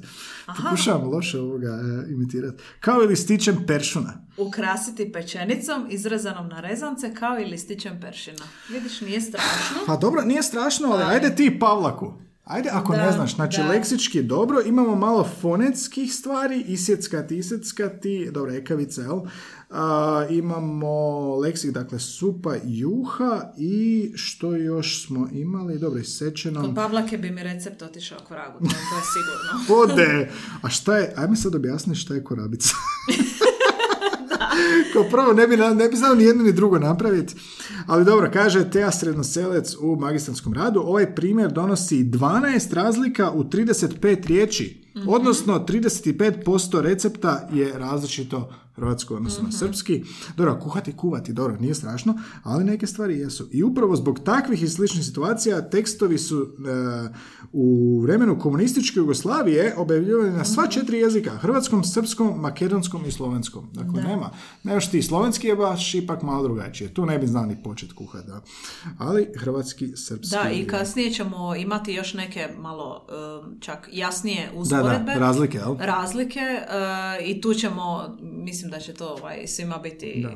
Pokušavam 0.47 1.09
loše 1.09 1.41
ovoga 1.41 1.69
e, 1.69 2.13
imitirati. 2.13 2.63
Kao 2.81 3.03
i 3.03 3.07
listićem 3.07 3.65
peršuna. 3.67 4.27
Ukrasiti 4.37 5.13
pečenicom 5.13 5.87
izrezanom 5.91 6.49
na 6.49 6.61
rezance 6.61 7.15
kao 7.15 7.39
i 7.41 7.45
listićem 7.45 8.01
peršina. 8.01 8.45
Vidiš, 8.69 9.01
nije 9.01 9.21
strašno. 9.21 9.77
Pa 9.87 9.97
dobro, 9.97 10.23
nije 10.23 10.43
strašno, 10.43 10.89
ali 10.89 11.03
ajde 11.03 11.35
ti 11.37 11.59
pavlaku. 11.61 12.15
Ajde, 12.45 12.69
ako 12.73 12.93
Da, 12.93 13.07
ne 13.07 13.13
znaš, 13.13 13.35
znači 13.35 13.61
da. 13.61 13.69
leksički 13.69 14.23
dobro, 14.23 14.63
imamo 14.67 14.97
malo 14.97 15.29
fonetskih 15.41 16.15
stvari, 16.15 16.65
isjeckati, 16.69 17.37
iseckati, 17.37 18.31
dobro, 18.33 18.55
ekavica, 18.55 19.03
jel? 19.03 19.21
A, 19.71 20.27
imamo 20.31 21.37
leksik, 21.37 21.71
dakle, 21.71 21.99
supa, 21.99 22.55
juha 22.65 23.53
i 23.57 24.13
što 24.15 24.57
još 24.57 25.07
smo 25.07 25.29
imali, 25.33 25.79
dobro, 25.79 26.01
isečeno. 26.01 26.61
Kod 26.61 26.75
Pavlake 26.75 27.19
bi 27.19 27.31
mi 27.31 27.43
recept 27.43 27.83
otišao 27.83 28.19
k 28.29 28.31
vragu, 28.31 28.59
to, 28.59 28.65
je 28.65 29.03
sigurno. 29.15 29.65
Ode! 29.83 30.31
A 30.63 30.69
šta 30.69 30.97
je, 30.97 31.13
ajme 31.17 31.37
sad 31.37 31.55
objasni 31.55 31.95
šta 31.95 32.15
je 32.15 32.25
korabica. 32.25 32.75
Kao 34.93 35.05
prvo, 35.11 35.33
ne 35.33 35.47
bi, 35.47 35.57
ne 35.57 35.89
bi 35.89 35.97
znao 35.97 36.15
ni 36.15 36.25
jedno 36.25 36.43
ni 36.43 36.53
drugo 36.53 36.79
napraviti. 36.79 37.35
Ali 37.87 38.05
dobro, 38.05 38.31
kaže 38.33 38.71
Teja 38.71 38.93
Srednoselec 38.93 39.77
u 39.81 39.97
magistarskom 39.97 40.55
radu, 40.55 40.81
ovaj 40.81 41.15
primjer 41.15 41.53
donosi 41.53 42.05
12 42.05 42.75
razlika 42.75 43.31
u 43.31 43.45
35 43.45 44.27
riječi. 44.27 44.85
Odnosno, 45.07 45.67
35% 45.69 46.81
recepta 46.81 47.49
je 47.53 47.79
različito 47.79 48.53
hrvatsko, 48.75 49.15
odnosno 49.17 49.45
na 49.45 49.53
srpski. 49.53 50.05
Dobro, 50.37 50.59
kuhati, 50.59 50.93
kuvati, 50.93 51.33
dobro, 51.33 51.57
nije 51.57 51.75
strašno, 51.75 52.15
ali 52.43 52.65
neke 52.65 52.87
stvari 52.87 53.19
jesu. 53.19 53.49
I 53.51 53.63
upravo 53.63 53.97
zbog 53.97 54.21
takvih 54.21 54.63
i 54.63 54.69
sličnih 54.69 55.05
situacija 55.05 55.63
tekstovi 55.63 56.19
su 56.19 56.43
e, 56.43 57.09
u 57.53 57.65
vremenu 58.01 58.39
komunističke 58.39 58.99
Jugoslavije 58.99 59.75
objavljivani 59.77 60.31
na 60.31 60.45
sva 60.45 60.67
četiri 60.67 60.99
jezika, 60.99 61.31
hrvatskom, 61.31 61.85
srpskom, 61.85 62.41
makedonskom 62.41 63.05
i 63.07 63.13
slovenskom. 63.13 63.69
Dakle, 63.73 64.03
nema. 64.03 64.31
Nemaš 64.63 64.91
ti 64.91 65.03
slovenski 65.03 65.47
je 65.47 65.57
baš 65.57 65.95
ipak 65.95 66.23
malo 66.23 66.43
drugačije. 66.43 66.95
Tu 66.95 67.07
ne 67.07 67.19
bi 67.19 67.27
znao 67.27 67.47
ni 67.47 67.63
počet 67.63 67.93
kuhati, 67.93 68.27
da. 68.27 68.41
Ali 68.99 69.29
hrvatski, 69.37 69.97
srpski... 69.97 70.37
Da, 70.37 70.51
i 70.51 70.59
je- 70.59 70.67
kasnije 70.67 71.11
ćemo 71.11 71.55
imati 71.55 71.93
još 71.93 72.15
neke 72.15 72.49
malo 72.59 73.07
um, 73.45 73.61
čak 73.61 73.89
jasnije 73.93 74.47
Da, 74.47 74.59
usporedbe. 74.59 75.05
da, 75.05 75.19
razlike, 75.19 75.59
jel? 75.59 75.77
razlike 75.79 76.41
uh, 76.41 77.29
i 77.29 77.41
tu 77.41 77.55
ćemo, 77.55 78.17
mislim 78.45 78.71
da 78.71 78.81
će 78.81 78.95
to 78.95 79.09
ovaj, 79.09 79.47
svima 79.47 79.79
biti, 79.79 80.27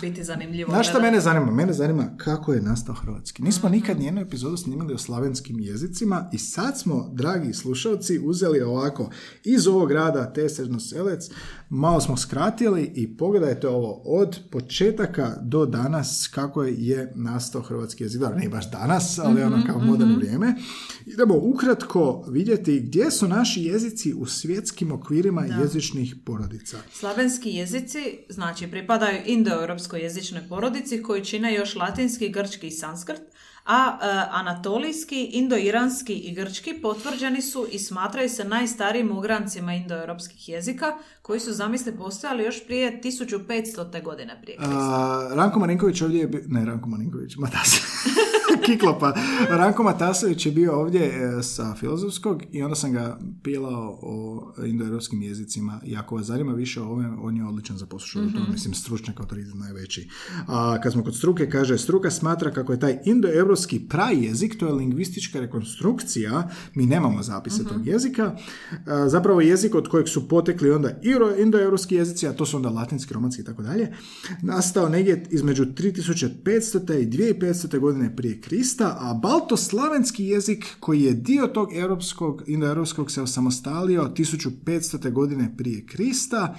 biti 0.00 0.24
zanimljivo. 0.24 0.70
Znaš 0.70 0.86
gledati. 0.86 1.04
mene 1.04 1.20
zanima? 1.20 1.52
Mene 1.52 1.72
zanima 1.72 2.16
kako 2.16 2.52
je 2.52 2.62
nastao 2.62 2.94
hrvatski. 2.94 3.42
Nismo 3.42 3.68
nikad 3.68 3.98
nijednu 3.98 4.20
epizodu 4.20 4.56
snimili 4.56 4.94
o 4.94 4.98
slavenskim 4.98 5.60
jezicima 5.60 6.28
i 6.32 6.38
sad 6.38 6.78
smo, 6.78 7.10
dragi 7.12 7.52
slušalci, 7.52 8.20
uzeli 8.24 8.60
ovako 8.60 9.10
iz 9.44 9.66
ovog 9.66 9.92
rada 9.92 10.32
Te 10.32 10.48
Selec, 10.48 11.30
malo 11.68 12.00
smo 12.00 12.16
skratili 12.16 12.92
i 12.94 13.16
pogledajte 13.16 13.68
ovo 13.68 14.02
od 14.04 14.38
početaka 14.50 15.36
do 15.42 15.66
danas 15.66 16.30
kako 16.34 16.62
je 16.62 17.12
nastao 17.14 17.62
hrvatski 17.62 18.04
jezik. 18.04 18.22
Ne 18.36 18.48
baš 18.48 18.70
danas, 18.70 19.18
ali 19.18 19.42
ono 19.42 19.62
kao 19.66 19.78
moderno 19.78 20.16
vrijeme. 20.16 20.54
Idemo 21.06 21.34
ukratko 21.36 22.24
vidjeti 22.28 22.80
gdje 22.80 23.10
su 23.10 23.28
naši 23.28 23.62
jezici 23.62 24.14
u 24.14 24.26
svjetskim 24.26 24.92
okvirima 24.92 25.44
jezičnih 25.60 26.14
porodica. 26.24 26.76
Slavenski 26.92 27.50
jezici, 27.50 27.98
znači, 28.28 28.66
pripadaju 28.66 29.18
indoeuropskoj 29.26 29.83
jezičnoj 29.92 30.48
porodici 30.48 31.02
koji 31.02 31.24
čine 31.24 31.54
još 31.54 31.74
latinski, 31.74 32.28
grčki 32.28 32.66
i 32.66 32.70
sanskrt, 32.70 33.22
a 33.64 33.98
e, 34.02 34.06
anatolijski, 34.30 35.24
indo-iranski 35.24 36.14
i 36.14 36.34
grčki 36.34 36.74
potvrđeni 36.82 37.42
su 37.42 37.66
i 37.72 37.78
smatraju 37.78 38.28
se 38.28 38.44
najstarijim 38.44 39.16
ugrancima 39.16 39.74
indoeuropskih 39.74 40.48
jezika 40.48 40.94
koji 41.22 41.40
su, 41.40 41.52
zamisli, 41.52 41.96
postojali 41.96 42.44
još 42.44 42.66
prije 42.66 43.00
1500. 43.04 44.02
godine 44.02 44.40
prije 44.42 44.56
Krista. 44.56 45.30
Ranko 45.34 45.58
Marinković 45.58 46.02
ovdje 46.02 46.20
je 46.20 46.26
bio, 46.26 46.42
ne 46.46 46.64
Ranko 46.64 46.88
Marinković, 46.88 47.36
Matas. 47.36 47.80
Kiklopa. 48.66 49.14
Ranko 49.48 49.82
Matasović 49.82 50.46
je 50.46 50.52
bio 50.52 50.80
ovdje 50.80 51.06
e, 51.06 51.42
sa 51.42 51.74
filozofskog 51.74 52.42
i 52.52 52.62
onda 52.62 52.74
sam 52.74 52.92
ga 52.92 53.18
pilao 53.42 53.98
o 54.02 54.52
indoeuropskim 54.66 55.22
jezicima 55.22 55.80
i 55.84 55.96
ako 55.96 56.16
vas 56.16 56.26
zanima 56.26 56.52
više 56.52 56.80
o 56.80 56.84
ovome, 56.84 57.08
on 57.22 57.36
je 57.36 57.44
odličan 57.44 57.76
za 57.76 57.86
poslušanje, 57.86 58.32
to 58.32 58.52
mislim 58.52 58.74
stručnjak 58.74 59.20
autoritet 59.20 59.54
najveći. 59.54 60.08
A 60.46 60.78
kad 60.82 60.92
smo 60.92 61.04
kod 61.04 61.16
struke, 61.16 61.50
kaže, 61.50 61.78
struka 61.78 62.10
smatra 62.10 62.50
kako 62.50 62.72
je 62.72 62.80
taj 62.80 62.98
indoeuropski 63.04 63.80
prajezik, 63.88 64.58
to 64.58 64.66
je 64.66 64.72
lingvistička 64.72 65.40
rekonstrukcija, 65.40 66.50
mi 66.74 66.86
nemamo 66.86 67.22
zapise 67.22 67.64
tog 67.64 67.86
jezika, 67.86 68.36
a, 68.86 69.08
zapravo 69.08 69.40
jezik 69.40 69.74
od 69.74 69.88
kojeg 69.88 70.08
su 70.08 70.28
potekli 70.28 70.70
onda 70.70 70.90
iro- 71.02 71.42
indoeuropski 71.42 71.94
jezici, 71.94 72.28
a 72.28 72.32
to 72.32 72.46
su 72.46 72.56
onda 72.56 72.68
latinski, 72.68 73.14
romanski 73.14 73.42
i 73.42 73.44
tako 73.44 73.62
dalje, 73.62 73.92
nastao 74.42 74.88
negdje 74.88 75.26
između 75.30 75.64
3500. 75.64 77.02
i 77.02 77.06
2500. 77.06 77.78
godine 77.78 78.16
prije 78.16 78.40
Krista, 78.44 78.96
a 79.00 79.14
baltoslavenski 79.14 80.24
jezik 80.24 80.76
koji 80.80 81.02
je 81.02 81.14
dio 81.14 81.46
tog 81.46 81.68
europskog, 81.74 82.42
indoeuropskog 82.46 83.10
se 83.10 83.22
osamostalio 83.22 84.12
1500. 84.16 85.12
godine 85.12 85.54
prije 85.56 85.86
Krista 85.86 86.56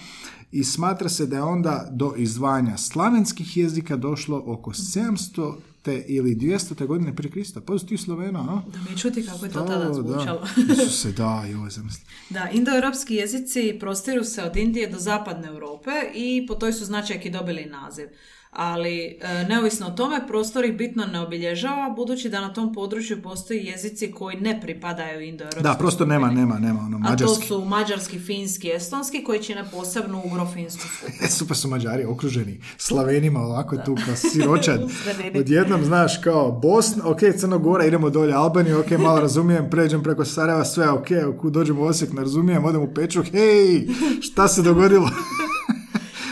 i 0.51 0.63
smatra 0.63 1.09
se 1.09 1.25
da 1.25 1.35
je 1.35 1.41
onda 1.41 1.87
do 1.91 2.13
izdvajanja 2.17 2.77
slavenskih 2.77 3.57
jezika 3.57 3.95
došlo 3.95 4.43
oko 4.45 4.71
700 4.71 5.53
te 5.81 6.03
ili 6.07 6.35
200. 6.35 6.87
godine 6.87 7.15
prije 7.15 7.31
Krista. 7.31 7.61
Pozdrav 7.61 7.89
ti 7.89 7.97
Slovena, 7.97 8.39
a? 8.39 8.61
Da 8.71 8.79
mi 8.89 8.97
čuti 8.97 9.25
kako 9.25 9.45
je 9.45 9.51
to 9.51 9.61
tada 9.61 9.85
Da, 9.85 9.93
zvučalo. 9.93 10.47
Da, 10.67 10.73
Isuse, 10.73 11.11
da, 11.11 11.43
joj, 11.51 11.69
zamisli. 11.69 12.05
Da, 12.29 12.49
indoeuropski 12.53 13.15
jezici 13.15 13.77
prostiru 13.79 14.23
se 14.23 14.43
od 14.43 14.55
Indije 14.55 14.89
do 14.89 14.99
zapadne 14.99 15.47
Europe 15.47 15.91
i 16.15 16.45
po 16.47 16.55
toj 16.55 16.73
su 16.73 16.85
značajki 16.85 17.29
dobili 17.29 17.65
naziv. 17.65 18.07
Ali 18.55 19.17
e, 19.21 19.45
neovisno 19.49 19.87
o 19.87 19.91
tome 19.91 20.27
prostor 20.27 20.65
ih 20.65 20.73
bitno 20.77 21.05
ne 21.05 21.19
obilježava 21.19 21.89
budući 21.89 22.29
da 22.29 22.41
na 22.41 22.53
tom 22.53 22.73
području 22.73 23.21
postoji 23.21 23.65
jezici 23.65 24.11
koji 24.11 24.37
ne 24.37 24.61
pripadaju 24.61 25.21
indoeuropskim 25.21 25.63
Da, 25.63 25.73
prostor 25.73 26.07
nema, 26.07 26.31
nema, 26.31 26.59
nema, 26.59 26.79
ono, 26.79 26.97
A 26.97 27.01
to 27.01 27.09
mađarski. 27.09 27.47
su 27.47 27.65
mađarski, 27.65 28.19
finski, 28.19 28.69
estonski 28.69 29.23
koji 29.23 29.43
čine 29.43 29.65
posebnu 29.71 30.21
ugrofinsku 30.25 30.87
skupinu. 30.87 31.17
E, 31.25 31.27
super 31.27 31.57
su 31.57 31.67
Mađari 31.67 32.05
okruženi 32.05 32.59
Slavenima 32.77 33.39
ovako 33.39 33.77
tu 33.77 33.95
kao 34.05 34.15
siročad. 34.15 34.81
Odjednom 35.39 35.83
znaš 35.83 36.17
kao 36.17 36.51
Bosna, 36.51 37.03
ok, 37.09 37.19
Crna 37.37 37.57
Gora, 37.57 37.85
idemo 37.85 38.09
dolje 38.09 38.33
Albaniju, 38.33 38.79
ok, 38.79 38.91
malo 38.91 39.19
razumijem, 39.19 39.69
pređem 39.69 40.03
preko 40.03 40.25
Sarajeva, 40.25 40.65
sve 40.65 40.89
ok, 40.89 41.07
ako 41.11 41.49
dođem 41.49 41.79
u 41.79 41.83
Osijek, 41.83 42.13
ne 42.13 42.21
razumijem, 42.21 42.65
odem 42.65 42.81
u 42.81 42.93
Pečuh, 42.93 43.25
hej, 43.31 43.87
šta 44.21 44.47
se 44.47 44.61
dogodilo? 44.61 45.09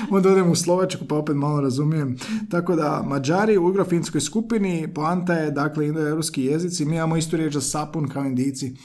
Onda 0.10 0.30
odem 0.30 0.52
u 0.52 0.56
Slovačku 0.56 1.06
pa 1.06 1.16
opet 1.16 1.36
malo 1.36 1.62
razumijem. 1.62 2.18
Tako 2.50 2.76
da 2.76 3.04
Mađari 3.08 3.58
u 3.58 3.68
ugrofinskoj 3.68 4.22
skupini, 4.22 4.94
poanta 4.94 5.34
je 5.34 5.52
dakle 5.52 5.88
indoeuropski 5.88 6.46
jezici, 6.46 6.86
mi 6.86 6.96
imamo 6.96 7.18
istu 7.18 7.38
riječ 7.38 7.54
za 7.54 7.62
sapun 7.62 8.10
kao 8.10 8.26
indici. 8.26 8.76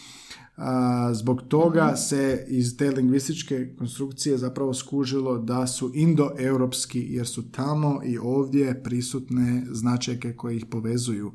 A, 0.57 1.11
zbog 1.15 1.43
toga 1.49 1.97
se 1.97 2.45
iz 2.49 2.77
te 2.77 2.91
lingvističke 2.91 3.75
konstrukcije 3.79 4.39
zapravo 4.39 4.75
skužilo 4.75 5.39
da 5.39 5.67
su 5.67 5.91
indoeuropski 5.95 7.07
jer 7.09 7.27
su 7.27 7.51
tamo 7.51 8.01
i 8.05 8.19
ovdje 8.19 8.83
prisutne 8.83 9.67
značajke 9.71 10.33
koje 10.33 10.57
ih 10.57 10.67
povezuju. 10.67 11.33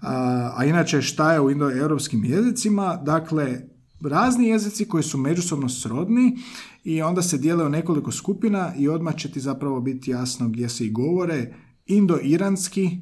A, 0.00 0.52
a 0.56 0.64
inače 0.64 1.02
šta 1.02 1.32
je 1.32 1.40
u 1.40 1.50
indoeuropskim 1.50 2.24
jezicima? 2.24 2.96
Dakle, 2.96 3.60
razni 4.02 4.48
jezici 4.48 4.88
koji 4.88 5.02
su 5.02 5.18
međusobno 5.18 5.68
srodni 5.68 6.38
i 6.84 7.02
onda 7.02 7.22
se 7.22 7.38
dijele 7.38 7.64
u 7.64 7.68
nekoliko 7.68 8.12
skupina 8.12 8.74
i 8.78 8.88
odmah 8.88 9.16
će 9.16 9.30
ti 9.30 9.40
zapravo 9.40 9.80
biti 9.80 10.10
jasno 10.10 10.48
gdje 10.48 10.68
se 10.68 10.86
i 10.86 10.90
govore 10.90 11.54
indo-iranski, 11.86 12.98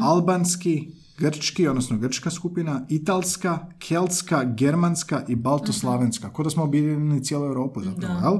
albanski, 0.00 0.88
grčki, 1.18 1.68
odnosno 1.68 1.98
grčka 1.98 2.30
skupina, 2.30 2.86
italska, 2.88 3.66
keltska, 3.78 4.44
germanska 4.44 5.24
i 5.28 5.36
baltoslavenska. 5.36 6.32
Kod 6.32 6.46
da 6.46 6.50
smo 6.50 6.64
objedinili 6.64 7.24
cijelu 7.24 7.44
Europu 7.44 7.82
zapravo, 7.82 8.20
Da, 8.20 8.28
jel? 8.28 8.38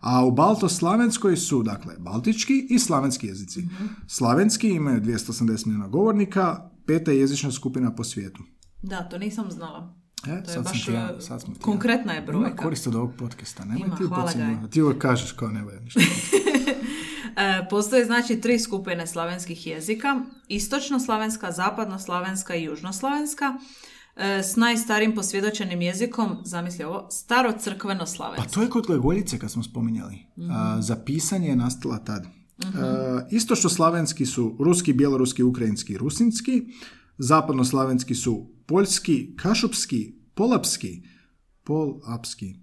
A 0.00 0.24
u 0.26 0.32
baltoslavenskoj 0.32 1.36
su, 1.36 1.62
dakle, 1.62 1.94
baltički 1.98 2.66
i 2.70 2.78
slavenski 2.78 3.26
jezici. 3.26 3.68
Slavenski 4.06 4.68
imaju 4.68 5.00
280 5.00 5.66
milijuna 5.66 5.88
govornika, 5.88 6.70
peta 6.86 7.10
je 7.10 7.20
jezična 7.20 7.52
skupina 7.52 7.94
po 7.94 8.04
svijetu. 8.04 8.42
Da, 8.82 9.08
to 9.08 9.18
nisam 9.18 9.50
znala. 9.50 9.99
E, 10.22 10.26
To 10.26 10.30
je 10.30 10.42
sad 10.44 10.54
sam 10.54 10.62
baš 10.62 10.84
ti 10.84 10.92
e, 10.92 11.20
sad 11.20 11.40
smo 11.42 11.54
ti 11.54 11.60
konkretna 11.60 12.12
je 12.12 12.18
Ima 12.18 12.26
brojka. 12.26 12.62
korist 12.62 12.86
od 12.86 12.94
ovog 12.94 13.12
podcasta, 13.18 13.64
nemoj 13.64 13.86
Ima, 13.86 13.96
ti 13.96 14.04
hvala. 14.04 14.32
Ti 14.70 14.82
uvijek 14.82 14.98
kažeš 14.98 15.32
kao 15.32 15.48
ne 15.48 15.62
valja 15.64 15.80
ništa. 15.84 16.00
E, 17.36 17.66
postoje 17.70 18.04
znači 18.04 18.40
tri 18.40 18.58
skupine 18.58 19.06
slavenskih 19.06 19.66
jezika. 19.66 20.20
Istočno-slavenska, 20.48 21.52
zapadno-slavenska 21.52 22.54
i 22.54 22.62
južnoslavenska. 22.62 23.58
E, 24.16 24.42
s 24.42 24.56
najstarijim 24.56 25.14
posvjedočenim 25.14 25.82
jezikom, 25.82 26.36
zamisli 26.44 26.84
ovo, 26.84 27.08
starocrkveno-slavenski. 27.10 28.36
Pa 28.38 28.44
to 28.44 28.62
je 28.62 28.70
kod 28.70 28.86
glagoljice 28.86 29.38
kad 29.38 29.50
smo 29.50 29.62
spominjali. 29.62 30.18
A, 30.50 30.76
za 30.80 30.96
pisanje 30.96 31.48
je 31.48 31.56
nastala 31.56 31.98
tad. 31.98 32.26
A, 32.74 33.20
Istočno-slavenski 33.30 34.26
su 34.26 34.56
ruski, 34.60 34.92
bjeloruski, 34.92 35.42
ukrajinski 35.42 35.92
i 35.92 35.98
rusinski. 35.98 36.62
Zapadno-slavenski 37.18 38.14
su 38.14 38.46
poljski, 38.70 39.36
kašupski, 39.36 40.14
polapski, 40.34 41.02
polapski, 41.64 42.54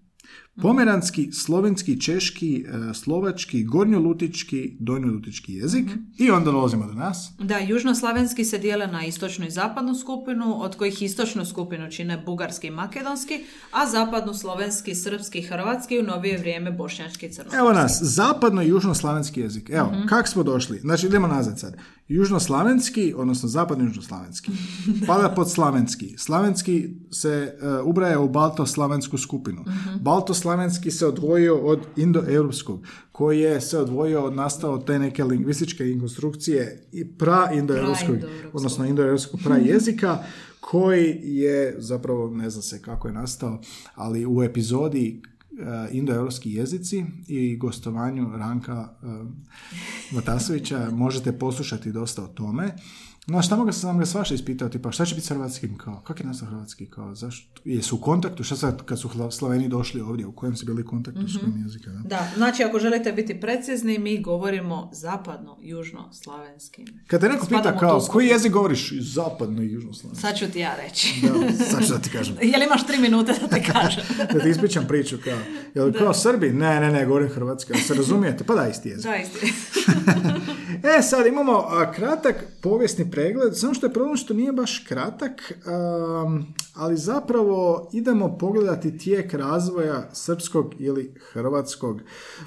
pomeranski, 0.62 1.32
slovenski, 1.32 2.02
češki, 2.02 2.66
e, 2.68 2.94
slovački, 2.94 3.64
gornjolutički, 3.64 4.78
donjolutički 4.80 5.54
jezik. 5.54 5.90
I 6.18 6.32
onda 6.32 6.52
dolazimo 6.52 6.88
do 6.88 6.94
nas. 6.94 7.32
Da, 7.40 7.58
južnoslavenski 7.58 8.46
se 8.46 8.58
dijele 8.58 8.88
na 8.88 9.06
istočnu 9.06 9.46
i 9.46 9.52
zapadnu 9.52 9.96
skupinu, 9.96 10.64
od 10.64 10.76
kojih 10.76 11.02
istočnu 11.02 11.46
skupinu 11.46 11.92
čine 11.92 12.24
bugarski 12.26 12.68
i 12.68 12.72
makedonski, 12.72 13.46
a 13.72 13.88
zapadnu 13.88 14.34
slovenski, 14.34 14.96
srpski 14.96 15.42
hrvatski 15.42 15.96
i 15.96 16.00
u 16.00 16.04
novije 16.04 16.38
vrijeme 16.38 16.72
bošnjački 16.72 17.26
i 17.26 17.32
crnogorski. 17.32 17.60
Evo 17.60 17.74
nas, 17.74 18.00
zapadno 18.02 18.62
i 18.62 18.68
južnoslavenski 18.68 19.42
jezik. 19.42 19.70
Evo, 19.70 19.92
kak 20.10 20.28
smo 20.28 20.44
došli? 20.44 20.80
Znači, 20.80 21.06
idemo 21.06 21.28
nazad 21.28 21.60
sad. 21.60 21.78
Južnoslavenski, 22.08 23.14
odnosno 23.18 23.50
zapadno 23.50 23.86
južnoslavenski, 23.86 24.52
pada 25.08 25.30
pod 25.30 25.52
slavenski. 25.52 26.18
Slavenski 26.18 26.90
se 27.12 27.58
uh, 27.82 27.88
ubraja 27.88 28.20
u 28.20 28.30
baltoslavensku 28.30 29.18
skupinu. 29.18 29.66
Baltoslavenski 30.02 30.92
se 30.92 31.08
odvojio 31.08 31.56
od 31.56 31.80
indoeuropskog, 31.96 32.88
koji 33.12 33.40
je 33.40 33.62
se 33.62 33.80
odvojio 33.80 34.24
od 34.24 34.36
nastao 34.36 34.74
od 34.74 34.86
te 34.86 35.00
neke 35.00 35.24
lingvističke 35.24 35.84
konstrukcije 36.00 36.88
i 36.92 37.06
Pra-indoeuropskog. 37.06 38.18
odnosno 38.54 38.86
indoeuropskog 38.86 39.40
pra-jezika, 39.44 40.18
koji 40.60 41.20
je 41.24 41.76
zapravo, 41.78 42.30
ne 42.30 42.50
zna 42.50 42.62
se 42.62 42.82
kako 42.82 43.08
je 43.08 43.14
nastao, 43.14 43.60
ali 43.96 44.26
u 44.26 44.44
epizodi 44.44 45.22
e, 45.58 45.90
indoeuropski 45.92 46.54
jezici 46.54 47.06
i 47.28 47.58
gostovanju 47.58 48.38
Ranka 48.38 48.90
e, 49.04 49.08
Matasovića 50.12 50.90
možete 50.92 51.40
poslušati 51.40 51.92
dosta 51.92 52.24
o 52.24 52.28
tome. 52.28 52.76
No, 53.30 53.42
šta 53.42 53.56
mogu 53.56 53.72
sam 53.72 54.00
ga 54.00 54.06
svašta 54.06 54.36
ispitao, 54.36 54.70
tipa, 54.70 54.92
šta 54.92 55.06
će 55.06 55.16
biti 55.16 55.28
s 55.28 55.30
hrvatskim, 55.30 55.78
kao, 55.78 56.02
kak 56.02 56.20
je 56.20 56.26
nastao 56.26 56.48
hrvatski, 56.48 56.86
kao, 56.86 57.16
zašto, 57.16 57.62
jesu 57.66 57.96
u 57.96 58.00
kontaktu, 58.00 58.44
šta 58.44 58.56
sad, 58.56 58.86
kad 58.86 59.00
su 59.00 59.10
Slaveni 59.32 59.68
došli 59.68 60.02
ovdje, 60.02 60.26
u 60.26 60.32
kojem 60.32 60.56
su 60.56 60.66
bili 60.66 60.86
kontaktu, 60.86 61.28
s 61.28 61.38
kojim 61.38 61.64
jezika, 61.64 61.92
da? 61.92 62.00
Da, 62.10 62.32
znači 62.36 62.64
ako 62.64 62.80
želite 62.80 63.12
biti 63.12 63.40
precizni, 63.40 64.00
mi 64.00 64.22
govorimo 64.22 64.90
zapadno, 64.94 65.58
južno, 65.62 66.10
slavenskim. 66.14 66.88
Kad 67.08 67.22
te 67.22 67.30
neko 67.30 67.46
pita, 67.46 67.60
Spadamo 67.60 67.80
kao, 67.80 68.00
koji 68.00 68.28
jezik 68.28 68.52
govoriš? 68.52 68.94
Zapadno 69.02 69.64
i 69.64 69.72
južno 69.72 69.94
slavenski. 69.94 70.22
Sad 70.22 70.38
ću 70.38 70.52
ti 70.52 70.60
ja 70.60 70.76
reći. 70.76 71.22
Da, 71.22 71.52
sad 71.72 71.86
ću 71.86 71.94
da 71.94 72.00
ti 72.00 72.10
kažem. 72.10 72.36
Jel 72.42 72.64
imaš 72.64 72.88
tri 72.88 72.98
minute 72.98 73.34
da 73.42 73.58
ti 73.58 73.72
kažem? 73.72 74.04
da 74.34 74.40
ti 74.40 74.50
ispričam 74.50 74.86
priču 74.88 75.18
kao, 75.24 75.40
jel 75.76 75.94
kao 75.94 76.14
Srbi? 76.14 76.50
Ne, 76.50 76.80
ne, 76.80 76.92
ne, 76.92 77.06
govorim 77.06 77.30
hrvatski, 77.30 77.74
ali 77.74 77.82
se 77.82 77.94
razumijete? 77.94 78.44
Pa 78.44 78.56
da, 78.56 78.68
isti 78.68 78.90
jezik. 78.90 79.06
da, 79.06 79.16
isti. 79.16 79.54
E, 80.84 81.02
sad 81.02 81.28
imamo 81.28 81.52
a, 81.52 81.92
kratak 81.92 82.46
povijesni 82.62 83.12
pregled, 83.12 83.58
samo 83.58 83.74
što 83.74 83.86
je 83.86 83.94
problem 83.94 84.18
što 84.18 84.34
nije 84.34 84.52
baš 84.52 84.86
kratak, 84.88 85.54
am, 85.66 86.54
ali 86.74 86.98
zapravo 86.98 87.90
idemo 87.94 88.38
pogledati 88.38 88.98
tijek 88.98 89.34
razvoja 89.34 90.10
srpskog 90.14 90.74
ili 90.80 91.14
hrvatskog. 91.32 92.02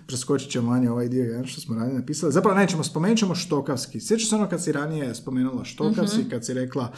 Preskočit 0.06 0.50
ćemo 0.50 0.70
manje 0.70 0.90
ovaj 0.90 1.08
dio 1.08 1.24
jedan 1.24 1.46
što 1.46 1.60
smo 1.60 1.74
ranije 1.74 1.98
napisali. 1.98 2.32
Zapravo 2.32 2.58
nećemo, 2.58 2.84
spomenut 2.84 3.18
ćemo 3.18 3.34
štokavski. 3.34 4.00
Sjećaš 4.00 4.28
se 4.28 4.36
ono 4.36 4.48
kad 4.48 4.64
si 4.64 4.72
ranije 4.72 5.14
spomenula 5.14 5.64
štokavski, 5.64 6.28
kad 6.30 6.46
si 6.46 6.54
rekla 6.54 6.92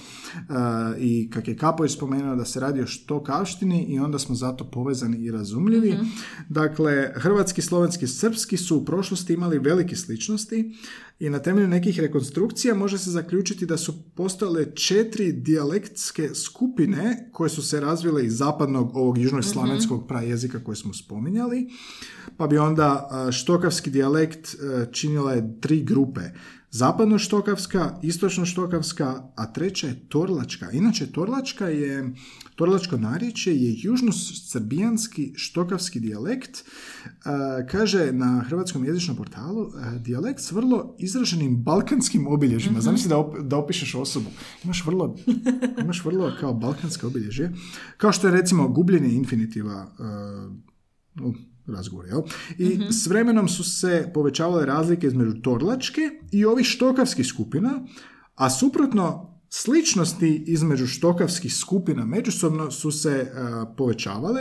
a, 0.49 0.93
i 0.99 1.30
kak 1.30 1.49
je 1.49 1.57
Kapović 1.57 1.93
spomenuo 1.93 2.37
da 2.37 2.45
se 2.45 2.61
radi 2.61 2.80
o 2.80 2.87
štokavštini 2.87 3.85
i 3.85 3.99
onda 3.99 4.18
smo 4.18 4.35
zato 4.35 4.64
povezani 4.64 5.16
i 5.16 5.30
razumljivi. 5.30 5.99
Dakle, 6.49 7.12
hrvatski, 7.16 7.62
slovenski, 7.62 8.07
srpski 8.07 8.57
su 8.57 8.76
u 8.76 8.85
prošlosti 8.85 9.33
imali 9.33 9.59
velike 9.59 9.97
sličnosti 9.97 10.74
i 11.23 11.31
na 11.31 11.39
temelju 11.39 11.68
nekih 11.68 12.01
rekonstrukcija 12.01 12.75
može 12.75 12.99
se 12.99 13.11
zaključiti 13.11 13.66
da 13.66 13.77
su 13.77 14.03
postojale 14.14 14.75
četiri 14.75 15.33
dijalektske 15.33 16.35
skupine 16.35 17.29
koje 17.33 17.51
su 17.51 17.62
se 17.62 17.81
razvile 17.81 18.27
iz 18.27 18.37
zapadnog 18.37 18.97
ovog 18.97 19.18
južnoslavenskog 19.18 20.09
prajezika 20.09 20.64
koje 20.64 20.77
smo 20.77 20.95
spominjali. 20.95 21.68
Pa 22.37 22.47
bi 22.47 22.59
onda 22.59 23.09
a, 23.11 23.33
štokavski 23.33 23.91
dijalekt 23.91 24.55
e, 24.55 24.87
činila 24.93 25.33
je 25.33 25.61
tri 25.61 25.83
grupe. 25.83 26.20
Zapadno-štokavska, 26.70 28.01
istočno-štokavska, 28.03 29.23
a 29.37 29.53
treća 29.53 29.87
je 29.87 30.09
torlačka. 30.09 30.70
Inače, 30.70 31.12
torlačka 31.12 31.68
je, 31.68 32.14
torlačko 32.57 32.97
narječje 32.97 33.57
je 33.57 33.75
južno-srbijanski 33.79 35.33
štokavski 35.37 36.01
dijalekt. 36.01 36.65
Kaže 37.71 38.13
na 38.13 38.45
hrvatskom 38.49 38.85
jezičnom 38.85 39.17
portalu 39.17 39.73
dijalekt 39.99 40.41
s 40.41 40.53
vrlo 40.53 40.97
izraženim 40.99 41.63
balkanskim 41.63 42.27
obilježjima. 42.27 42.81
Zamisli 42.81 43.09
da, 43.09 43.17
op- 43.17 43.49
da 43.49 43.57
opišeš 43.57 43.95
osobu. 43.95 44.31
Imaš 44.65 44.87
vrlo, 44.87 45.17
imaš 45.83 46.05
vrlo 46.05 46.33
kao 46.41 46.55
balkanske 46.55 47.07
obilježje. 47.07 47.53
Kao 47.97 48.13
što 48.13 48.27
je 48.27 48.33
recimo 48.33 48.69
gubljenje 48.69 49.09
infinitiva 49.09 49.87
u 51.23 51.35
razgovor, 51.67 52.07
jel? 52.07 52.23
I 52.59 52.93
s 52.93 53.07
vremenom 53.07 53.49
su 53.49 53.65
se 53.65 54.11
povećavale 54.15 54.67
razlike 54.67 55.07
između 55.07 55.41
torlačke 55.43 56.01
i 56.33 56.45
ovih 56.45 56.67
štokavskih 56.67 57.27
skupina, 57.27 57.87
a 58.35 58.51
suprotno 58.51 59.32
sličnosti 59.55 60.45
između 60.47 60.87
štokavskih 60.87 61.55
skupina 61.55 62.05
međusobno 62.05 62.71
su 62.71 62.91
se 62.91 63.11
e, 63.11 63.31
povećavale 63.77 64.41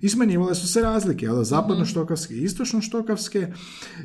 i 0.00 0.08
smanjivale 0.08 0.54
su 0.54 0.68
se 0.68 0.82
razlike, 0.82 1.26
jel? 1.26 1.42
zapadno 1.42 1.84
štokavske 1.84 2.34
i 2.34 2.42
istočno 2.42 2.80
štokavske 2.80 3.52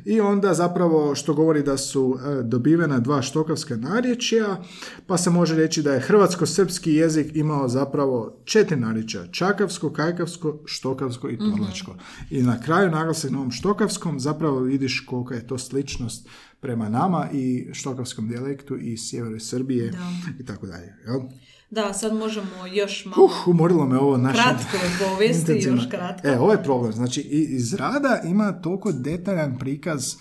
i 0.06 0.22
onda 0.22 0.54
zapravo 0.54 1.16
što 1.16 1.34
govori 1.34 1.64
da 1.64 1.78
su 1.78 2.20
e, 2.20 2.44
dobivena 2.44 3.00
dva 3.00 3.22
štokavska 3.22 3.76
narječja, 3.76 4.62
pa 5.08 5.18
se 5.18 5.30
može 5.30 5.56
reći 5.56 5.84
da 5.84 5.94
je 5.94 6.02
hrvatsko-srpski 6.02 6.92
jezik 6.92 7.36
imao 7.36 7.68
zapravo 7.68 8.42
četiri 8.46 8.76
narječja, 8.76 9.28
čakavsko, 9.32 9.94
kajkavsko, 9.94 10.60
štokavsko 10.66 11.30
i 11.30 11.38
torlačko. 11.38 11.96
I 12.30 12.44
na 12.44 12.62
kraju 12.62 12.92
naglasak 12.92 13.32
na 13.32 13.38
ovom 13.38 13.52
štokavskom 13.52 14.20
zapravo 14.20 14.60
vidiš 14.60 15.06
kolika 15.08 15.36
je 15.36 15.48
to 15.48 15.58
sličnost 15.58 16.28
prema 16.62 16.90
nama 16.90 17.30
i 17.34 17.68
štokavskom 17.74 18.28
dijalektu 18.28 18.78
i 18.78 18.98
sjeveru 18.98 19.40
Srbije 19.40 19.94
i 20.40 20.46
tako 20.48 20.68
dalje. 20.68 20.94
Jel? 21.06 21.20
Da, 21.70 21.94
sad 21.94 22.14
možemo 22.14 22.66
još 22.74 23.06
malo... 23.06 23.26
Uh, 23.26 23.48
umorilo 23.48 23.86
me 23.86 23.98
ovo 23.98 24.18
naše... 24.18 24.42
Kratko 24.42 24.78
povijesti, 25.10 25.52
još 25.52 25.90
kratko. 25.90 26.28
E, 26.28 26.40
ovo 26.40 26.52
je 26.52 26.64
problem. 26.64 26.94
Znači, 26.94 27.22
iz 27.32 27.74
rada 27.74 28.22
ima 28.26 28.62
toliko 28.62 28.92
detaljan 28.92 29.58
prikaz 29.58 30.16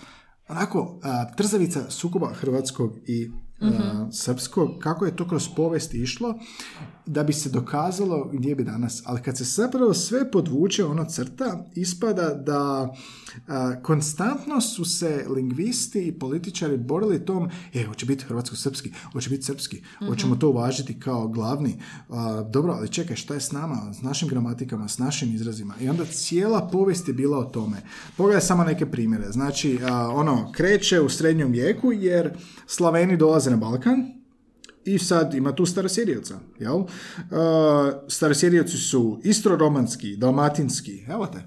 onako, 0.48 1.00
a, 1.02 1.34
trzavica 1.34 1.90
sukoba 1.90 2.32
hrvatskog 2.32 2.98
i 3.06 3.30
uh 3.60 3.96
srpskog, 4.10 4.78
kako 4.78 5.06
je 5.06 5.16
to 5.16 5.28
kroz 5.28 5.48
povijest 5.56 5.94
išlo, 5.94 6.34
da 7.06 7.22
bi 7.22 7.32
se 7.32 7.50
dokazalo 7.50 8.30
gdje 8.32 8.54
bi 8.54 8.64
danas. 8.64 9.02
Ali 9.04 9.22
kad 9.22 9.38
se 9.38 9.44
zapravo 9.44 9.94
sve 9.94 10.30
podvuče 10.30 10.84
ono 10.84 11.04
crta, 11.04 11.64
ispada 11.74 12.34
da 12.34 12.94
konstantno 13.82 14.60
su 14.60 14.84
se 14.84 15.26
lingvisti 15.36 16.06
i 16.06 16.18
političari 16.18 16.76
borili 16.76 17.24
tom, 17.24 17.50
e, 17.74 17.84
hoće 17.84 18.06
biti 18.06 18.24
hrvatsko-srpski, 18.24 18.92
hoće 19.12 19.30
biti 19.30 19.42
srpski, 19.42 19.82
hoćemo 20.08 20.36
to 20.36 20.48
uvažiti 20.48 21.00
kao 21.00 21.28
glavni. 21.28 21.80
dobro, 22.50 22.72
ali 22.72 22.88
čekaj, 22.88 23.16
šta 23.16 23.34
je 23.34 23.40
s 23.40 23.52
nama, 23.52 23.94
s 23.94 24.02
našim 24.02 24.28
gramatikama, 24.28 24.88
s 24.88 24.98
našim 24.98 25.34
izrazima? 25.34 25.74
I 25.80 25.88
onda 25.88 26.04
cijela 26.04 26.68
povijest 26.72 27.08
je 27.08 27.14
bila 27.14 27.38
o 27.38 27.44
tome. 27.44 27.82
Pogledaj 28.16 28.40
samo 28.40 28.64
neke 28.64 28.86
primjere. 28.86 29.32
Znači, 29.32 29.78
ono, 30.12 30.52
kreće 30.52 31.00
u 31.00 31.08
srednjem 31.08 31.52
vijeku 31.52 31.92
jer 31.92 32.36
Slaveni 32.66 33.16
dolaze 33.16 33.45
na 33.50 33.56
Balkan, 33.56 34.16
i 34.86 34.98
sad 34.98 35.34
ima 35.34 35.54
tu 35.54 35.66
starosjerijoca, 35.66 36.40
jel? 36.58 36.76
Uh, 36.76 36.86
starosjerijoci 38.08 38.76
su 38.76 39.20
istroromanski, 39.24 40.16
dalmatinski, 40.16 41.04
evo 41.08 41.26
te, 41.26 41.42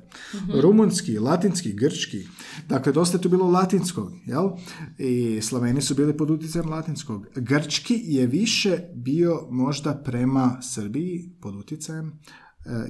rumunski, 0.62 1.20
latinski, 1.20 1.74
grčki. 1.74 2.28
Dakle, 2.68 2.92
dosta 2.92 3.18
je 3.18 3.22
tu 3.22 3.30
bilo 3.30 3.52
latinskog, 3.52 4.12
jel? 4.26 4.50
I 4.98 5.42
Slaveni 5.42 5.82
su 5.82 5.96
bili 5.96 6.18
pod 6.18 6.30
utjecajem 6.30 6.70
latinskog. 6.70 7.28
Grčki 7.36 8.02
je 8.04 8.28
više 8.28 8.80
bio 8.96 9.48
možda 9.50 9.94
prema 9.94 10.58
Srbiji 10.62 11.32
pod 11.42 11.56
utjecajem 11.56 12.20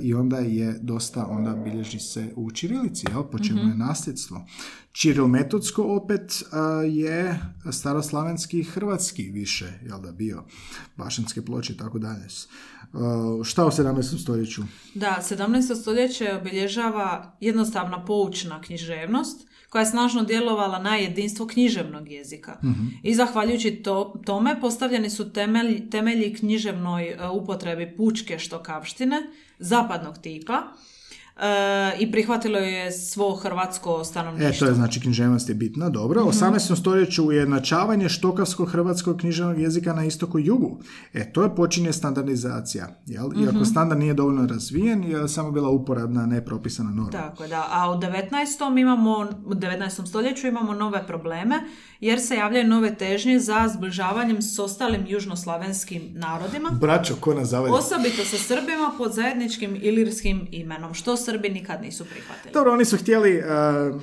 i 0.02 0.14
onda 0.14 0.38
je 0.38 0.80
dosta, 0.82 1.26
onda 1.26 1.56
bilježi 1.56 2.00
se 2.00 2.34
u 2.36 2.52
Čirilici, 2.52 3.06
jel, 3.10 3.24
po 3.24 3.40
čemu 3.40 3.60
je 3.60 3.78
nasljedstvo. 3.78 4.46
Čiril 4.92 5.28
metodsko 5.28 5.84
opet 5.84 6.44
je 6.88 7.40
staroslavenski 7.72 8.64
hrvatski 8.64 9.24
više, 9.24 9.74
jel 9.86 10.02
da 10.02 10.12
bio, 10.12 10.44
bašanske 10.96 11.46
ploče 11.46 11.74
i 11.74 11.78
tako 11.78 12.00
dalje. 12.00 12.26
E, 12.26 12.28
šta 13.44 13.66
u 13.66 13.70
17. 13.70 14.22
stoljeću? 14.22 14.62
Da, 14.96 15.18
17. 15.22 15.82
stoljeće 15.82 16.34
obilježava 16.42 17.38
jednostavna 17.40 18.06
poučna 18.06 18.62
književnost, 18.62 19.49
koja 19.70 19.80
je 19.80 19.86
snažno 19.86 20.24
djelovala 20.24 20.80
na 20.80 20.96
jedinstvo 20.96 21.48
književnog 21.48 22.12
jezika. 22.12 22.58
Mhm. 22.64 22.88
I 23.04 23.16
zahvaljujući 23.16 23.72
to, 23.72 24.22
tome 24.26 24.62
postavljeni 24.62 25.10
su 25.10 25.34
temelji, 25.34 25.90
temelji 25.90 26.34
književnoj 26.34 27.08
e, 27.08 27.30
upotrebi 27.30 27.96
pučke 27.98 28.40
štokavštine 28.40 29.22
zapadnog 29.60 30.18
tipa 30.18 30.64
i 32.00 32.12
prihvatilo 32.12 32.58
je 32.58 32.92
svo 32.92 33.36
hrvatsko 33.36 34.04
stanovništvo. 34.04 34.50
E, 34.50 34.60
to 34.60 34.66
je 34.66 34.74
znači 34.74 35.00
književnost 35.00 35.50
je 35.50 35.56
bitna, 35.56 35.90
dobro. 35.90 36.24
U 36.24 36.28
mm 36.28 36.32
18. 36.32 36.80
stoljeću 36.80 37.26
ujednačavanje 37.26 38.10
štokavskog 38.10 38.72
hrvatskog 38.72 39.18
književnog 39.18 39.60
jezika 39.60 39.94
na 39.94 40.06
istoku 40.06 40.40
i 40.40 40.46
jugu. 40.46 40.80
E, 41.14 41.34
to 41.34 41.44
je 41.44 41.56
počinje 41.56 41.94
standardizacija. 41.94 42.88
Jel? 43.06 43.30
Iako 43.44 43.60
mm 43.60 43.66
standard 43.66 44.00
nije 44.00 44.14
dovoljno 44.14 44.48
razvijen, 44.48 45.04
je 45.04 45.28
samo 45.28 45.52
bila 45.52 45.70
uporabna, 45.70 46.26
nepropisana 46.26 46.90
norma. 46.90 47.12
Tako 47.12 47.48
da. 47.48 47.68
A 47.72 47.92
u 47.92 47.96
19. 47.96 48.80
imamo, 48.80 49.28
u 49.46 49.54
19. 49.54 50.08
stoljeću 50.08 50.48
imamo 50.48 50.74
nove 50.74 51.08
probleme, 51.08 51.56
jer 52.00 52.22
se 52.22 52.36
javljaju 52.36 52.68
nove 52.68 52.96
težnje 52.96 53.40
za 53.40 53.68
zbližavanjem 53.76 54.42
s 54.42 54.60
ostalim 54.60 55.06
južnoslavenskim 55.08 56.02
narodima. 56.14 56.70
Braćo, 56.70 57.16
ko 57.20 57.34
nas 57.34 57.54
Osobito 57.54 58.26
sa 58.26 58.38
Srbima 58.38 58.92
pod 58.98 59.14
zajedničkim 59.14 59.80
ilirskim 59.82 60.48
imenom, 60.52 60.94
što 60.94 61.18
Srbi 61.30 61.50
nikad 61.50 61.82
nisu 61.82 62.06
prihvatili. 62.06 62.54
Dobro, 62.54 62.74
oni 62.74 62.86
su 62.86 62.98
htjeli, 62.98 63.38
uh, 63.38 64.02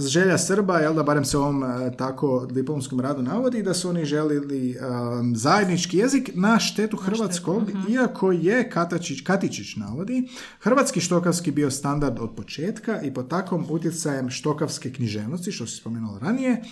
želja 0.00 0.38
Srba, 0.38 0.78
jel 0.78 0.94
da 0.94 1.02
barem 1.02 1.24
se 1.24 1.38
ovom 1.38 1.62
uh, 1.62 1.68
tako 1.98 2.46
diplomskom 2.50 3.00
radu 3.00 3.22
navodi, 3.22 3.62
da 3.62 3.74
su 3.74 3.88
oni 3.88 4.04
želili 4.04 4.70
uh, 4.70 4.86
zajednički 5.34 5.98
jezik 5.98 6.30
na 6.34 6.58
štetu 6.58 6.96
hrvatskog, 6.96 7.62
uh 7.62 7.90
iako 7.90 8.32
je 8.32 8.70
Katačić, 8.70 9.20
Katičić 9.20 9.76
navodi, 9.76 10.28
hrvatski 10.60 11.00
štokavski 11.00 11.50
bio 11.50 11.70
standard 11.70 12.18
od 12.20 12.34
početka 12.36 13.00
i 13.02 13.14
pod 13.14 13.28
takvom 13.28 13.66
utjecajem 13.70 14.30
štokavske 14.30 14.92
književnosti, 14.92 15.52
što 15.52 15.66
se 15.66 15.76
spomenulo 15.76 16.18
ranije, 16.18 16.62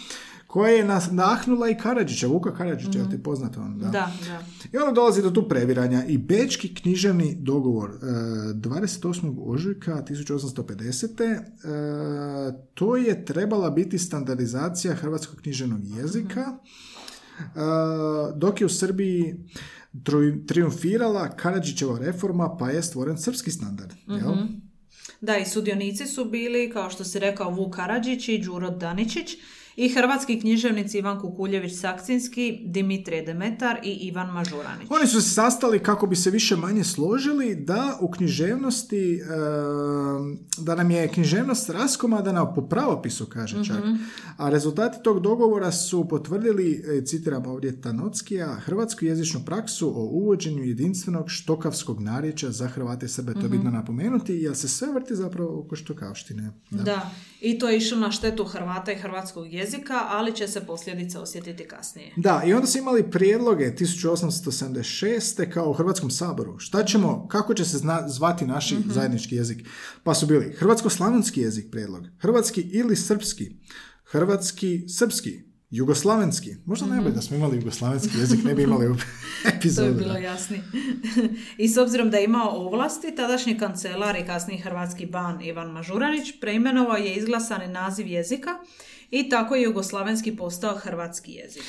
koja 0.56 0.72
je 0.72 1.00
nahnula 1.10 1.68
i 1.68 1.78
Karadžića, 1.78 2.26
Vuka 2.26 2.54
Karadžića, 2.54 2.98
mm 2.98 3.10
ti 3.10 3.22
poznato 3.22 3.60
on, 3.60 3.78
da. 3.78 3.86
Da, 3.86 4.12
da. 4.26 4.42
I 4.72 4.76
onda 4.78 4.92
dolazi 4.92 5.22
do 5.22 5.30
tu 5.30 5.48
previranja 5.48 6.04
i 6.04 6.18
Bečki 6.18 6.74
književni 6.74 7.36
dogovor 7.40 7.90
28. 8.00 9.26
E, 9.26 9.32
ožujka 9.46 10.02
1850. 10.08 11.22
E, 11.22 11.38
to 12.74 12.96
je 12.96 13.24
trebala 13.24 13.70
biti 13.70 13.98
standardizacija 13.98 14.94
hrvatskog 14.94 15.40
književnog 15.40 15.80
jezika, 15.84 16.40
e, 16.40 16.56
dok 18.34 18.60
je 18.60 18.66
u 18.66 18.68
Srbiji 18.68 19.34
triumfirala 20.46 21.36
Karadžićeva 21.36 21.98
reforma, 21.98 22.56
pa 22.56 22.70
je 22.70 22.82
stvoren 22.82 23.18
srpski 23.18 23.50
standard. 23.50 23.92
Jel? 24.06 24.34
Mhm. 24.34 24.44
Da, 25.20 25.36
i 25.36 25.44
sudionici 25.44 26.06
su 26.06 26.24
bili, 26.24 26.70
kao 26.70 26.90
što 26.90 27.04
si 27.04 27.18
rekao, 27.18 27.50
Vuk 27.50 27.76
Karadžić 27.76 28.28
i 28.28 28.38
Đuro 28.38 28.70
Daničić, 28.70 29.36
i 29.76 29.88
hrvatski 29.88 30.40
književnici 30.40 30.98
Ivan 30.98 31.20
Kukuljević 31.20 31.78
Sakcinski, 31.80 32.58
Dimitrije 32.64 33.22
Demetar 33.22 33.78
i 33.82 33.90
Ivan 33.90 34.32
Mažuranić. 34.32 34.88
Oni 34.90 35.06
su 35.06 35.20
se 35.20 35.30
sastali 35.30 35.78
kako 35.78 36.06
bi 36.06 36.16
se 36.16 36.30
više 36.30 36.56
manje 36.56 36.84
složili 36.84 37.54
da 37.54 37.98
u 38.00 38.10
književnosti, 38.10 39.20
da 40.58 40.74
nam 40.74 40.90
je 40.90 41.08
književnost 41.08 41.70
raskomadana 41.70 42.54
po 42.54 42.62
pravopisu, 42.62 43.26
kaže 43.26 43.64
čak. 43.64 43.78
Mhm. 43.78 43.94
A 44.36 44.50
rezultati 44.50 45.02
tog 45.02 45.20
dogovora 45.20 45.72
su 45.72 46.08
potvrdili, 46.08 46.84
e, 46.98 47.04
citiram 47.04 47.46
ovdje 47.46 47.80
Tanockija, 47.80 48.54
hrvatsku 48.54 49.04
jezičnu 49.04 49.40
praksu 49.46 49.88
o 49.88 50.04
uvođenju 50.04 50.64
jedinstvenog 50.64 51.30
štokavskog 51.30 52.00
narječa 52.00 52.50
za 52.50 52.68
Hrvate 52.68 53.06
i 53.06 53.08
Srbe. 53.08 53.32
To 53.34 53.40
je 53.40 53.48
bitno 53.48 53.70
mhm. 53.70 53.76
napomenuti, 53.76 54.32
jer 54.32 54.56
se 54.56 54.68
sve 54.68 54.92
vrti 54.92 55.16
zapravo 55.16 55.60
oko 55.60 55.76
štokavštine. 55.76 56.52
Da. 56.70 56.82
da. 56.82 57.10
I 57.46 57.58
to 57.58 57.68
je 57.68 57.76
išlo 57.76 57.98
na 57.98 58.10
štetu 58.10 58.44
Hrvata 58.44 58.92
i 58.92 58.96
hrvatskog 58.96 59.52
jezika 59.52 60.06
ali 60.08 60.32
će 60.32 60.48
se 60.48 60.60
posljedice 60.66 61.18
osjetiti 61.18 61.68
kasnije. 61.68 62.12
Da, 62.16 62.42
i 62.46 62.52
onda 62.52 62.66
su 62.66 62.78
imali 62.78 63.10
prijedloge 63.10 63.64
1876. 63.64 65.50
kao 65.52 65.70
u 65.70 65.72
Hrvatskom 65.72 66.10
saboru. 66.10 66.58
Šta 66.58 66.84
ćemo, 66.84 67.28
kako 67.28 67.54
će 67.54 67.64
se 67.64 67.78
zvati 68.06 68.46
naši 68.46 68.74
mm 68.74 68.84
zajednički 68.90 69.36
jezik? 69.36 69.66
Pa 70.02 70.14
su 70.14 70.26
bili 70.26 70.56
hrvatsko-slavonski 70.58 71.40
jezik 71.40 71.70
prijedlog, 71.70 72.06
hrvatski 72.18 72.60
ili 72.60 72.96
srpski, 72.96 73.56
hrvatski, 74.04 74.88
srpski, 74.88 75.45
Jugoslavenski. 75.70 76.54
Možda 76.64 76.86
mm-hmm. 76.86 77.12
da 77.12 77.22
smo 77.22 77.36
imali 77.36 77.56
jugoslavenski 77.56 78.18
jezik, 78.18 78.44
ne 78.44 78.54
bi 78.54 78.62
imali 78.62 78.86
epizodu. 79.56 79.88
to 79.88 79.98
je 79.98 80.04
bilo 80.04 80.18
jasni. 80.18 80.62
I 81.64 81.68
s 81.68 81.76
obzirom 81.76 82.10
da 82.10 82.16
je 82.16 82.24
imao 82.24 82.48
ovlasti, 82.50 83.14
tadašnji 83.16 83.58
kancelar 83.58 84.16
i 84.16 84.26
kasniji 84.26 84.58
hrvatski 84.58 85.06
ban 85.06 85.42
Ivan 85.42 85.70
Mažuranić 85.70 86.40
preimenovao 86.40 86.96
je 86.96 87.14
izglasani 87.14 87.68
naziv 87.68 88.06
jezika 88.06 88.50
i 89.10 89.28
tako 89.28 89.54
je 89.54 89.62
jugoslavenski 89.62 90.36
postao 90.36 90.76
hrvatski 90.76 91.32
jezik. 91.32 91.62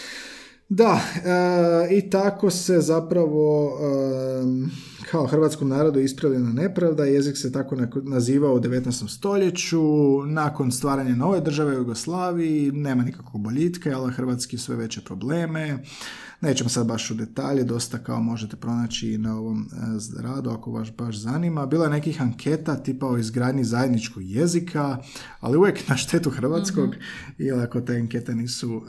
Da, 0.69 0.99
e, 1.15 1.95
i 1.95 2.09
tako 2.09 2.49
se 2.49 2.79
zapravo 2.79 3.71
e, 3.81 4.96
kao 5.11 5.27
hrvatskom 5.27 5.69
narodu 5.69 5.99
ispravljena 5.99 6.53
nepravda, 6.53 7.05
jezik 7.05 7.37
se 7.37 7.51
tako 7.51 7.75
nazivao 8.03 8.53
u 8.53 8.59
19. 8.59 9.07
stoljeću, 9.09 9.81
nakon 10.25 10.71
stvaranja 10.71 11.15
nove 11.15 11.41
države 11.41 11.75
u 11.75 11.79
Jugoslaviji, 11.79 12.71
nema 12.71 13.03
nikakvog 13.03 13.43
boljitka, 13.43 13.97
ali 13.99 14.13
hrvatski 14.13 14.57
sve 14.57 14.75
veće 14.75 15.01
probleme, 15.01 15.79
Nećemo 16.41 16.69
sad 16.69 16.87
baš 16.87 17.11
u 17.11 17.13
detalje, 17.13 17.63
dosta 17.63 17.97
kao 17.97 18.21
možete 18.21 18.55
pronaći 18.55 19.17
na 19.17 19.37
ovom 19.37 19.69
e, 20.17 20.21
radu 20.21 20.49
ako 20.49 20.71
vas 20.71 20.91
baš 20.97 21.15
zanima. 21.15 21.65
Bilo 21.65 21.83
je 21.83 21.89
nekih 21.89 22.21
anketa 22.21 22.75
tipa 22.75 23.07
o 23.07 23.17
izgradnji 23.17 23.63
zajedničkog 23.63 24.23
jezika, 24.23 24.97
ali 25.39 25.57
uvijek 25.57 25.89
na 25.89 25.97
štetu 25.97 26.29
hrvatskog, 26.29 26.89
mm-hmm. 26.89 27.59
ako 27.63 27.81
te 27.81 27.95
ankete 27.95 28.35
nisu 28.35 28.81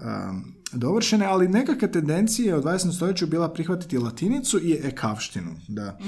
dovršene, 0.72 1.26
ali 1.26 1.48
nekakve 1.48 1.92
tendencije 1.92 2.56
u 2.56 2.62
20. 2.62 2.96
stoljeću 2.96 3.26
bila 3.26 3.48
prihvatiti 3.48 3.98
latinicu 3.98 4.60
i 4.62 4.78
ekavštinu. 4.82 5.50
Da. 5.68 5.98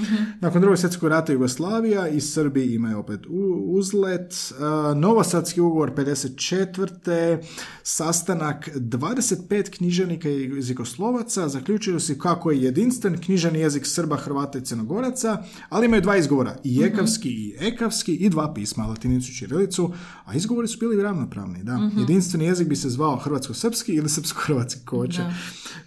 Nakon 0.41 0.61
drugog 0.61 0.77
svjetskog 0.77 1.09
rata 1.09 1.33
Jugoslavija 1.33 2.07
i 2.07 2.21
Srbi 2.21 2.75
imaju 2.75 2.99
opet 2.99 3.19
uzlet. 3.65 4.33
Uh, 4.51 4.97
Novosadski 4.97 5.61
ugovor 5.61 5.91
54. 5.95 7.43
Sastanak 7.83 8.69
25 8.75 9.69
književnika 9.69 10.29
i 10.29 10.51
jezikoslovaca 10.55 11.49
zaključili 11.49 11.99
su 11.99 12.15
kako 12.17 12.51
je 12.51 12.61
jedinstven 12.61 13.17
književni 13.21 13.59
jezik 13.59 13.85
Srba, 13.85 14.15
Hrvata 14.15 14.57
i 14.57 14.61
Crnogoraca, 14.61 15.43
ali 15.69 15.85
imaju 15.85 16.01
dva 16.01 16.17
izgovora, 16.17 16.55
i 16.63 16.75
jekavski 16.75 17.29
i 17.29 17.55
ekavski 17.59 18.15
i 18.15 18.29
dva 18.29 18.53
pisma, 18.53 18.85
latinicu 18.85 19.31
i 19.31 19.35
čirilicu, 19.35 19.93
a 20.25 20.35
izgovori 20.35 20.67
su 20.67 20.79
bili 20.79 21.03
ravnopravni. 21.03 21.63
Da. 21.63 21.89
Jedinstveni 21.97 22.45
jezik 22.45 22.67
bi 22.67 22.75
se 22.75 22.89
zvao 22.89 23.17
hrvatsko-srpski 23.17 23.93
ili 23.93 24.09
srpsko-hrvatski, 24.51 24.85
ko 24.85 25.07
će, 25.07 25.21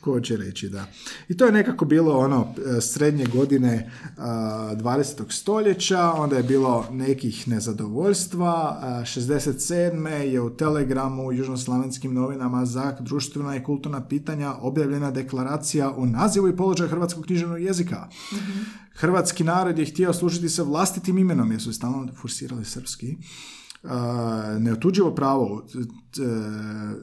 ko 0.00 0.20
će 0.20 0.36
reći, 0.36 0.68
da. 0.68 0.86
I 1.28 1.36
to 1.36 1.46
je 1.46 1.52
nekako 1.52 1.84
bilo 1.84 2.18
ono 2.18 2.54
e, 2.76 2.80
srednje 2.80 3.24
godine 3.24 3.90
a, 4.16 4.74
20. 4.76 5.32
stoljeća, 5.32 6.12
onda 6.12 6.36
je 6.36 6.42
bilo 6.42 6.86
nekih 6.90 7.48
nezadovoljstva, 7.48 8.78
a, 8.80 9.02
67. 9.04 10.06
je 10.08 10.40
u 10.40 10.50
Telegramu, 10.50 11.26
u 11.26 11.32
južnoslavenskim 11.32 12.14
novinama 12.14 12.64
za 12.66 12.96
društvena 13.00 13.56
i 13.56 13.62
kulturna 13.62 14.08
pitanja 14.08 14.54
objavljena 14.60 15.10
deklaracija 15.10 15.90
o 15.96 16.06
nazivu 16.06 16.48
i 16.48 16.56
položaju 16.56 16.90
hrvatskog 16.90 17.24
književnog 17.24 17.62
jezika. 17.62 18.08
Hrvatski 18.94 19.44
narod 19.44 19.78
je 19.78 19.86
htio 19.86 20.12
služiti 20.12 20.48
se 20.48 20.62
vlastitim 20.62 21.18
imenom, 21.18 21.50
jer 21.50 21.62
su 21.62 21.72
stalno 21.72 22.08
forsirali 22.14 22.64
srpski. 22.64 23.16
A, 23.84 24.56
neotuđivo 24.60 25.14
pravo 25.14 25.62
t- 25.72 25.78
t- 26.10 26.22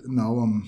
na 0.06 0.30
ovom 0.30 0.64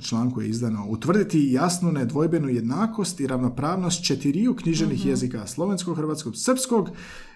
članku 0.00 0.40
je 0.40 0.48
izdano 0.48 0.86
utvrditi 0.88 1.52
jasnu 1.52 1.92
nedvojbenu 1.92 2.48
jednakost 2.48 3.20
i 3.20 3.26
ravnopravnost 3.26 4.04
četiriju 4.04 4.56
književnih 4.56 5.06
jezika 5.06 5.46
slovenskog, 5.46 5.96
hrvatskog, 5.96 6.36
srpskog 6.36 6.90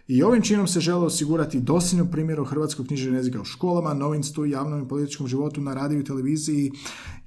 i 0.09 0.22
ovim 0.22 0.42
činom 0.42 0.66
se 0.66 0.80
žele 0.80 1.07
osigurati 1.07 1.61
dosljednu 1.61 2.11
primjeru 2.11 2.44
hrvatskog 2.44 2.86
književnog 2.86 3.18
jezika 3.18 3.40
u 3.40 3.44
školama, 3.44 3.94
novinstvu, 3.94 4.46
javnom 4.46 4.82
i 4.82 4.88
političkom 4.88 5.26
životu, 5.26 5.61
na 5.61 5.74
radiju 5.74 6.00
i 6.00 6.05
televiziji, 6.05 6.72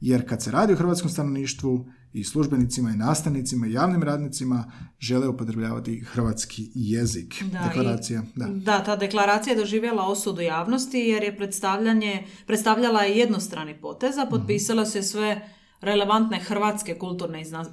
jer 0.01 0.29
kad 0.29 0.43
se 0.43 0.51
radi 0.51 0.73
o 0.73 0.77
hrvatskom 0.77 1.09
stanovništvu 1.09 1.85
i 2.15 2.23
službenicima 2.23 2.89
i 2.89 2.97
nastavnicima 2.97 3.67
i 3.67 3.71
javnim 3.71 4.03
radnicima 4.03 4.63
žele 4.99 5.27
upotrebljavati 5.27 5.99
hrvatski 6.01 6.71
jezik. 6.75 7.43
Da, 7.43 7.59
Deklaracija, 7.59 8.21
i- 8.21 8.39
da. 8.39 8.45
Da, 8.47 8.83
ta 8.83 8.95
deklaracija 8.95 9.53
je 9.53 9.59
doživjela 9.59 10.03
osudu 10.03 10.41
javnosti 10.41 10.97
jer 10.99 11.23
je 11.23 11.37
predstavljanje, 11.37 12.13
predstavljala 12.47 13.01
je 13.01 13.17
jednostrani 13.17 13.75
potez, 13.75 14.17
a 14.17 14.25
potpisale 14.25 14.85
su 14.85 14.97
je 14.97 15.03
sve 15.03 15.49
relevantne 15.81 16.39
hrvatske 16.39 16.95
kulturne 16.95 17.41
i 17.41 17.45
zna- 17.45 17.65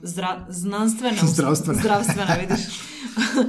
znanstvene, 0.49 1.17
Zdravstvene. 1.35 1.81
zdravstvene, 1.81 2.39
vidiš, 2.43 2.61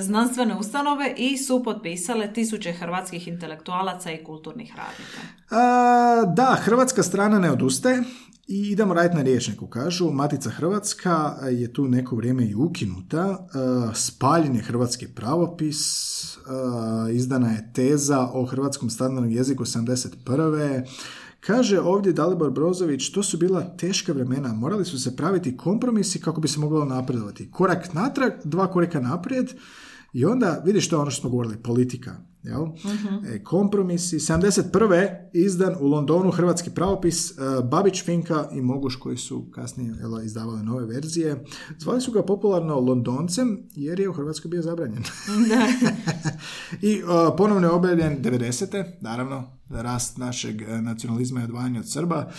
znanstvene 0.00 0.56
ustanove 0.56 1.14
i 1.16 1.38
su 1.38 1.64
potpisale 1.64 2.32
tisuće 2.32 2.72
hrvatskih 2.72 3.28
intelektualaca 3.28 4.12
i 4.12 4.24
kulturnih 4.24 4.72
radnika. 4.76 5.20
A, 5.50 6.24
da, 6.26 6.56
hrvatska 6.56 7.02
strana 7.02 7.38
ne 7.38 7.50
odustaje 7.50 8.02
i 8.46 8.70
idemo 8.70 8.94
raditi 8.94 9.16
na 9.16 9.22
riječniku. 9.22 9.66
Kažu, 9.66 10.10
Matica 10.10 10.50
Hrvatska 10.50 11.36
je 11.50 11.72
tu 11.72 11.88
neko 11.88 12.16
vrijeme 12.16 12.46
i 12.46 12.54
ukinuta. 12.54 13.46
A, 13.54 13.90
spaljen 13.94 14.56
je 14.56 14.62
hrvatski 14.62 15.08
pravopis, 15.08 15.80
a, 16.36 17.08
izdana 17.12 17.52
je 17.52 17.72
teza 17.72 18.20
o 18.32 18.44
hrvatskom 18.44 18.90
standardnom 18.90 19.32
jeziku 19.32 19.64
71. 19.64 20.86
Kaže 21.40 21.80
ovdje 21.80 22.12
Dalibor 22.12 22.50
Brozović, 22.50 23.10
to 23.10 23.22
su 23.22 23.38
bila 23.38 23.76
teška 23.76 24.12
vremena, 24.12 24.52
morali 24.52 24.84
su 24.84 24.98
se 24.98 25.16
praviti 25.16 25.56
kompromisi 25.56 26.20
kako 26.20 26.40
bi 26.40 26.48
se 26.48 26.60
moglo 26.60 26.84
napredovati. 26.84 27.50
Korak 27.50 27.94
natrag, 27.94 28.32
dva 28.44 28.70
koraka 28.70 29.00
naprijed 29.00 29.52
i 30.12 30.24
onda, 30.24 30.62
vidiš 30.64 30.88
to 30.88 30.96
je 30.96 31.00
ono 31.00 31.10
što 31.10 31.20
smo 31.20 31.30
govorili, 31.30 31.62
politika. 31.62 32.16
Jel? 32.46 32.66
E, 33.34 33.44
kompromisi. 33.44 34.18
71. 34.18 35.16
izdan 35.32 35.74
u 35.80 35.86
Londonu 35.86 36.30
hrvatski 36.30 36.70
pravopis 36.70 37.30
e, 37.30 37.34
Babić, 37.70 38.04
Finka 38.04 38.48
i 38.52 38.60
Moguš 38.60 38.96
koji 38.96 39.16
su 39.16 39.50
kasnije 39.50 39.94
jel, 40.00 40.24
izdavali 40.24 40.62
nove 40.62 40.86
verzije. 40.86 41.44
Zvali 41.78 42.00
su 42.00 42.12
ga 42.12 42.22
popularno 42.22 42.80
Londoncem 42.80 43.68
jer 43.74 44.00
je 44.00 44.08
u 44.08 44.12
Hrvatskoj 44.12 44.48
bio 44.48 44.62
zabranjen. 44.62 45.02
I 46.82 46.92
e, 46.92 47.02
ponovno 47.36 47.66
je 47.66 47.72
objavljen 47.72 48.22
90. 48.22 48.84
naravno 49.00 49.55
rast 49.70 50.18
našeg 50.18 50.62
e, 50.62 50.82
nacionalizma 50.82 51.40
i 51.40 51.44
odvajanja 51.44 51.80
od 51.80 51.90
Srba 51.90 52.30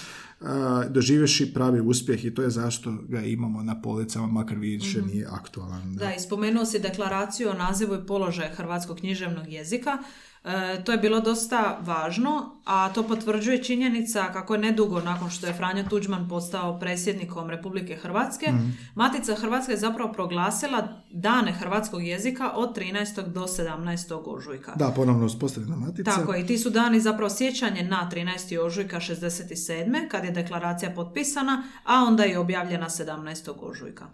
e, 0.41 0.45
doživješi 0.89 1.53
pravi 1.53 1.81
uspjeh 1.81 2.25
i 2.25 2.33
to 2.35 2.41
je 2.41 2.49
zašto 2.49 2.91
ga 3.07 3.21
imamo 3.21 3.63
na 3.63 3.81
policama 3.81 4.27
makar 4.27 4.57
više 4.57 5.01
nije 5.01 5.27
aktualan. 5.31 5.95
Da, 5.95 6.13
i 6.13 6.19
spomenuo 6.19 6.65
si 6.65 6.79
deklaraciju 6.79 7.49
o 7.49 7.53
nazivu 7.53 7.95
i 7.95 8.05
položaju 8.07 8.55
hrvatskog 8.55 8.97
književnog 8.97 9.47
jezika. 9.47 9.97
E, 10.43 10.83
to 10.83 10.91
je 10.91 10.97
bilo 10.97 11.19
dosta 11.19 11.77
važno, 11.81 12.61
a 12.65 12.89
to 12.93 13.03
potvrđuje 13.03 13.63
činjenica 13.63 14.33
kako 14.33 14.53
je 14.53 14.59
nedugo 14.59 15.01
nakon 15.01 15.29
što 15.29 15.47
je 15.47 15.53
Franjo 15.53 15.83
Tuđman 15.89 16.29
postao 16.29 16.79
predsjednikom 16.79 17.49
Republike 17.49 17.95
Hrvatske, 17.95 18.53
Matica 18.95 19.35
Hrvatska 19.35 19.71
je 19.71 19.77
zapravo 19.77 20.13
proglasila 20.13 20.87
dane 21.11 21.51
hrvatskog 21.51 22.03
jezika 22.03 22.51
od 22.55 22.77
13. 22.77 23.27
do 23.27 23.41
17. 23.41 24.21
ožujka. 24.25 24.73
Da, 24.75 24.91
ponovno 24.95 25.25
uspostavljena 25.25 25.75
matica. 25.75 26.11
Tako 26.11 26.33
je, 26.33 26.41
i 26.41 26.45
ti 26.45 26.57
su 26.57 26.69
dani 26.69 26.99
zapravo 26.99 27.29
sjećanje 27.29 27.83
na 27.83 28.09
13. 28.13 28.59
ožujka 28.59 28.97
67. 28.97 30.07
kad 30.09 30.25
je 30.25 30.31
deklaracija 30.31 30.91
potpisana, 30.91 31.63
a 31.83 32.03
onda 32.03 32.23
je 32.23 32.39
objavljena 32.39 32.89
17. 32.89 33.51
ožujka. 33.59 34.05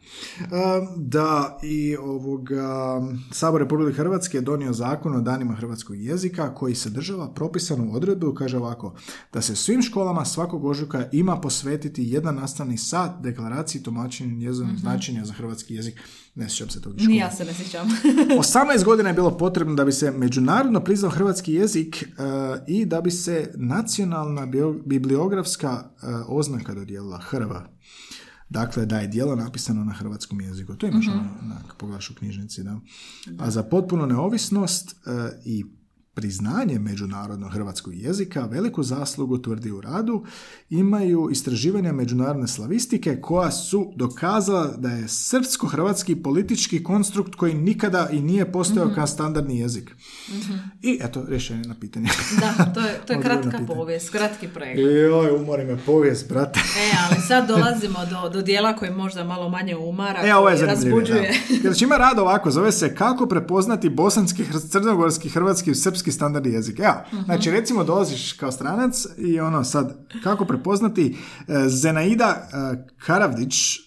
Um, 0.41 0.93
Da, 0.97 1.59
i 1.63 1.97
ovoga, 1.97 3.01
Sabor 3.31 3.61
Republike 3.61 3.97
Hrvatske 3.97 4.37
je 4.37 4.41
donio 4.41 4.73
zakon 4.73 5.15
o 5.15 5.21
danima 5.21 5.53
hrvatskog 5.53 5.95
jezika 5.97 6.22
koji 6.55 6.75
sadržava 6.75 7.33
propisanu 7.33 7.95
odredbu, 7.95 8.33
kaže 8.33 8.57
ovako, 8.57 8.95
da 9.33 9.41
se 9.41 9.55
svim 9.55 9.81
školama 9.81 10.25
svakog 10.25 10.65
ožujka 10.65 11.09
ima 11.11 11.41
posvetiti 11.41 12.03
jedan 12.03 12.35
nastavni 12.35 12.77
sat 12.77 13.21
deklaraciji 13.21 13.83
tumačenju 13.83 14.35
njezinog 14.35 14.77
značenja 14.77 15.25
za 15.25 15.33
hrvatski 15.33 15.75
jezik. 15.75 15.99
Ne 16.35 16.49
sjećam 16.49 16.69
se 16.69 16.81
tog 16.81 16.95
Ni 17.01 17.17
ja 17.17 17.31
se 17.31 17.45
ne 17.45 17.53
sjećam. 17.53 17.87
18 18.77 18.83
godina 18.83 19.09
je 19.09 19.13
bilo 19.13 19.37
potrebno 19.37 19.75
da 19.75 19.85
bi 19.85 19.91
se 19.91 20.11
međunarodno 20.11 20.79
priznao 20.79 21.11
hrvatski 21.11 21.53
jezik 21.53 22.03
e, 22.03 22.07
i 22.67 22.85
da 22.85 23.01
bi 23.01 23.11
se 23.11 23.51
nacionalna 23.55 24.45
bio- 24.45 24.81
bibliografska 24.85 25.83
e, 25.83 26.05
oznaka 26.27 26.73
dodijelila 26.73 27.17
Hrva. 27.17 27.69
Dakle, 28.49 28.85
da 28.85 28.99
je 28.99 29.07
dijelo 29.07 29.35
napisano 29.35 29.83
na 29.83 29.93
hrvatskom 29.93 30.41
jeziku. 30.41 30.75
To 30.75 30.87
imaš 30.87 31.07
ono, 31.07 31.23
na, 31.41 31.61
pogledaš 31.77 32.09
u 32.09 32.15
knjižnici, 32.15 32.63
da. 32.63 32.79
A 33.39 33.51
za 33.51 33.63
potpunu 33.63 34.05
neovisnost 34.05 34.91
e, 34.91 34.95
i 35.45 35.65
priznanje 36.13 36.79
međunarodnog 36.79 37.53
hrvatskog 37.53 37.93
jezika, 37.95 38.45
veliku 38.45 38.83
zaslugu 38.83 39.37
tvrdi 39.37 39.71
u 39.71 39.81
radu, 39.81 40.23
imaju 40.69 41.29
istraživanja 41.31 41.91
međunarodne 41.91 42.47
slavistike 42.47 43.21
koja 43.21 43.51
su 43.51 43.93
dokazala 43.95 44.73
da 44.77 44.89
je 44.89 45.07
srpsko-hrvatski 45.07 46.15
politički 46.15 46.83
konstrukt 46.83 47.35
koji 47.35 47.53
nikada 47.53 48.09
i 48.11 48.21
nije 48.21 48.51
postojao 48.51 48.91
kao 48.95 49.07
standardni 49.07 49.59
jezik. 49.59 49.95
I 50.81 50.99
eto, 51.01 51.25
rješenje 51.27 51.61
na 51.67 51.75
pitanje. 51.79 52.09
Da, 52.39 52.65
to 52.73 52.79
je, 52.79 53.01
to 53.07 53.13
je 53.13 53.21
kratka 53.25 53.59
povijest, 53.67 54.09
kratki 54.09 54.47
pregled. 54.47 54.95
Joj, 54.95 55.35
umori 55.35 55.65
me 55.65 55.77
povijest, 55.85 56.29
brate. 56.29 56.59
E, 56.83 56.95
ali 57.09 57.21
sad 57.21 57.47
dolazimo 57.47 57.99
do, 58.05 58.29
do 58.29 58.41
dijela 58.41 58.75
koji 58.75 58.91
možda 58.91 59.23
malo 59.23 59.49
manje 59.49 59.75
umara, 59.75 60.27
E, 60.27 60.35
ovo 60.35 60.49
je 60.49 60.65
razbuđuje. 60.65 61.33
Da. 61.49 61.69
Znači 61.69 61.83
ima 61.83 61.97
rad 61.97 62.19
ovako, 62.19 62.51
zove 62.51 62.71
se 62.71 62.95
kako 62.95 63.25
prepoznati 63.25 63.89
bosanski, 63.89 64.45
crnogorski, 64.69 65.29
hrvatski 65.29 65.71
i 65.71 66.02
srpski 66.03 66.11
standardni 66.11 66.53
jezik. 66.53 66.79
Evo, 66.79 67.23
znači 67.25 67.51
recimo 67.51 67.83
dolaziš 67.83 68.33
kao 68.33 68.51
stranac 68.51 69.05
i 69.17 69.39
ono 69.39 69.63
sad, 69.63 70.07
kako 70.23 70.45
prepoznati 70.45 71.17
e, 71.47 71.69
Zenaida 71.69 72.25
e, 72.25 72.87
Karavdić, 73.05 73.75
e, 73.75 73.81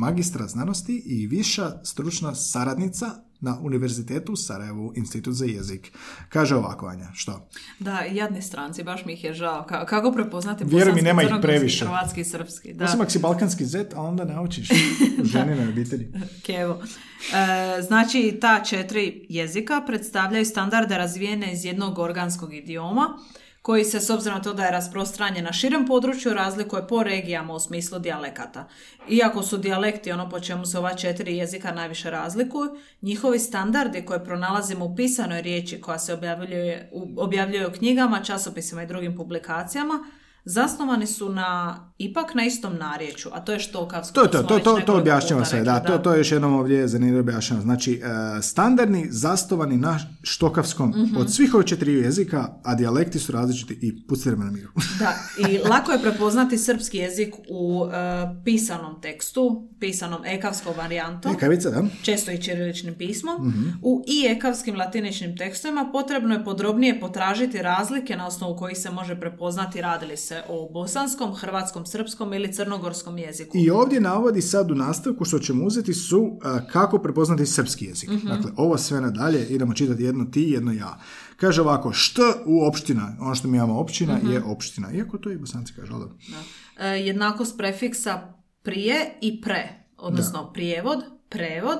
magistra 0.00 0.46
znanosti 0.46 1.02
i 1.06 1.26
viša 1.26 1.70
stručna 1.84 2.34
saradnica 2.34 3.06
na 3.40 3.58
Univerzitetu 3.58 4.36
Sarajevu, 4.36 4.92
Institut 4.96 5.34
za 5.34 5.44
jezik. 5.44 5.92
Kaže 6.28 6.56
ovako, 6.56 6.86
Anja, 6.86 7.08
što? 7.14 7.48
Da, 7.78 8.00
jadni 8.02 8.42
stranci, 8.42 8.82
baš 8.82 9.04
mi 9.04 9.12
ih 9.12 9.24
je 9.24 9.34
žao. 9.34 9.66
Ka- 9.68 9.86
kako 9.86 10.12
prepoznati 10.12 10.64
Vjeruj 10.64 10.94
mi, 10.94 11.02
nema 11.02 11.22
ih 11.22 11.28
previše. 11.42 11.84
hrvatski 11.84 12.20
i 12.20 12.24
srpski? 12.24 12.72
Da. 12.74 12.84
Osim 12.84 13.00
ako 13.00 13.10
si 13.10 13.18
balkanski 13.18 13.64
zet, 13.66 13.94
a 13.94 14.00
onda 14.00 14.24
naučiš 14.24 14.68
u 15.20 15.24
ženinoj 15.32 15.68
obitelji. 15.68 16.08
Kevo. 16.46 16.82
E, 17.78 17.82
znači, 17.82 18.38
ta 18.40 18.60
četiri 18.60 19.26
jezika 19.28 19.82
predstavljaju 19.86 20.44
standarde 20.44 20.98
razvijene 20.98 21.52
iz 21.52 21.64
jednog 21.64 21.98
organskog 21.98 22.54
idioma, 22.54 23.18
koji 23.62 23.84
se, 23.84 24.00
s 24.00 24.10
obzirom 24.10 24.38
na 24.38 24.44
to 24.44 24.54
da 24.54 24.64
je 24.64 24.70
rasprostranjen 24.70 25.44
na 25.44 25.52
širem 25.52 25.86
području, 25.86 26.34
razlikuje 26.34 26.86
po 26.88 27.02
regijama 27.02 27.54
u 27.54 27.60
smislu 27.60 27.98
dijalekata. 27.98 28.68
Iako 29.08 29.42
su 29.42 29.56
dijalekti 29.56 30.12
ono 30.12 30.30
po 30.30 30.40
čemu 30.40 30.66
se 30.66 30.78
ova 30.78 30.94
četiri 30.94 31.36
jezika 31.36 31.72
najviše 31.72 32.10
razlikuju, 32.10 32.70
njihovi 33.02 33.38
standardi 33.38 34.04
koje 34.04 34.24
pronalazimo 34.24 34.84
u 34.84 34.96
pisanoj 34.96 35.42
riječi 35.42 35.80
koja 35.80 35.98
se 35.98 36.14
objavljuje 36.14 36.90
objavljuje 37.16 37.68
u 37.68 37.72
knjigama, 37.72 38.22
časopisima 38.22 38.82
i 38.82 38.86
drugim 38.86 39.16
publikacijama, 39.16 40.04
zasnovani 40.44 41.06
su 41.06 41.28
na 41.28 41.84
ipak 41.98 42.34
na 42.34 42.44
istom 42.44 42.76
narječju, 42.76 43.30
a 43.34 43.40
to 43.40 43.52
je 43.52 43.58
štokavsko. 43.58 44.14
To 44.14 44.26
to, 44.26 44.42
to, 44.42 44.58
to, 44.58 44.80
to 44.86 44.96
objašnjava 44.96 45.44
sve, 45.44 45.58
rekli, 45.58 45.72
da, 45.72 45.80
to, 45.80 45.98
to 45.98 46.12
je 46.12 46.18
još 46.18 46.32
jednom 46.32 46.54
ovdje 46.54 46.88
zanimljivo 46.88 47.20
objašnjava. 47.20 47.62
Znači, 47.62 47.92
e, 47.94 48.42
standardni 48.42 49.06
zastovani 49.10 49.76
na 49.76 49.98
štokavskom 50.22 50.90
Mhm. 50.90 51.16
od 51.16 51.32
svih 51.34 51.54
ovih 51.54 51.66
četiriju 51.66 52.02
jezika, 52.02 52.48
a 52.64 52.74
dijalekti 52.74 53.18
su 53.18 53.32
različiti 53.32 53.78
i 53.82 54.06
pustite 54.06 54.36
me 54.36 54.44
na 54.44 54.50
miru. 54.50 54.68
Da, 54.98 55.14
i 55.48 55.58
lako 55.58 55.92
je 55.92 56.02
prepoznati 56.02 56.58
srpski 56.58 56.98
jezik 56.98 57.34
u 57.50 57.84
e, 57.84 57.90
pisanom 58.44 59.00
tekstu, 59.00 59.68
pisanom 59.80 60.24
ekavskom 60.24 60.74
varijantom. 60.76 61.32
Ekavica, 61.34 61.70
da? 61.70 61.82
često 62.02 62.30
i 62.30 62.38
ćiriličnim 62.38 62.94
pismom. 62.94 63.48
Mhm. 63.48 63.68
U 63.82 64.04
i 64.06 64.26
ekavskim 64.28 64.76
latiničnim 64.76 65.36
tekstovima 65.36 65.88
potrebno 65.92 66.34
je 66.34 66.44
podrobnije 66.44 67.00
potražiti 67.00 67.62
razlike 67.62 68.16
na 68.16 68.26
osnovu 68.26 68.56
kojih 68.56 68.78
se 68.78 68.90
može 68.90 69.20
prepoznati 69.20 69.80
radi 69.80 70.06
li 70.06 70.16
se 70.28 70.42
o 70.48 70.68
bosanskom, 70.72 71.34
hrvatskom, 71.34 71.86
srpskom 71.86 72.34
ili 72.34 72.52
crnogorskom 72.52 73.18
jeziku. 73.18 73.58
I 73.58 73.70
ovdje 73.70 74.00
navodi 74.00 74.42
sad 74.42 74.70
u 74.70 74.74
nastavku 74.74 75.24
što 75.24 75.38
ćemo 75.38 75.64
uzeti 75.64 75.94
su 75.94 76.38
a, 76.42 76.66
kako 76.72 76.98
prepoznati 76.98 77.46
srpski 77.46 77.84
jezik. 77.84 78.10
Mhm. 78.10 78.26
Dakle, 78.28 78.50
ovo 78.56 78.78
sve 78.78 79.00
nadalje, 79.00 79.46
idemo 79.48 79.74
čitati 79.74 80.02
jedno 80.02 80.24
ti, 80.24 80.42
jedno 80.42 80.72
ja. 80.72 80.98
Kaže 81.36 81.60
ovako, 81.60 81.92
što 81.92 82.22
u 82.46 82.64
opština, 82.64 83.16
ono 83.20 83.34
što 83.34 83.48
mi 83.48 83.56
imamo 83.56 83.78
općina 83.80 84.16
Mhm. 84.16 84.32
je 84.32 84.42
opština. 84.44 84.92
Iako 84.92 85.18
to 85.18 85.30
i 85.30 85.36
bosanci 85.38 85.72
kažu, 85.74 85.92
ali 85.92 86.00
dobro. 86.02 86.16
E, 86.78 86.86
jednakost 86.88 87.56
prefiksa 87.58 88.34
prije 88.62 89.18
i 89.20 89.40
pre, 89.40 89.84
odnosno 89.96 90.52
prijevod, 90.52 90.98
prevod, 91.28 91.78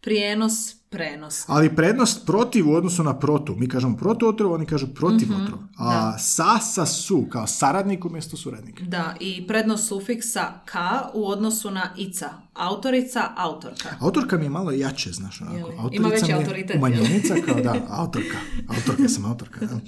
prijenos, 0.00 0.52
prenos. 0.94 1.44
Ali 1.46 1.76
prednost 1.76 2.26
protiv 2.26 2.70
u 2.70 2.72
odnosu 2.72 3.02
na 3.02 3.18
protu. 3.18 3.54
Mi 3.56 3.68
kažemo 3.68 3.96
protuotrov, 3.96 4.52
oni 4.52 4.66
kažu 4.66 4.86
protiv 4.86 5.28
otrov. 5.42 5.58
A 5.78 6.18
sa, 6.18 6.58
sa, 6.58 6.86
su, 6.86 7.26
kao 7.30 7.46
saradnik 7.46 8.04
umjesto 8.04 8.36
suradnik. 8.36 8.82
Da, 8.82 9.14
i 9.20 9.46
prednost 9.46 9.88
sufiksa 9.88 10.52
ka 10.64 11.10
u 11.14 11.26
odnosu 11.28 11.70
na 11.70 11.90
ica. 11.96 12.30
Autorica, 12.54 13.30
autorka. 13.36 13.88
Autorka 14.00 14.38
mi 14.38 14.44
je 14.44 14.50
malo 14.50 14.72
jače, 14.72 15.12
znaš, 15.12 15.40
onako. 15.40 15.56
Jeli? 15.56 15.74
Autorica 15.78 15.96
Ima 15.96 16.08
veći 16.08 16.32
autoritet, 16.32 16.76
Umanjenica, 16.76 17.34
kao 17.46 17.60
da, 17.60 17.74
autorka. 18.02 18.36
Autorka 18.68 19.08
sam 19.08 19.24
autorka, 19.24 19.60
da. 19.66 19.80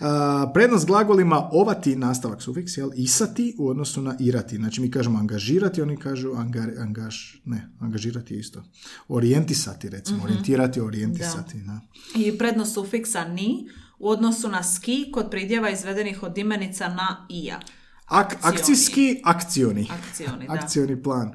A, 0.00 0.50
prednost 0.54 0.86
glagolima 0.86 1.48
ovati 1.52 1.96
nastavak 1.96 2.42
sufiks, 2.42 2.76
jel? 2.76 2.90
Isati 2.96 3.54
u 3.58 3.68
odnosu 3.68 4.02
na 4.02 4.16
irati. 4.20 4.56
Znači 4.56 4.80
mi 4.80 4.90
kažemo 4.90 5.18
angažirati, 5.18 5.82
oni 5.82 5.96
kažu 5.96 6.32
angar, 6.36 6.70
angaž, 6.78 7.14
ne, 7.44 7.68
angažirati 7.80 8.34
je 8.34 8.40
isto. 8.40 8.62
Orijentisati, 9.08 9.88
recimo. 9.88 10.22
Orijentirati, 10.34 10.80
orijentisati, 10.80 11.58
da. 11.58 11.80
I 12.14 12.38
prednost 12.38 12.74
sufiksa 12.74 13.24
ni 13.24 13.68
u 13.98 14.08
odnosu 14.08 14.48
na 14.48 14.62
ski 14.62 15.10
kod 15.12 15.30
pridjeva 15.30 15.70
izvedenih 15.70 16.22
od 16.22 16.38
imenica 16.38 16.88
na 16.88 17.26
ija. 17.28 17.60
Ak, 18.06 18.36
akcijski, 18.42 19.20
akcioni. 19.24 19.88
Akcioni, 19.90 20.46
da. 20.46 20.52
Akcioni 20.52 21.02
plan. 21.02 21.34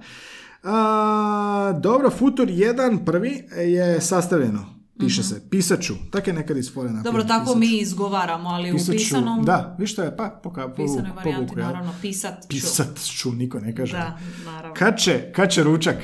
A, 0.63 1.79
dobro, 1.79 2.09
Futur 2.09 2.47
1 2.47 3.05
prvi 3.05 3.43
je 3.57 4.01
sastavljeno. 4.01 4.79
Piše 4.99 5.23
se, 5.23 5.41
pisat 5.49 5.81
ću. 5.81 5.93
Tak 6.11 6.27
je 6.27 6.33
nekad 6.33 6.57
isforena. 6.57 7.01
Dobro, 7.01 7.23
tako 7.23 7.55
mi 7.55 7.77
izgovaramo, 7.77 8.49
ali 8.49 8.71
Pisat 8.71 8.89
u 8.89 8.91
pisanom, 8.91 9.45
da, 9.45 9.75
viš 9.79 9.91
što 9.91 10.03
je, 10.03 10.17
pa 10.17 10.39
poka, 10.43 10.67
po, 10.67 10.75
pisanoj 10.75 11.11
varijanti, 11.15 11.55
naravno, 11.55 11.93
pisat 12.01 12.41
ću. 12.41 12.47
Pisat 12.49 12.99
ću, 12.99 13.31
niko 13.31 13.59
ne 13.59 13.75
kaže. 13.75 13.97
Da, 13.97 14.19
naravno. 14.45 14.75
Kad 14.75 14.97
će, 14.97 15.31
kad 15.35 15.51
će 15.51 15.63
ručak? 15.63 15.95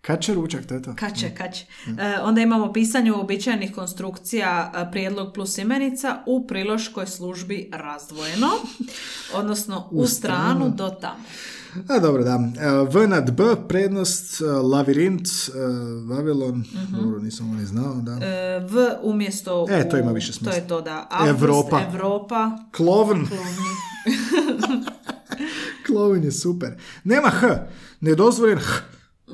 Kad 0.00 0.20
će 0.20 0.34
ručak, 0.34 0.66
to 0.66 0.74
je 0.74 0.82
to. 0.82 0.94
Kaće, 0.96 1.30
kaće. 1.30 1.66
E, 1.88 2.20
onda 2.20 2.40
imamo 2.40 2.72
pisanje 2.72 3.12
uobičajenih 3.12 3.72
konstrukcija 3.72 4.72
e, 4.76 4.90
prijedlog 4.90 5.32
plus 5.34 5.58
imenica 5.58 6.22
u 6.26 6.46
priloškoj 6.46 7.06
službi 7.06 7.70
razdvojeno, 7.74 8.48
odnosno 9.34 9.88
u, 9.90 10.06
stranu 10.06 10.70
do 10.70 10.88
tamo. 10.90 11.24
A, 11.88 11.98
dobro, 11.98 12.24
da. 12.24 12.38
E, 12.58 12.68
V 12.90 13.06
nad 13.06 13.30
B, 13.30 13.44
prednost, 13.68 14.40
e, 14.40 14.44
lavirint, 14.44 15.26
e, 15.28 15.58
Vavilon, 16.06 16.64
dobro, 16.90 17.18
nisam 17.20 17.46
ni 17.50 17.66
znao, 17.66 17.94
da. 17.94 18.12
E, 18.16 18.60
v 18.60 18.76
umjesto 19.02 19.66
E, 19.70 19.88
to 19.88 19.96
u- 19.96 20.00
ima 20.00 20.12
više 20.12 20.28
To 20.28 20.32
smisla. 20.34 20.54
je 20.54 20.68
to, 20.68 20.80
da. 20.80 21.06
Avgust, 21.10 21.30
Evropa. 21.32 21.80
Evropa, 21.84 22.50
Klovn. 22.72 23.28
Klovin 25.86 26.24
je 26.24 26.32
super. 26.32 26.70
Nema 27.04 27.28
H, 27.30 27.66
nedozvoljen 28.00 28.58
H 28.58 28.72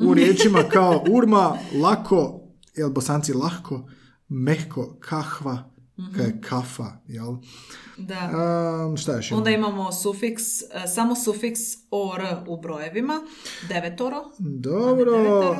u 0.00 0.14
riječima 0.14 0.62
kao 0.64 1.04
urma, 1.10 1.52
lako, 1.74 2.40
jel 2.74 2.90
bosanci 2.90 3.32
lahko, 3.32 3.88
mehko, 4.28 4.96
kahva, 5.00 5.70
Mhm. 5.98 6.12
kaj 6.12 6.26
je 6.26 6.40
kafa, 6.40 6.92
jel? 7.06 7.36
Da. 7.98 8.30
Um, 8.86 8.96
šta 8.96 9.12
još 9.12 9.30
imamo? 9.30 9.38
Onda 9.38 9.50
imamo 9.50 9.92
sufiks, 9.92 10.42
e, 10.62 10.64
samo 10.86 11.14
sufiks 11.16 11.60
or 11.90 12.20
u 12.46 12.56
brojevima, 12.56 13.20
devetoro. 13.68 14.16
Dobro, 14.38 15.12
devetero. 15.12 15.50
uh, 15.50 15.58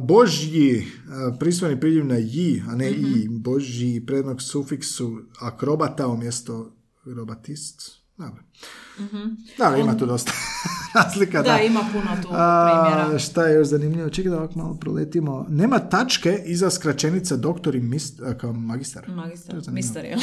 božji, 0.00 0.78
uh, 0.78 1.38
prisvojeni 1.38 1.80
pridjev 1.80 2.06
na 2.06 2.16
ji, 2.16 2.62
a 2.68 2.74
ne 2.74 2.90
Mhm. 2.90 3.04
i, 3.06 3.28
božji 3.30 4.06
prednog 4.06 4.42
sufiksu 4.42 5.12
akrobata 5.40 6.08
umjesto 6.08 6.72
robatist. 7.06 7.82
Dobro. 8.16 8.42
Da, 9.58 9.76
ima 9.76 9.96
tu 9.96 10.06
dosta 10.06 10.32
razlika. 10.94 11.38
Mhm. 11.40 11.48
Da, 11.48 11.58
ima 11.60 11.80
puno 11.92 12.16
tu 12.22 12.28
primjera. 12.28 13.18
šta 13.18 13.46
je 13.46 13.54
još 13.54 13.68
zanimljivo? 13.68 14.10
Čekaj 14.10 14.30
da 14.30 14.36
ovako 14.38 14.58
malo 14.58 14.74
proletimo. 14.74 15.46
Nema 15.48 15.78
tačke 15.78 16.42
iza 16.44 16.70
skraćenica 16.70 17.36
doktor 17.36 17.74
i 17.74 17.80
a, 18.26 18.34
kao 18.34 18.52
magistar. 18.52 19.08
Magistar, 19.08 19.54
je 19.66 19.72
mister, 19.72 20.04
jel? 20.04 20.18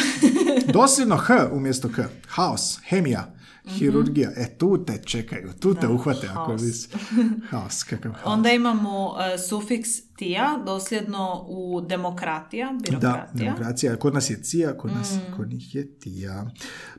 Dosljedno 0.74 1.18
H 1.18 1.50
umjesto 1.52 1.90
K. 1.96 2.04
Haos, 2.28 2.80
hemija, 2.88 3.34
Mhm. 3.66 3.76
hirurgija. 3.76 4.32
E, 4.32 4.58
tu 4.58 4.86
te 4.86 4.98
čekaju, 5.00 5.50
tu 5.54 5.74
te 5.74 5.88
uhvate 5.90 6.28
ako 6.28 6.46
haos. 6.46 6.62
vis. 6.62 6.90
Haos, 7.50 7.84
kakav 7.84 8.12
haos. 8.14 8.26
Onda 8.28 8.52
imamo 8.52 9.14
e, 9.26 9.38
sufiks 9.40 9.90
tija, 10.10 10.60
dosljedno 10.66 11.46
u 11.48 11.82
demokratija, 11.82 12.68
Da, 12.70 12.78
birokratija. 12.82 13.28
demokracija. 13.36 13.96
Kod 13.96 14.14
nas 14.14 14.30
je 14.30 14.38
cija, 14.38 14.74
kod, 14.74 14.92
nas, 14.92 15.12
Mm. 15.14 15.36
kod 15.36 15.50
njih 15.50 15.76
je 15.76 15.92
tija. 15.92 16.52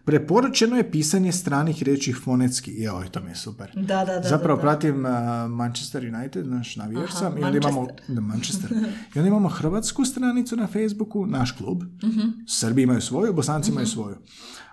Preporučeno 0.05 0.77
je 0.77 0.91
pisanje 0.91 1.33
stranih 1.33 1.83
riječi 1.83 2.13
fonetski. 2.15 2.73
Joj, 2.73 3.09
to 3.09 3.21
mi 3.21 3.31
je 3.31 3.37
super. 3.37 3.71
Da, 3.77 4.05
da, 4.05 4.15
da. 4.15 4.29
Zapravo 4.29 4.57
da, 4.57 4.63
da. 4.63 4.69
pratim 4.69 4.95
uh, 4.97 5.11
Manchester 5.51 6.05
United, 6.07 6.47
naš 6.47 6.77
navijač 6.77 7.05
Aha, 7.05 7.19
sam, 7.19 7.39
i 7.39 7.43
onda 7.43 7.59
imamo, 7.59 7.87
da, 8.09 8.21
Manchester. 8.21 8.71
I 9.15 9.19
onda 9.19 9.29
imamo 9.29 9.49
hrvatsku 9.49 10.05
stranicu 10.05 10.57
na 10.57 10.67
Facebooku, 10.67 11.27
naš 11.27 11.53
klub. 11.53 11.83
Mhm. 12.05 12.21
Srbi 12.49 12.83
imaju 12.83 13.01
svoju, 13.01 13.33
Bosanci 13.33 13.71
imaju 13.71 13.87
svoju. 13.87 14.17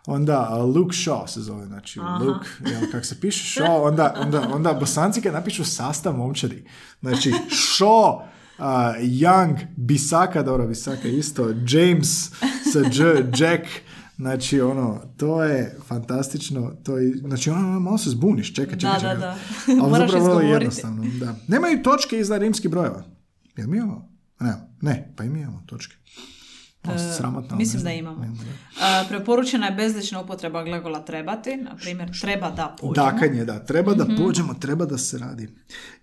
Onda 0.06 0.50
Luke 0.50 0.96
Shaw 0.96 1.28
se 1.28 1.42
zove, 1.42 1.66
znači 1.66 2.00
Luke, 2.00 2.48
jel, 2.72 2.92
kak 2.92 3.06
se 3.06 3.20
piše 3.20 3.44
Shaw, 3.62 3.88
onda, 3.88 4.16
onda, 4.18 4.50
onda 4.54 4.74
Bosanci 4.74 5.22
kad 5.22 5.34
napišu 5.34 5.66
sastav 5.66 6.18
momčadi, 6.18 6.66
znači 7.02 7.32
Shaw, 7.50 8.16
uh, 8.16 8.66
Young, 9.00 9.58
Bisaka, 9.76 10.44
dobro, 10.44 10.68
Bisaka 10.68 11.08
isto, 11.08 11.50
James 11.50 12.32
sa 12.74 12.80
J, 12.80 13.26
Jack, 13.38 13.66
Znači, 14.22 14.62
ono, 14.62 15.02
to 15.18 15.44
je 15.44 15.78
fantastično. 15.88 16.74
To 16.84 16.98
je, 16.98 17.18
znači, 17.18 17.50
ono, 17.50 17.80
malo 17.80 17.98
se 17.98 18.10
zbuniš, 18.10 18.54
čekaj, 18.54 18.80
čekaj, 18.80 18.94
Da, 18.94 19.00
čekaj. 19.00 19.16
da, 19.16 19.20
da. 19.20 19.38
Ali 19.82 19.92
Moraš 19.92 20.12
zapravo 20.12 20.26
vrlo 20.26 20.42
jednostavno, 20.42 21.04
da. 21.20 21.36
Nemaju 21.48 21.84
točke 21.84 22.20
iza 22.20 22.38
rimskih 22.38 22.72
brojeva. 22.72 23.04
Jel 23.58 23.68
mi 23.68 23.78
imamo? 23.78 24.10
Ne, 24.40 24.54
ne, 24.82 25.14
pa 25.18 25.24
i 25.24 25.30
mi 25.30 25.42
imamo 25.42 25.64
točke. 25.66 25.96
Se 26.88 27.14
sramotno, 27.14 27.56
E, 27.56 27.58
Mislim 27.58 27.84
da 27.84 27.92
imamo. 27.92 28.20
Da. 28.20 29.02
E, 29.02 29.08
preporučena 29.10 29.66
je 29.66 29.72
bezlična 29.72 30.22
upotreba 30.22 30.64
glagola 30.64 31.00
trebati, 31.02 31.58
na 31.58 31.76
primjer 31.76 32.20
treba 32.22 32.50
da 32.50 32.76
pođemo. 32.80 33.06
Dakanje, 33.06 33.46
da. 33.46 33.60
Treba 33.60 33.94
da 33.94 34.04
Mhm. 34.04 34.16
pođemo, 34.18 34.54
treba 34.54 34.86
da 34.86 34.98
se 34.98 35.18
radi. 35.18 35.50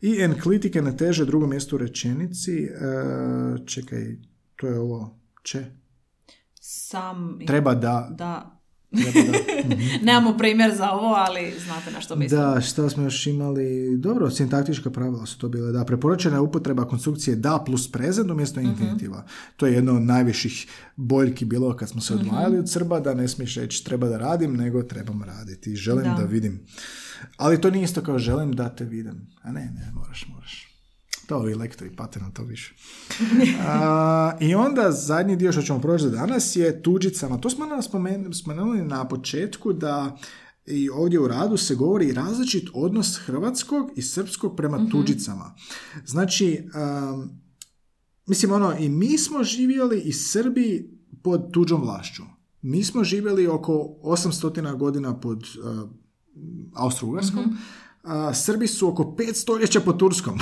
I 0.01 0.20
enklitike 0.20 0.83
na 0.83 0.97
teže 0.97 1.24
drugo 1.24 1.47
mjesto 1.47 1.76
u 1.76 1.79
rečenici. 1.79 2.53
E, 2.55 2.70
čekaj, 3.66 4.16
to 4.57 4.66
je 4.66 4.79
ovo 4.79 5.18
će. 5.45 5.64
Sam... 6.55 7.39
Treba 7.47 7.74
da. 7.74 8.09
Da. 8.11 8.58
Da. 8.91 9.01
Nemamo 10.03 10.39
primjer 10.39 10.74
za 10.74 10.91
ovo, 10.91 11.14
ali 11.16 11.53
znate 11.59 11.91
na 11.91 12.01
što 12.01 12.16
mislim. 12.16 12.41
Da, 12.41 12.61
šta 12.61 12.89
smo 12.89 13.03
još 13.03 13.26
imali? 13.26 13.64
Dobro, 13.97 14.30
sintaktička 14.30 14.91
pravila 14.91 15.26
su 15.26 15.39
to 15.39 15.49
bile. 15.49 15.72
Da, 15.72 15.84
preporučena 15.84 16.36
je 16.36 16.41
upotreba 16.41 16.84
konstrukcije 16.84 17.36
da 17.36 17.62
plus 17.66 17.93
prezent 17.93 18.30
umjesto 18.30 18.61
Mhm. 18.61 18.68
infinitiva. 18.70 19.24
To 19.57 19.66
je 19.66 19.74
jedno 19.74 19.95
od 19.95 20.03
najviših 20.03 20.66
boljki 20.97 21.45
bilo 21.45 21.76
kad 21.76 21.89
smo 21.89 22.01
se 22.01 22.14
Mhm. 22.14 22.22
odvajali 22.22 22.59
od 22.59 22.70
Srba, 22.70 23.01
da 23.01 23.14
ne 23.14 23.28
smiješ 23.28 23.57
reći 23.57 23.84
treba 23.84 24.09
da 24.09 24.18
radim, 24.18 24.57
nego 24.57 24.82
trebam 24.82 25.22
raditi. 25.22 25.76
Želim 25.76 26.05
da, 26.05 26.14
Da. 26.14 26.24
vidim. 26.24 26.61
Ali 27.36 27.61
to 27.61 27.70
nije 27.70 27.84
isto 27.84 28.01
kao 28.01 28.18
želim 28.18 28.53
da 28.53 28.68
te 28.68 28.84
vidim. 28.84 29.26
A 29.43 29.53
ne, 29.53 29.61
ne, 29.61 29.93
moraš, 29.95 30.26
moraš. 30.28 30.68
To 31.29 31.37
ovi 31.37 31.55
lektori 31.55 31.97
pate 31.97 32.20
na 32.20 32.31
to 32.31 32.43
više. 32.43 32.74
A, 33.66 34.37
I 34.41 34.55
onda 34.55 34.93
zadnji 34.93 35.37
dio 35.37 35.53
što 35.53 35.62
ćemo 35.62 35.81
proći 35.81 36.05
za 36.05 36.11
danas 36.11 36.57
je 36.57 36.83
tuđicama. 36.83 37.39
To 37.39 37.51
smo 37.51 37.66
nam 37.66 37.83
spomen- 37.83 38.33
spomenuli 38.41 38.85
na 38.85 39.09
početku 39.09 39.72
da 39.72 40.16
i 40.66 40.91
ovdje 40.91 41.20
u 41.20 41.29
radu 41.29 41.57
se 41.57 41.74
govori 41.74 42.12
različit 42.12 42.68
odnos 42.74 43.18
hrvatskog 43.18 43.91
i 43.97 44.03
srpskog 44.03 44.57
prema 44.57 44.89
tuđicama. 44.91 45.55
Znači, 46.07 46.68
um, 47.12 47.31
mislim 48.26 48.53
ono, 48.53 48.76
i 48.79 48.89
mi 48.89 49.18
smo 49.18 49.45
živjeli 49.45 50.01
i 50.01 50.12
Srbi 50.12 50.91
pod 51.22 51.53
tuđom 51.53 51.81
vlašću. 51.81 52.22
Mi 52.62 52.85
smo 52.85 53.05
živjeli 53.05 53.47
oko 53.47 53.72
800 54.03 54.76
godina 54.76 55.20
pod 55.20 55.39
uh, 55.39 55.91
Austro-Ugarskom, 56.74 57.57
a 58.03 58.35
Srbi 58.35 58.66
su 58.66 58.89
oko 58.89 59.03
5 59.18 59.35
stoljeća 59.35 59.81
pod 59.81 59.99
Turskom. 59.99 60.39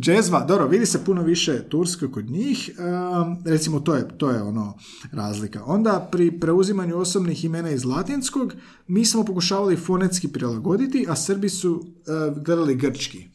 Džezva, 0.00 0.44
dobro, 0.44 0.68
vidi 0.68 0.86
se 0.86 1.04
puno 1.04 1.22
više 1.22 1.68
tursko 1.68 2.08
kod 2.10 2.30
njih, 2.30 2.70
um, 2.78 3.42
recimo 3.44 3.80
to 3.80 3.94
je, 3.94 4.08
to 4.18 4.30
je 4.30 4.42
ono 4.42 4.78
razlika. 5.12 5.64
Onda 5.66 6.08
pri 6.12 6.40
preuzimanju 6.40 6.98
osobnih 6.98 7.44
imena 7.44 7.70
iz 7.70 7.84
latinskog 7.84 8.54
mi 8.86 9.04
smo 9.04 9.24
pokušavali 9.24 9.76
fonetski 9.76 10.28
prilagoditi, 10.28 11.06
a 11.08 11.16
Srbi 11.16 11.48
su 11.48 11.72
uh, 11.72 12.42
gledali 12.42 12.74
grčki. 12.74 13.28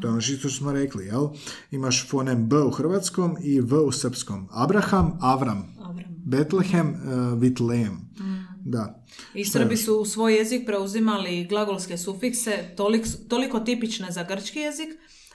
To 0.00 0.06
je 0.06 0.12
ono 0.12 0.20
što 0.20 0.48
smo 0.48 0.72
rekli, 0.72 1.06
jel? 1.06 1.28
Imaš 1.70 2.08
fonem 2.08 2.48
B 2.48 2.56
u 2.56 2.70
hrvatskom 2.70 3.36
i 3.42 3.60
V 3.60 3.76
u 3.76 3.92
srpskom. 3.92 4.48
Abraham, 4.50 5.18
Avram. 5.20 5.74
Abram. 5.84 6.14
Betlehem, 6.24 6.88
uh, 6.88 7.40
Vitlejem. 7.40 8.00
Da. 8.64 9.04
I 9.34 9.44
Srbi 9.44 9.76
su 9.76 9.96
u 9.96 10.04
svoj 10.04 10.34
jezik 10.34 10.66
preuzimali 10.66 11.46
glagolske 11.46 11.98
sufikse 11.98 12.64
tolik, 12.76 13.06
toliko 13.28 13.60
tipične 13.60 14.12
za 14.12 14.24
grčki 14.24 14.58
jezik, 14.58 14.88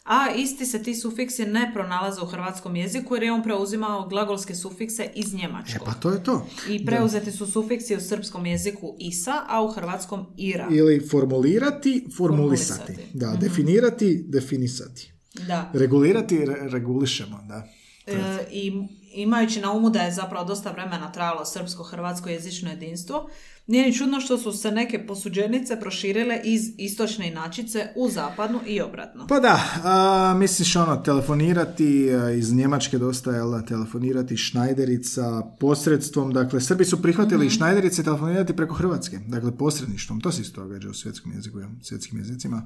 a 0.03 0.29
isti 0.31 0.65
se 0.65 0.83
ti 0.83 0.95
sufiksi 0.95 1.45
ne 1.45 1.71
pronalaze 1.73 2.21
u 2.21 2.25
hrvatskom 2.25 2.75
jeziku 2.75 3.15
jer 3.15 3.23
je 3.23 3.31
on 3.31 3.43
preuzimao 3.43 4.07
glagolske 4.07 4.55
sufikse 4.55 5.09
iz 5.15 5.33
E 5.33 5.37
njemačkog. 5.37 5.85
pa 5.85 5.93
to 5.93 6.11
je 6.11 6.23
to. 6.23 6.47
I 6.69 6.85
preuzeti 6.85 7.31
su 7.31 7.45
sufiksi 7.47 7.95
u 7.95 8.01
srpskom 8.01 8.45
jeziku 8.45 8.95
isa, 8.99 9.41
a 9.47 9.63
u 9.63 9.67
hrvatskom 9.67 10.25
ira. 10.37 10.67
Ili 10.71 11.07
formulirati, 11.09 12.05
formulisati. 12.17 12.79
Formulisati. 12.85 13.17
Da, 13.17 13.37
definirati, 13.41 14.25
definisati. 14.27 15.11
Da. 15.47 15.71
Regulirati, 15.73 16.45
re- 16.45 16.69
regulišemo, 16.69 17.39
da. 17.47 17.67
E, 18.07 18.13
I 18.51 18.71
imajući 19.13 19.61
na 19.61 19.71
umu 19.71 19.89
da 19.89 20.01
je 20.01 20.11
zapravo 20.11 20.45
dosta 20.45 20.71
vremena 20.71 21.11
trajalo 21.11 21.45
srpsko-hrvatsko 21.45 22.29
jezično 22.29 22.69
jedinstvo, 22.69 23.29
nije 23.69 23.85
ni 23.87 23.93
čudno 23.93 24.19
što 24.21 24.37
su 24.37 24.51
se 24.51 24.71
neke 24.71 25.05
posuđenice 25.05 25.79
proširile 25.79 26.41
iz 26.43 26.71
istočne 26.77 27.27
inačice 27.27 27.87
u 27.95 28.09
zapadnu 28.09 28.59
i 28.67 28.81
obratno. 28.81 29.27
Pa 29.27 29.39
da, 29.39 29.59
a, 29.83 30.33
misliš 30.37 30.75
ono, 30.75 30.95
telefonirati 30.95 32.11
a, 32.13 32.31
iz 32.31 32.53
Njemačke 32.53 32.97
dosta, 32.97 33.31
jel 33.31 33.51
da, 33.51 33.61
telefonirati 33.61 34.37
Šnajderica 34.37 35.41
posredstvom, 35.59 36.33
dakle, 36.33 36.61
Srbi 36.61 36.85
su 36.85 37.01
prihvatili 37.01 37.45
i 37.45 37.49
Šnajderice 37.49 38.03
telefonirati 38.03 38.55
preko 38.55 38.73
Hrvatske, 38.73 39.19
dakle, 39.27 39.57
posredništvom, 39.57 40.21
to 40.21 40.31
se 40.31 40.41
isto 40.41 40.61
događa 40.61 40.89
u 40.89 40.93
svjetskom 40.93 41.31
jeziku, 41.31 41.59
jel, 41.59 41.69
svjetskim 41.81 42.19
jezicima. 42.19 42.65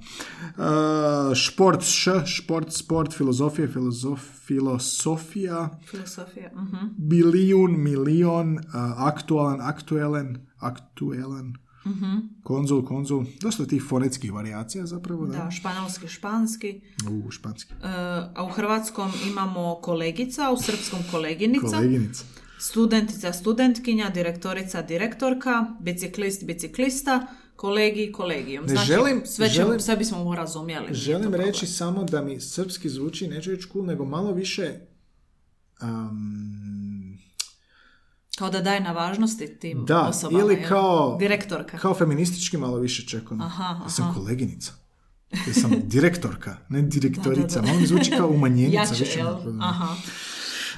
A, 0.58 1.32
šport, 1.36 1.82
š, 1.82 2.12
šport, 2.26 2.72
sport, 2.72 3.14
filozofija, 3.14 3.68
filozof, 3.68 4.20
filosofija, 4.46 5.80
Filosofija. 5.90 6.52
mhm. 6.56 6.86
bilijun, 6.98 7.84
milion, 7.84 8.60
a, 8.74 8.94
aktualan, 8.98 9.62
aktuelen, 9.62 10.38
aktuelan, 10.64 11.54
konzul, 12.44 12.86
konzul, 12.86 13.26
dosta 13.42 13.66
tih 13.66 13.84
fonetskih 13.84 14.34
varijacija 14.34 14.86
zapravo, 14.86 15.26
da, 15.28 15.38
Da, 15.38 15.52
španjolski, 15.52 16.08
španski. 16.08 16.82
u 17.26 17.32
španski. 17.32 17.74
E, 17.74 17.78
a 18.36 18.46
u 18.46 18.50
hrvatskom 18.50 19.12
imamo 19.28 19.76
kolegica, 19.76 20.52
u 20.52 20.58
srpskom 20.58 21.00
koleginica, 21.12 21.68
Koleginica. 21.68 22.24
studentica, 22.60 23.34
studentkinja, 23.34 24.10
direktorica, 24.10 24.82
direktorka, 24.84 25.52
biciklist, 25.82 26.46
biciklista, 26.46 27.28
kolegi, 27.56 28.12
kolegijum. 28.12 28.66
Ne 28.66 28.70
Znači, 28.70 28.88
želim- 28.88 29.22
sve, 29.26 29.50
ćemo, 29.50 29.68
želim- 29.68 29.80
sve 29.80 29.98
bismo 29.98 30.36
razumjeli. 30.36 30.94
Želim 30.94 31.22
problem. 31.22 31.42
reći 31.42 31.68
samo 31.68 32.04
da 32.04 32.22
mi 32.22 32.40
srpski 32.42 32.90
zvuči, 32.90 33.28
neću 33.28 33.52
reći 33.52 33.68
cool, 33.70 33.86
nego 33.86 34.06
malo 34.06 34.32
više... 34.34 34.80
um, 35.82 36.83
Kao 38.34 38.50
da 38.50 38.62
daje 38.62 38.80
na 38.80 38.92
važnosti 38.92 39.48
tim 39.50 39.86
da, 39.86 40.02
osobama. 40.02 40.40
ili 40.40 40.54
jel? 40.54 40.68
kao, 40.70 41.18
Direktorka. 41.20 41.78
kao 41.78 41.94
feministički 41.94 42.58
malo 42.58 42.78
više 42.78 43.06
čekam. 43.06 43.42
Aha, 43.42 43.80
Ja 43.84 43.90
sam 43.90 44.06
aha. 44.06 44.14
koleginica. 44.14 44.72
Ja 45.48 45.54
sam 45.54 45.72
direktorka, 45.86 46.58
ne 46.70 46.82
direktorica. 46.82 47.42
Da, 47.42 47.62
da, 47.62 47.62
da. 47.62 47.68
Malo 47.68 47.80
mi 47.80 47.88
zvuči 47.88 48.12
kao 48.12 48.30
umanjenica. 48.30 48.80
Jače, 48.80 48.96
više 49.00 49.20
jel? 49.20 49.36
Aha. 49.62 49.96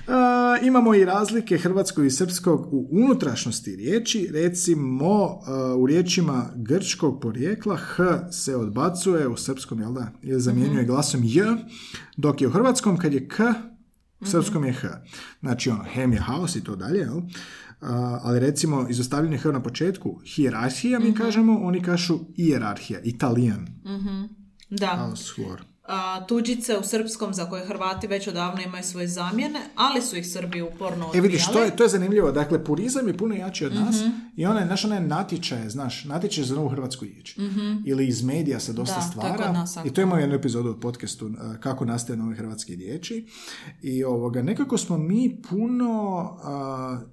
A, 0.07 0.57
imamo 0.59 0.95
i 0.95 1.05
razlike 1.05 1.57
hrvatskog 1.57 2.05
i 2.05 2.11
srpskog 2.11 2.73
u 2.73 2.87
unutrašnosti 2.91 3.75
riječi. 3.75 4.29
Recimo, 4.33 5.13
a, 5.45 5.75
u 5.75 5.85
riječima 5.85 6.49
grčkog 6.55 7.21
porijekla 7.21 7.75
H 7.77 8.03
se 8.31 8.55
odbacuje 8.55 9.27
u 9.27 9.37
srpskom, 9.37 9.79
jel 9.79 9.93
da? 9.93 10.11
Je 10.21 10.39
zamjenjuje 10.39 10.77
Mhm. 10.77 10.87
glasom 10.87 11.21
J, 11.23 11.43
dok 12.17 12.41
je 12.41 12.47
u 12.47 12.51
hrvatskom 12.51 12.97
kad 12.97 13.13
je 13.13 13.27
K, 13.27 13.37
u 14.25 14.29
srpskom 14.31 14.65
je 14.65 14.73
H. 14.73 15.01
Znači, 15.39 15.69
ono, 15.69 15.83
hem 15.83 16.13
je 16.13 16.19
haos 16.19 16.55
i 16.55 16.63
to 16.63 16.75
dalje, 16.75 16.99
jel? 16.99 17.21
A, 17.81 18.19
ali 18.23 18.39
recimo, 18.39 18.87
izostavljanje 18.89 19.37
H 19.37 19.51
na 19.51 19.63
početku, 19.63 20.21
hijerarhija 20.25 20.99
mi 20.99 21.13
kažemo, 21.15 21.59
oni 21.63 21.81
kažu 21.81 22.19
ijerarhija, 22.35 22.99
italijan, 23.03 23.67
Da. 24.69 24.87
haos, 24.87 25.29
hor. 25.35 25.61
A, 25.87 26.25
tuđice 26.27 26.77
u 26.77 26.83
srpskom 26.83 27.33
za 27.33 27.49
koje 27.49 27.65
Hrvati 27.65 28.07
već 28.07 28.27
odavno 28.27 28.61
imaju 28.61 28.83
svoje 28.83 29.07
zamjene, 29.07 29.59
ali 29.75 30.01
su 30.01 30.17
ih 30.17 30.31
Srbi 30.31 30.61
uporno 30.61 31.11
E 31.15 31.21
vidiš, 31.21 31.43
to 31.43 31.49
odbijali. 31.49 31.69
je, 31.71 31.75
to 31.75 31.83
je 31.83 31.89
zanimljivo. 31.89 32.31
Dakle, 32.31 32.63
purizam 32.63 33.07
je 33.07 33.17
puno 33.17 33.35
jači 33.35 33.65
od 33.65 33.73
nas 33.75 33.95
i 34.35 34.45
onaj, 34.45 34.65
naš 34.65 34.85
onaj 34.85 34.99
natječaj, 35.01 35.69
znaš, 35.69 36.05
natječaj 36.05 36.43
za 36.43 36.55
novu 36.55 36.69
hrvatsku 36.69 37.05
riječ. 37.05 37.37
Ili 37.85 38.07
iz 38.07 38.23
medija 38.23 38.59
se 38.59 38.73
dosta 38.73 38.95
Da, 38.95 39.01
to 39.01 39.07
stvara. 39.11 39.37
kod 39.45 39.53
nas 39.53 39.77
I 39.85 39.93
to 39.93 40.01
imamo 40.01 40.21
jednu 40.21 40.35
epizodu 40.35 40.69
od 40.69 40.79
podcastu 40.79 41.25
uh, 41.25 41.33
kako 41.59 41.85
nastaje 41.85 42.17
nove 42.17 42.35
hrvatske 42.35 42.75
riječi. 42.75 43.27
I 43.81 44.03
ovoga, 44.03 44.41
nekako 44.41 44.77
smo 44.77 44.97
mi 44.97 45.41
puno, 45.49 46.21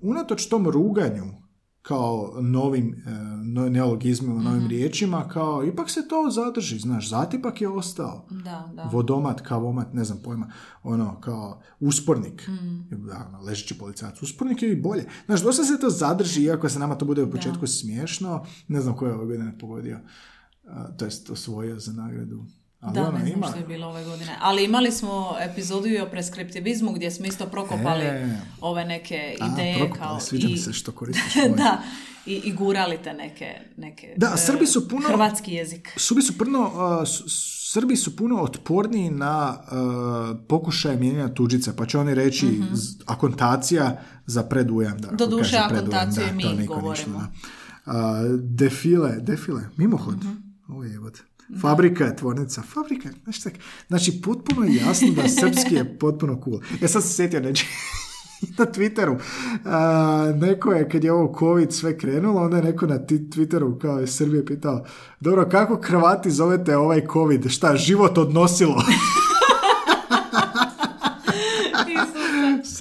uh, 0.01 0.11
unatoč 0.11 0.47
tom 0.47 0.69
ruganju 0.69 1.42
kao 1.83 2.33
novim 2.41 2.95
e, 2.97 3.11
no- 3.37 3.69
neologizmima, 3.69 4.43
novim 4.43 4.67
riječima, 4.67 5.29
kao 5.29 5.65
ipak 5.65 5.91
se 5.91 6.09
to 6.09 6.31
zadrži, 6.31 6.79
znaš, 6.79 7.09
zatipak 7.09 7.61
je 7.61 7.69
ostao 7.69 8.27
Da, 8.31 8.71
da. 8.75 8.83
vodomat, 8.83 9.41
kavomat, 9.41 9.93
ne 9.93 10.05
znam 10.05 10.19
pojma, 10.19 10.53
ono, 10.83 11.21
kao 11.21 11.61
uspornik, 11.81 12.49
Mm. 12.49 13.07
da, 13.07 13.27
ono, 13.29 13.41
ležeći 13.41 13.79
policajac, 13.79 14.23
uspornik 14.23 14.63
je 14.63 14.73
i 14.73 14.77
bolje. 14.79 15.07
Znaš, 15.27 15.43
dosta 15.43 15.65
se 15.65 15.81
to 15.81 15.91
zadrži, 15.91 16.43
iako 16.43 16.69
se 16.69 16.79
nama 16.79 16.95
to 16.95 17.05
bude 17.05 17.23
u 17.23 17.31
početku 17.31 17.67
smiješno, 17.69 18.45
ne 18.69 18.81
znam 18.81 18.97
ko 18.97 19.07
je 19.07 19.15
ove 19.15 19.27
godine 19.27 19.59
pogodio, 19.59 19.99
to 20.99 21.05
jest 21.05 21.31
osvojio 21.31 21.79
za 21.79 21.93
nagradu. 21.93 22.45
Ali 22.83 22.95
Da, 22.95 23.01
ono, 23.03 23.13
ne 23.13 23.19
znam 23.19 23.33
ima, 23.33 23.47
što 23.47 23.59
je 23.59 23.65
bilo 23.65 23.87
ove 23.89 24.05
godine. 24.05 24.37
Ali 24.41 24.65
imali 24.65 24.93
smo 24.93 25.35
epizodu 25.43 25.87
i 25.89 25.99
o 25.99 26.07
preskriptivizmu 26.07 26.93
gdje 26.93 27.11
smo 27.11 27.27
isto 27.27 27.47
prokopali 27.47 28.05
E. 28.05 28.37
ove 28.61 28.85
neke 28.85 29.37
a, 29.41 29.47
ideje 29.49 29.77
prokopali, 29.77 30.01
kao 30.01 30.21
sviđa 30.21 30.47
mi 30.47 30.53
i, 30.53 30.59
se 30.59 30.73
što 30.73 30.93
koristiš 30.93 31.35
da, 31.57 31.83
i, 32.27 32.35
i 32.35 32.53
gurali 32.53 32.99
te 32.99 33.13
neke, 33.15 33.47
neke 33.77 34.15
Da, 34.17 34.33
e, 34.35 34.39
Srbi 34.39 34.67
su 34.67 34.89
puno- 34.89 35.09
hrvatski 35.09 35.53
jezik. 35.53 35.93
Srbi 35.97 36.23
su 36.23 36.39
puno, 36.39 36.61
uh, 36.61 37.09
Srbi 37.65 37.97
su 37.97 38.17
puno 38.17 38.37
otporniji 38.37 39.11
na 39.11 39.59
uh, 39.61 39.77
pokušaje 40.49 40.97
mijenjanja 40.97 41.29
tuđice, 41.29 41.77
pa 41.77 41.87
će 41.87 41.99
oni 41.99 42.15
reći 42.15 42.61
z- 42.73 42.97
akontacija 43.07 43.97
za 44.27 44.43
predujam. 44.43 44.99
Da, 44.99 45.09
kaže 45.09 45.19
predujam, 45.69 45.69
akontaciju 45.69 46.25
mi 46.35 46.67
govorimo. 46.67 46.91
ništa, 46.91 47.31
da. 47.87 47.93
A, 47.93 48.23
defile, 48.35 49.17
defile, 49.19 49.63
mimohod. 49.77 50.17
Mhm. 50.17 50.33
Ovo 50.69 50.85
je 50.85 50.91
jebote. 50.93 51.21
Fabrika 51.61 52.05
je 52.05 52.17
tvornica. 52.17 52.63
Fabrika, 52.63 53.09
znaš 53.25 53.41
tak, 53.41 53.53
znači 53.89 54.21
potpuno 54.25 54.67
je 54.67 54.75
jasno 54.75 55.09
da 55.11 55.29
srpski 55.29 55.75
je 55.75 55.99
potpuno 55.99 56.41
cool. 56.45 56.61
Ja 56.81 56.89
sad 56.89 57.03
se 57.03 57.15
sjetio 57.15 57.41
neći 57.41 57.67
na 58.59 58.67
Twitteru. 58.67 59.19
A, 59.65 60.33
neko 60.37 60.73
je, 60.73 60.89
kad 60.89 61.05
je 61.05 61.13
ovo 61.13 61.35
COVID 61.39 61.73
sve 61.73 61.99
krenulo, 61.99 62.43
onda 62.43 62.57
je 62.57 62.63
neko 62.63 62.87
na 62.87 62.99
Twitteru 62.99 63.79
kao 63.79 64.03
iz 64.03 64.17
Srbije 64.17 64.47
pitao, 64.47 64.85
dobro, 65.21 65.49
kako 65.49 65.81
Hrvati 65.83 66.31
zovete 66.31 66.77
ovaj 66.77 67.07
COVID? 67.13 67.51
Šta, 67.51 67.77
život 67.77 68.19
odnosilo? 68.19 68.83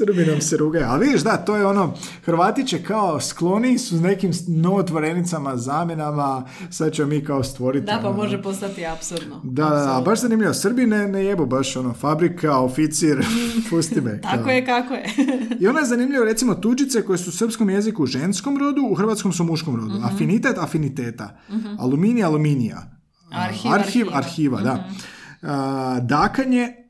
Srbi 0.06 0.26
nam 0.26 0.42
se 0.42 0.58
rugaju. 0.58 0.86
Ali 0.90 1.06
vidiš, 1.06 1.22
da, 1.22 1.38
to 1.38 1.56
je 1.56 1.66
ono, 1.66 1.94
Hrvati 2.26 2.68
će 2.68 2.84
kao 2.84 3.20
skloni 3.20 3.78
su 3.78 3.98
s 3.98 4.02
nekim 4.02 4.32
novotvorenicama, 4.48 5.58
zamjenama, 5.58 6.46
sad 6.70 6.94
ćemo 6.94 7.08
mi 7.08 7.24
kao 7.26 7.44
stvoriti. 7.44 7.86
Da, 7.86 8.00
pa 8.02 8.10
ono, 8.10 8.18
može 8.18 8.42
postati 8.42 8.86
apsurdno. 8.86 9.42
Da, 9.44 9.66
da, 9.66 9.76
da, 9.76 10.02
baš 10.06 10.22
zanimljivo. 10.22 10.54
Srbi 10.54 10.86
ne, 10.86 11.08
ne 11.08 11.26
jebu 11.26 11.46
baš 11.46 11.76
ono, 11.76 11.94
fabrika, 11.94 12.58
oficir, 12.58 13.26
pusti 13.70 14.02
me. 14.02 14.22
Tako 14.22 14.44
kao. 14.44 14.52
je 14.52 14.66
kako 14.66 14.94
je. 14.94 15.06
I 15.60 15.68
ono 15.68 15.80
je 15.80 15.86
zanimljivo, 15.86 16.26
recimo, 16.26 16.56
tuđice 16.56 17.02
koje 17.02 17.18
su 17.18 17.30
u 17.30 17.34
srpskom 17.34 17.70
jeziku 17.70 18.04
u 18.04 18.06
ženskom 18.06 18.58
rodu, 18.58 18.82
u 18.92 18.96
hrvatskom 18.96 19.34
su 19.34 19.44
u 19.44 19.46
muškom 19.46 19.76
rodu. 19.76 20.00
Afinitet, 20.04 20.58
afiniteta. 20.58 21.38
Aluminij, 21.80 22.24
aluminija. 22.24 22.98
Arhiv, 23.32 23.72
Arhiv, 23.74 24.08
arhiva. 24.14 24.18
arhiva, 24.18 24.62
da. 24.62 24.84
A, 25.42 26.00
dakanje, 26.00 26.81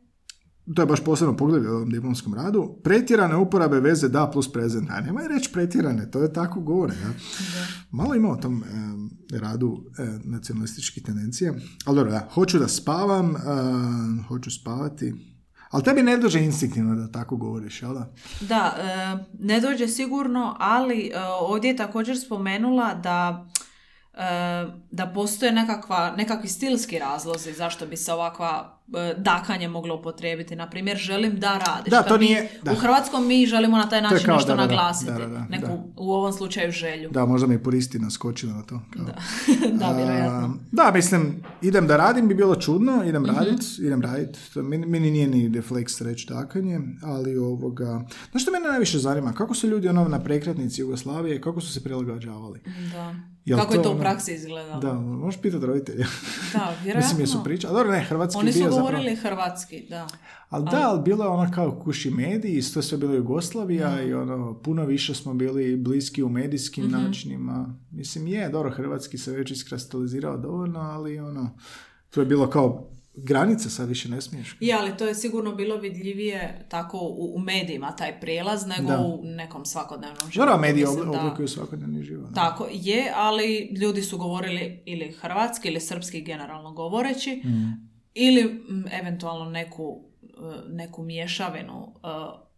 to 0.76 0.82
je 0.82 0.86
baš 0.86 1.04
posebno 1.04 1.38
poglavlje 1.38 1.70
u 1.70 1.76
ovom 1.76 1.90
diplomskom 1.90 2.34
radu, 2.34 2.76
pretjerane 2.84 3.36
uporabe 3.36 3.80
veze 3.80 4.10
da 4.10 4.30
plus 4.34 4.52
prezent. 4.52 4.90
A 4.90 5.02
nemoj 5.02 5.28
reći 5.28 5.52
pretjerane, 5.54 6.12
to 6.12 6.22
je 6.22 6.34
tako 6.34 6.60
govore. 6.60 6.94
Ja? 6.94 7.14
Malo 7.92 8.16
ima 8.16 8.32
o 8.32 8.36
tom 8.36 8.64
em, 8.64 9.10
radu 9.40 9.84
e, 9.98 10.20
nacionalističkih 10.24 11.04
tendencija. 11.04 11.54
Ali 11.86 11.96
dobro, 11.96 12.12
da, 12.12 12.30
hoću 12.34 12.60
da 12.60 12.68
spavam, 12.68 13.36
em, 13.36 14.24
hoću 14.28 14.52
spavati. 14.52 15.14
Ali 15.70 15.84
tebi 15.84 16.04
ne 16.04 16.18
dođe 16.18 16.40
instinktivno 16.40 16.96
da 16.96 17.12
tako 17.12 17.38
govoriš, 17.38 17.82
jel 17.82 17.94
da? 17.94 18.14
Da, 18.42 18.76
e, 18.80 19.18
ne 19.40 19.60
dođe 19.60 19.88
sigurno, 19.88 20.56
ali 20.60 21.08
e, 21.08 21.20
ovdje 21.40 21.68
je 21.68 21.78
također 21.78 22.20
spomenula 22.20 22.94
da 22.94 23.48
e, 24.14 24.66
da 24.92 25.12
postoje 25.14 25.52
nekakva, 25.52 26.14
nekakvi 26.18 26.50
stilski 26.50 27.00
razlozi 27.00 27.54
zašto 27.54 27.86
bi 27.86 27.98
se 27.98 28.14
ovakva 28.14 28.81
e, 28.81 28.81
dakanje 29.18 29.68
moglo 29.68 29.96
upotrijebiti. 29.96 30.56
Na 30.56 30.70
primjer, 30.70 30.98
želim 30.98 31.36
da 31.36 31.58
radiš. 31.58 31.92
Da, 31.92 31.98
Kad 31.98 32.08
to 32.08 32.18
mi- 32.18 32.26
nije- 32.26 32.50
da. 32.64 32.72
U 32.72 32.76
Hrvatskom 32.76 33.28
mi 33.28 33.46
želimo 33.46 33.78
na 33.78 33.90
taj 33.90 34.02
način 34.02 34.20
kao 34.20 34.36
nešto 34.36 34.48
da, 34.48 34.56
da, 34.56 34.62
naglasiti. 34.62 35.12
da, 35.12 35.18
da, 35.18 35.28
da, 35.28 35.46
Neku, 35.50 35.68
da. 35.68 35.84
u 35.98 36.12
ovom 36.12 36.34
slučaju 36.34 36.72
želju. 36.72 37.10
Da, 37.10 37.26
možda 37.26 37.48
mi 37.48 37.60
puristi 37.60 38.00
naskočili 38.00 38.54
na 38.54 38.64
to. 38.64 38.82
Kao. 38.90 39.06
da, 39.72 39.94
vjerojatno. 39.98 40.38
A, 40.40 40.54
da, 40.72 40.92
mislim, 40.92 41.22
idem 41.62 41.88
da 41.88 41.98
radim 41.98 42.28
bi 42.28 42.36
bilo 42.36 42.56
čudno, 42.56 43.04
idem 43.04 43.24
Mhm. 43.24 43.32
radit, 43.32 43.60
idem 43.80 44.02
radit. 44.02 44.38
To 44.54 44.62
Meni, 44.64 44.86
meni 44.86 45.12
nije 45.12 45.28
ni 45.28 45.50
refleks 45.50 46.02
reći 46.02 46.28
takanje, 46.28 46.80
ali 47.04 47.38
ovoga... 47.38 48.02
Znaš 48.32 48.44
što 48.44 48.52
mene 48.52 48.68
najviše 48.68 49.00
zanima? 49.00 49.34
Kako 49.34 49.54
su 49.54 49.68
ljudi 49.68 49.88
ono 49.88 50.04
na 50.04 50.20
prekretnici 50.20 50.82
Jugoslavije, 50.82 51.42
kako 51.42 51.62
su 51.62 51.74
se 51.74 51.84
prilagođavali? 51.84 52.60
Da. 52.92 53.16
Jel 53.46 53.60
Kako 53.60 53.74
je 53.74 53.78
to 53.78 53.84
to 53.84 53.90
u 53.90 53.92
ono- 53.92 54.02
praksi 54.02 54.34
izgledalo? 54.34 54.80
Da, 54.82 54.94
možeš 54.94 55.42
pitati 55.42 55.66
roditelja. 55.66 56.06
Da, 56.54 56.74
vjerojatno. 56.84 57.00
Mislim, 57.10 57.20
jesu 57.20 57.44
pričali. 57.44 57.74
Dobro, 57.74 57.92
ne, 57.92 58.00
hrvatski 58.02 58.40
Oni 58.40 58.54
su 58.54 58.60
bio 58.60 58.70
govorili 58.70 59.16
zapravo... 59.16 59.36
hrvatski, 59.36 59.86
da. 59.90 60.08
Ali 60.50 60.66
da, 60.66 60.82
ali 60.84 61.02
bilo 61.02 61.24
je 61.24 61.30
ono 61.30 61.52
kao 61.52 61.72
kuši 61.74 62.10
mediji, 62.12 62.62
to 62.64 62.80
je 62.80 62.84
sve 62.84 62.98
bilo 62.98 63.14
Jugoslavija 63.14 64.02
i 64.02 64.14
ono, 64.14 64.54
puno 64.56 64.86
više 64.86 65.14
smo 65.16 65.34
bili 65.34 65.76
bliski 65.78 66.24
u 66.24 66.30
medijskim 66.30 66.86
Mhm. 66.86 66.94
načinima. 66.94 67.76
Mislim, 67.92 68.28
je, 68.28 68.50
dobro, 68.50 68.72
hrvatski 68.72 69.18
se 69.18 69.32
već 69.32 69.52
iskristalizirao 69.52 70.38
dovoljno, 70.38 70.80
ali 70.80 71.20
ono, 71.20 71.50
to 72.10 72.20
je 72.20 72.26
bilo 72.26 72.50
kao 72.50 72.88
granice, 73.24 73.70
sad 73.70 73.90
više 73.90 74.10
ne 74.10 74.22
smiješ. 74.22 74.58
Je, 74.60 74.76
ali 74.76 74.98
to 74.98 75.06
je 75.06 75.16
sigurno 75.16 75.52
bilo 75.54 75.76
vidljivije 75.78 76.32
tako 76.70 76.98
u, 77.00 77.34
u 77.36 77.40
medijima, 77.40 77.92
taj 77.92 78.20
prijelaz, 78.20 78.66
nego 78.68 78.88
Da. 78.88 79.00
u 79.00 79.22
nekom 79.24 79.66
svakodnevnom 79.66 80.18
životu. 80.22 80.40
Dobro, 80.40 80.58
mediji 80.58 80.86
da- 80.86 81.20
oblikuju 81.20 81.48
svakodnevni 81.48 82.04
život. 82.04 82.30
Tako 82.36 82.68
je, 82.72 83.12
ali 83.16 83.70
ljudi 83.74 84.02
su 84.02 84.18
govorili 84.18 84.84
ili 84.86 85.12
hrvatski 85.12 85.68
ili 85.68 85.80
srpski 85.82 86.22
generalno 86.22 86.72
govoreći, 86.74 87.42
Mm. 87.46 87.90
ili 88.14 88.44
mm, 88.44 88.84
eventualno 88.94 89.46
neku, 89.48 90.04
e, 90.24 90.28
neku 90.70 91.04
mješavinu, 91.04 91.94
e, 91.96 92.08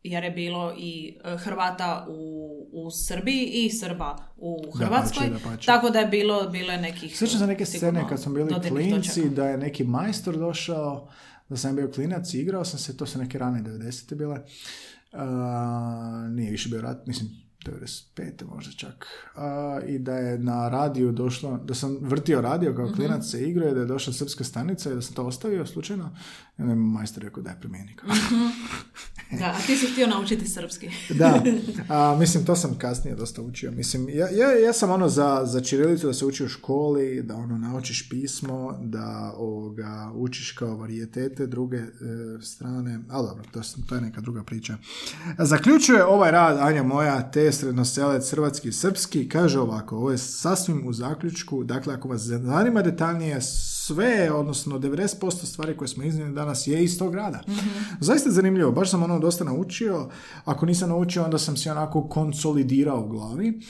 jer 0.04 0.24
je 0.24 0.32
bilo 0.32 0.74
i 0.78 1.18
e, 1.24 1.38
Hrvata 1.38 2.06
u, 2.10 2.68
u 2.72 2.92
Srbiji 2.92 3.46
i 3.46 3.70
Srba 3.70 4.18
u 4.38 4.72
Hrvatskoj, 4.78 5.30
dapače. 5.30 5.66
tako 5.66 5.90
da 5.90 6.00
je 6.00 6.08
bilo, 6.08 6.50
bilo 6.50 6.72
je 6.72 6.78
nekih... 6.82 7.18
Sjećam 7.18 7.40
se 7.40 7.48
neke 7.48 7.66
scene 7.66 8.06
kad 8.10 8.22
smo 8.22 8.34
bili 8.34 8.54
klinci, 8.70 9.22
točaka. 9.22 9.36
da 9.36 9.48
je 9.48 9.58
neki 9.58 9.84
majstor 9.84 10.38
došao, 10.38 11.10
da 11.50 11.58
sam 11.58 11.76
bio 11.76 11.92
klinac 11.92 12.34
i 12.34 12.42
igrao 12.42 12.66
sam 12.66 12.80
se, 12.80 12.98
to 12.98 13.06
su 13.06 13.20
neke 13.20 13.38
rane 13.38 13.62
90. 13.62 14.16
bile. 14.16 14.40
A, 15.14 16.28
nije 16.30 16.52
više 16.52 16.70
bio 16.70 16.82
rat, 16.82 17.08
mislim, 17.08 17.43
95. 17.66 18.46
možda 18.56 18.72
čak. 18.72 19.08
A, 19.36 19.80
I 19.88 20.00
da 20.00 20.16
je 20.16 20.40
na 20.40 20.70
radiju 20.70 21.12
došlo, 21.12 21.58
da 21.58 21.74
sam 21.74 21.98
vrtio 22.02 22.42
radio 22.42 22.76
kao 22.76 22.92
klinac 22.96 23.26
se 23.26 23.50
igrao 23.50 23.70
i 23.70 23.74
da 23.74 23.80
je 23.80 23.86
došla 23.86 24.14
srpska 24.14 24.44
stanica 24.44 24.92
i 24.92 24.96
da 24.96 25.02
sam 25.02 25.16
to 25.16 25.26
ostavio 25.26 25.66
slučajno. 25.66 26.16
I 26.58 26.62
onda 26.62 26.72
je 26.72 26.76
mi 26.76 26.86
majstor 26.86 27.24
rekao 27.24 27.44
daj 27.44 27.60
promijeni. 27.60 27.96
kao. 27.96 28.10
Da, 29.40 29.46
a 29.46 29.66
ti 29.68 29.78
si 29.78 29.88
htio 29.88 30.08
naučiti 30.08 30.48
srpski. 30.48 30.90
Da, 31.10 31.44
a, 31.90 32.16
mislim, 32.20 32.46
to 32.46 32.56
sam 32.56 32.78
kasnije 32.78 33.16
dosta 33.16 33.42
učio. 33.42 33.72
Mislim, 33.72 34.10
ja, 34.10 34.30
ja, 34.30 34.60
ja 34.66 34.74
sam 34.74 34.92
ono 34.92 35.10
za, 35.10 35.42
za 35.46 35.62
čirilicu 35.62 36.08
da 36.08 36.14
se 36.14 36.26
uči 36.26 36.44
u 36.44 36.48
školi, 36.48 37.24
da 37.24 37.36
ono 37.36 37.58
naučiš 37.58 38.10
pismo, 38.10 38.80
da 38.82 39.34
ovoga, 39.38 40.12
učiš 40.16 40.52
kao 40.52 40.76
varijetete 40.76 41.48
druge 41.48 41.78
e, 41.78 41.92
strane, 42.42 43.00
ali 43.10 43.28
dobro, 43.28 43.44
to, 43.52 43.62
to 43.90 43.96
je 43.96 44.02
neka 44.02 44.22
druga 44.22 44.44
priča. 44.44 44.78
Zaključuje 45.38 46.06
ovaj 46.06 46.32
rad 46.32 46.58
Anja 46.60 46.84
moja, 46.84 47.32
te 47.32 47.52
srednoselec 47.54 48.32
hrvatski 48.32 48.68
i 48.68 48.72
srpski, 48.72 49.30
kaže 49.30 49.60
ovako, 49.60 49.96
ovo 49.96 50.12
je 50.12 50.18
sasvim 50.18 50.88
u 50.88 50.94
zaključku, 50.94 51.64
dakle, 51.64 51.94
ako 51.94 52.08
vas 52.08 52.22
zanima 52.22 52.82
detaljnije, 52.82 53.42
sve, 53.88 54.32
odnosno 54.32 54.80
90% 54.80 55.46
stvari 55.46 55.78
koje 55.78 55.88
smo 55.88 56.04
iznijeli 56.04 56.34
danas 56.34 56.68
je 56.68 56.84
iz 56.84 57.00
tog 57.00 57.16
rada. 57.16 57.44
Zaista 58.00 58.30
je 58.30 58.34
zanimljivo, 58.34 58.72
baš 58.72 58.92
sam 58.92 59.04
ono 59.04 59.20
dosta 59.20 59.44
naučio, 59.44 60.10
ako 60.46 60.66
nisam 60.66 60.90
naučio 60.90 61.24
onda 61.24 61.38
sam 61.38 61.58
si 61.58 61.70
onako 61.70 62.08
konsolidirao 62.08 63.04
u 63.04 63.08
glavi. 63.08 63.62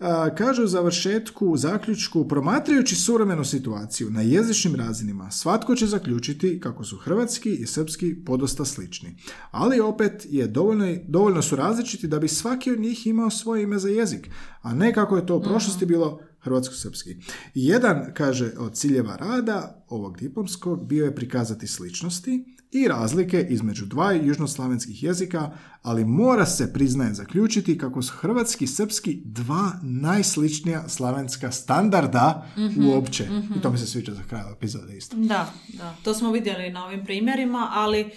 A, 0.00 0.34
Kažu 0.34 0.64
u 0.64 0.66
završetku, 0.66 1.46
u 1.46 1.56
zaključku, 1.56 2.28
promatrajući 2.28 2.94
suvremenu 2.96 3.44
situaciju 3.44 4.10
na 4.10 4.20
jezičnim 4.20 4.74
razinima, 4.74 5.30
svatko 5.30 5.74
će 5.74 5.86
zaključiti 5.86 6.60
kako 6.60 6.84
su 6.84 6.96
hrvatski 6.96 7.54
i 7.54 7.66
srpski 7.66 8.24
podosta 8.24 8.64
slični. 8.64 9.16
Ali 9.50 9.80
opet 9.80 10.26
je 10.28 10.46
dovoljno, 10.46 10.96
dovoljno 11.08 11.42
su 11.42 11.56
različiti 11.56 12.08
da 12.08 12.18
bi 12.18 12.28
svaki 12.28 12.70
od 12.70 12.80
njih 12.80 13.06
imao 13.06 13.30
svoje 13.30 13.62
ime 13.62 13.78
za 13.78 13.88
jezik, 13.88 14.30
a 14.62 14.74
ne 14.74 14.94
kako 14.94 15.16
je 15.16 15.26
to 15.26 15.36
u 15.36 15.42
prošlosti 15.42 15.86
bilo 15.86 16.20
hrvatsko-srpski. 16.46 17.16
Jedan, 17.54 18.12
kaže, 18.14 18.52
od 18.58 18.74
ciljeva 18.74 19.16
rada 19.16 19.84
ovog 19.88 20.18
diplomskog 20.18 20.86
bio 20.86 21.04
je 21.04 21.14
prikazati 21.14 21.66
sličnosti 21.66 22.44
i 22.72 22.88
razlike 22.88 23.46
između 23.50 23.86
dva 23.86 24.12
južnoslavenskih 24.12 25.02
jezika, 25.02 25.50
ali 25.82 26.04
mora 26.04 26.46
se 26.46 26.72
priznaje 26.72 27.14
zaključiti 27.14 27.78
kako 27.78 28.02
su 28.02 28.12
hrvatski 28.12 28.64
i 28.64 28.68
srpski 28.68 29.22
dva 29.24 29.72
najsličnija 29.82 30.88
slavenska 30.88 31.50
standarda 31.52 32.46
uopće. 32.88 33.28
I 33.56 33.60
to 33.62 33.70
mi 33.70 33.78
se 33.78 33.86
sviđa 33.86 34.14
za 34.14 34.22
kraj 34.22 34.52
epizode 34.52 34.96
isto. 34.96 35.16
Da, 35.16 35.52
da. 35.72 35.96
To 36.02 36.14
smo 36.14 36.32
vidjeli 36.32 36.70
na 36.70 36.84
ovim 36.84 37.04
primjerima, 37.04 37.68
ali 37.72 38.10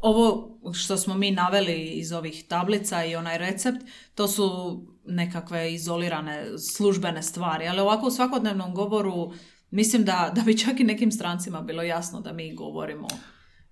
ovo 0.00 0.58
što 0.74 0.96
smo 0.96 1.14
mi 1.14 1.30
naveli 1.30 1.82
iz 1.82 2.12
ovih 2.12 2.44
tablica 2.48 3.04
i 3.04 3.16
onaj 3.16 3.38
recept, 3.38 3.86
to 4.14 4.28
su 4.28 4.46
nekakve 5.08 5.74
izolirane 5.74 6.58
službene 6.58 7.22
stvari, 7.22 7.68
ali 7.68 7.80
ovako 7.80 8.06
u 8.06 8.10
svakodnevnom 8.10 8.74
govoru 8.74 9.32
mislim 9.70 10.04
da, 10.04 10.32
da 10.34 10.40
bi 10.42 10.58
čak 10.58 10.80
i 10.80 10.84
nekim 10.84 11.12
strancima 11.12 11.60
bilo 11.62 11.82
jasno 11.82 12.20
da 12.20 12.32
mi 12.32 12.54
govorimo 12.54 13.08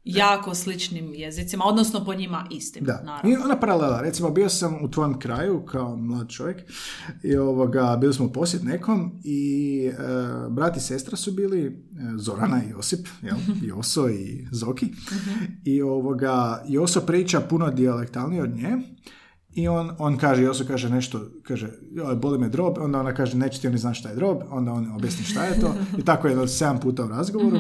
jako 0.05 0.55
sličnim 0.55 1.15
jezicima, 1.15 1.65
odnosno 1.65 2.05
po 2.05 2.15
njima 2.15 2.47
istim, 2.51 2.85
Da, 2.85 3.03
naravno. 3.05 3.31
i 3.31 3.37
ona 3.45 3.61
paralela, 3.61 4.01
recimo 4.01 4.31
bio 4.31 4.49
sam 4.49 4.85
u 4.85 4.91
tvojem 4.91 5.19
kraju 5.19 5.65
kao 5.65 5.97
mlad 5.97 6.29
čovjek 6.29 6.63
i 7.23 7.37
ovoga, 7.37 7.97
bili 8.01 8.15
smo 8.15 8.27
u 8.27 8.33
posjet 8.33 8.63
nekom 8.63 9.21
i 9.25 9.81
e, 9.87 9.95
brat 10.51 10.77
i 10.77 10.81
sestra 10.81 11.17
su 11.17 11.33
bili, 11.33 11.67
e, 11.67 11.73
Zorana 12.17 12.63
i 12.65 12.71
Josip, 12.71 13.09
jel? 13.23 13.37
Joso 13.63 14.09
i 14.09 14.47
Zoki 14.53 14.87
i 15.65 15.83
ovoga, 15.83 16.65
Joso 16.69 17.01
priča 17.01 17.41
puno 17.41 17.71
dijalektalnije 17.71 18.43
od 18.43 18.55
nje 18.57 18.79
i 19.55 19.69
on, 19.69 19.91
on 19.99 20.17
kaže, 20.17 20.43
Joso 20.43 20.65
kaže 20.65 20.91
nešto, 20.91 21.21
kaže, 21.43 21.71
joj, 21.93 22.17
boli 22.17 22.39
me 22.39 22.49
drob, 22.49 22.79
onda 22.79 23.01
ona 23.01 23.15
kaže, 23.15 23.37
neće 23.37 23.61
ti 23.61 23.69
oni 23.69 23.79
znati 23.79 23.99
šta 23.99 24.09
je 24.09 24.15
drob, 24.15 24.39
onda 24.51 24.73
on 24.73 24.93
objasni 24.93 25.25
šta 25.25 25.45
je 25.45 25.61
to 25.61 25.75
i 25.99 26.05
tako 26.05 26.29
je 26.29 26.49
sedam 26.49 26.81
puta 26.81 27.05
u 27.05 27.09
razgovoru. 27.09 27.59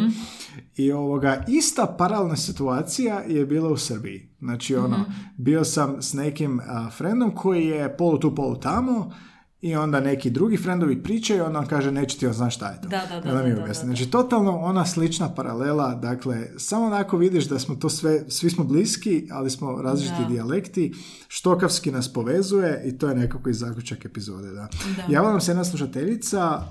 I 0.76 0.92
ovoga, 0.92 1.44
ista 1.48 1.94
paralelna 1.98 2.36
situacija 2.36 3.20
je 3.20 3.46
bila 3.46 3.70
u 3.70 3.76
Srbiji. 3.76 4.28
Znači, 4.38 4.76
ono, 4.76 5.04
bio 5.36 5.64
sam 5.64 6.02
s 6.02 6.12
nekim 6.12 6.60
a, 6.66 6.90
frendom 6.90 7.34
koji 7.34 7.66
je 7.66 7.96
polu 7.96 8.18
tu, 8.18 8.34
polu 8.34 8.56
tamo 8.56 9.12
i 9.64 9.76
onda 9.76 10.00
neki 10.00 10.30
drugi 10.30 10.56
frendovi 10.56 11.02
pričaju, 11.02 11.44
onda 11.44 11.58
on 11.58 11.66
kaže, 11.66 11.92
neće 11.92 12.18
ti 12.18 12.32
znati 12.32 12.54
šta 12.54 12.68
je 12.70 12.80
to. 12.80 12.88
Da, 12.88 13.06
da, 13.10 13.20
da, 13.20 13.30
onda 13.30 13.42
mi 13.42 13.50
da, 13.50 13.60
da, 13.60 13.66
da. 13.66 13.74
Znači, 13.74 14.10
totalno 14.10 14.58
ona 14.58 14.86
slična 14.86 15.34
paralela, 15.34 15.94
dakle, 15.94 16.48
samo 16.58 16.84
onako 16.86 17.16
vidiš 17.16 17.48
da 17.48 17.58
smo 17.58 17.74
to 17.74 17.88
sve, 17.88 18.30
svi 18.30 18.50
smo 18.50 18.64
bliski, 18.64 19.28
ali 19.30 19.50
smo 19.50 19.82
različiti 19.82 20.22
Da. 20.22 20.28
dijalekti, 20.28 20.94
štokavski 21.28 21.90
nas 21.90 22.12
povezuje 22.12 22.82
i 22.86 22.98
to 22.98 23.08
je 23.08 23.14
nekako 23.14 23.50
i 23.50 23.54
zaključak 23.54 24.04
epizode, 24.04 24.48
da. 24.48 24.68
Da. 24.96 25.02
Javila 25.08 25.30
nam 25.30 25.40
se 25.40 25.50
jedna 25.50 25.64
slušateljica, 25.64 26.62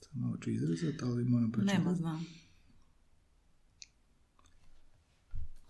sad 0.00 0.20
malo 0.20 0.36
ću 0.36 0.50
izrezati, 0.50 0.98
ali 1.02 1.24
moram 1.24 1.52
pročitati. 1.52 1.78
Nema, 1.78 1.94
znam. 1.94 2.39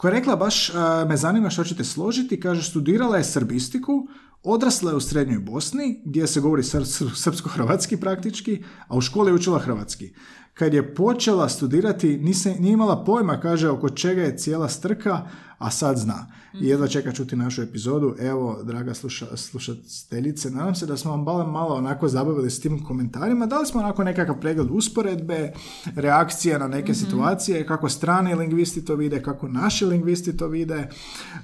Koja 0.01 0.09
je 0.13 0.19
rekla 0.19 0.37
baš 0.37 0.71
a, 0.75 1.05
me 1.09 1.17
zanima 1.17 1.51
što 1.51 1.65
ćete 1.65 1.85
složiti, 1.85 2.41
kaže 2.41 2.71
studirala 2.71 3.17
je 3.17 3.25
srbistiku, 3.25 4.09
odrasla 4.43 4.91
je 4.91 4.97
u 4.97 5.01
srednjoj 5.01 5.39
Bosni 5.39 6.03
gdje 6.05 6.27
se 6.27 6.41
govori 6.41 6.63
sr- 6.63 7.05
sr- 7.05 7.15
srpsko-hrvatski 7.15 8.01
praktički, 8.01 8.63
a 8.89 8.97
u 8.97 9.01
školi 9.01 9.31
je 9.31 9.35
učila 9.35 9.59
hrvatski. 9.59 10.15
Kad 10.55 10.75
je 10.75 10.95
počela 10.95 11.49
studirati, 11.49 12.19
nije 12.59 12.73
imala 12.73 13.05
pojma, 13.05 13.41
kaže, 13.41 13.69
oko 13.69 13.89
čega 13.89 14.23
je 14.23 14.39
cijela 14.39 14.69
strka, 14.69 15.29
a 15.59 15.71
sad 15.71 15.99
zna. 15.99 16.27
I 16.55 16.67
jedva 16.69 16.89
čeka 16.89 17.13
čuti 17.13 17.37
našu 17.37 17.63
epizodu. 17.63 18.15
Evo, 18.21 18.63
draga 18.63 18.95
sluša, 18.95 19.37
slušateljice, 19.37 20.51
nadam 20.51 20.75
se 20.75 20.87
da 20.87 20.97
smo 20.97 21.11
vam 21.11 21.23
malo, 21.23 21.47
malo 21.47 21.75
onako 21.75 22.09
zabavili 22.09 22.51
s 22.51 22.61
tim 22.61 22.85
komentarima. 22.85 23.47
Dali 23.47 23.67
smo 23.67 23.81
onako 23.81 24.05
nekakav 24.05 24.41
pregled 24.41 24.67
usporedbe, 24.71 25.53
reakcije 25.95 26.59
na 26.59 26.69
neke 26.69 26.95
situacije, 26.95 27.67
kako 27.67 27.89
strani 27.89 28.35
lingvisti 28.35 28.85
to 28.85 28.95
vide, 28.95 29.23
kako 29.23 29.49
naši 29.49 29.85
lingvisti 29.85 30.37
to 30.37 30.47
vide, 30.47 30.89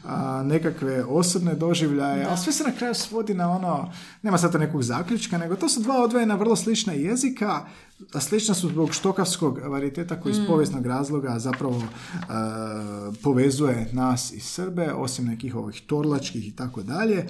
a, 0.04 0.42
nekakve 0.42 1.04
osobne 1.04 1.54
doživljaje, 1.54 2.26
ali 2.28 2.38
sve 2.38 2.52
se 2.52 2.64
na 2.64 2.72
kraju 2.72 2.94
svodi 2.94 3.34
na 3.34 3.50
ono, 3.50 3.92
nema 4.22 4.38
sad 4.38 4.54
nekog 4.54 4.82
zaključka, 4.82 5.38
nego 5.38 5.56
to 5.56 5.68
su 5.68 5.80
dva 5.80 6.02
odvojena 6.04 6.34
vrlo 6.34 6.56
slična 6.56 6.92
jezika 6.92 7.66
a 8.12 8.20
slična 8.20 8.54
su 8.54 8.68
zbog 8.68 8.94
štokavskog 8.94 9.58
variteta 9.58 10.20
koji 10.20 10.30
iz 10.30 10.38
Mm. 10.38 10.46
povijesnog 10.46 10.86
razloga 10.86 11.38
zapravo 11.38 11.82
e, 11.82 11.86
povezuje 13.22 13.88
nas 13.92 14.32
i 14.32 14.40
Srbe, 14.40 14.92
osim 14.92 15.26
nekih 15.26 15.54
ovih 15.56 15.82
torlačkih 15.86 16.48
i 16.48 16.56
tako 16.56 16.82
dalje. 16.82 17.26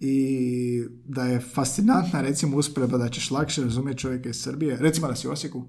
I 0.00 0.84
da 1.04 1.24
je 1.24 1.40
fascinantna 1.40 2.20
recimo 2.20 2.56
usporedba 2.56 2.98
da 2.98 3.08
ćeš 3.08 3.30
lakše 3.30 3.62
razumjeti 3.62 3.98
čovjeka 3.98 4.28
iz 4.28 4.36
Srbije, 4.36 4.76
recimo 4.76 5.08
da 5.08 5.16
si 5.16 5.28
u 5.28 5.30
Osijeku, 5.30 5.68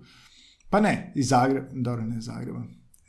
pa 0.69 0.79
ne, 0.79 1.13
iz 1.15 1.27
Zagreba, 1.27 1.67
dobro 1.71 2.05
ne 2.05 2.21
Zagreba. 2.21 2.63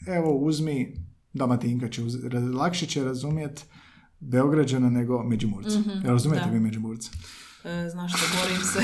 Evo 0.07 0.39
uzmi 0.39 0.95
Dalmatinka, 1.33 1.89
će 1.89 2.03
uz, 2.03 2.17
lakše 2.55 2.87
će 2.87 3.05
razumjeti 3.05 3.63
Beograđana 4.21 4.91
nego 4.91 5.23
Međimurca. 5.23 5.79
Mhm, 5.79 6.07
Razumijete 6.07 6.47
da. 6.47 6.53
vi 6.53 6.61
Međimurca? 6.61 7.11
E, 7.65 7.89
znaš 7.89 8.13
što, 8.13 8.27
borim 8.43 8.63
se. 8.63 8.79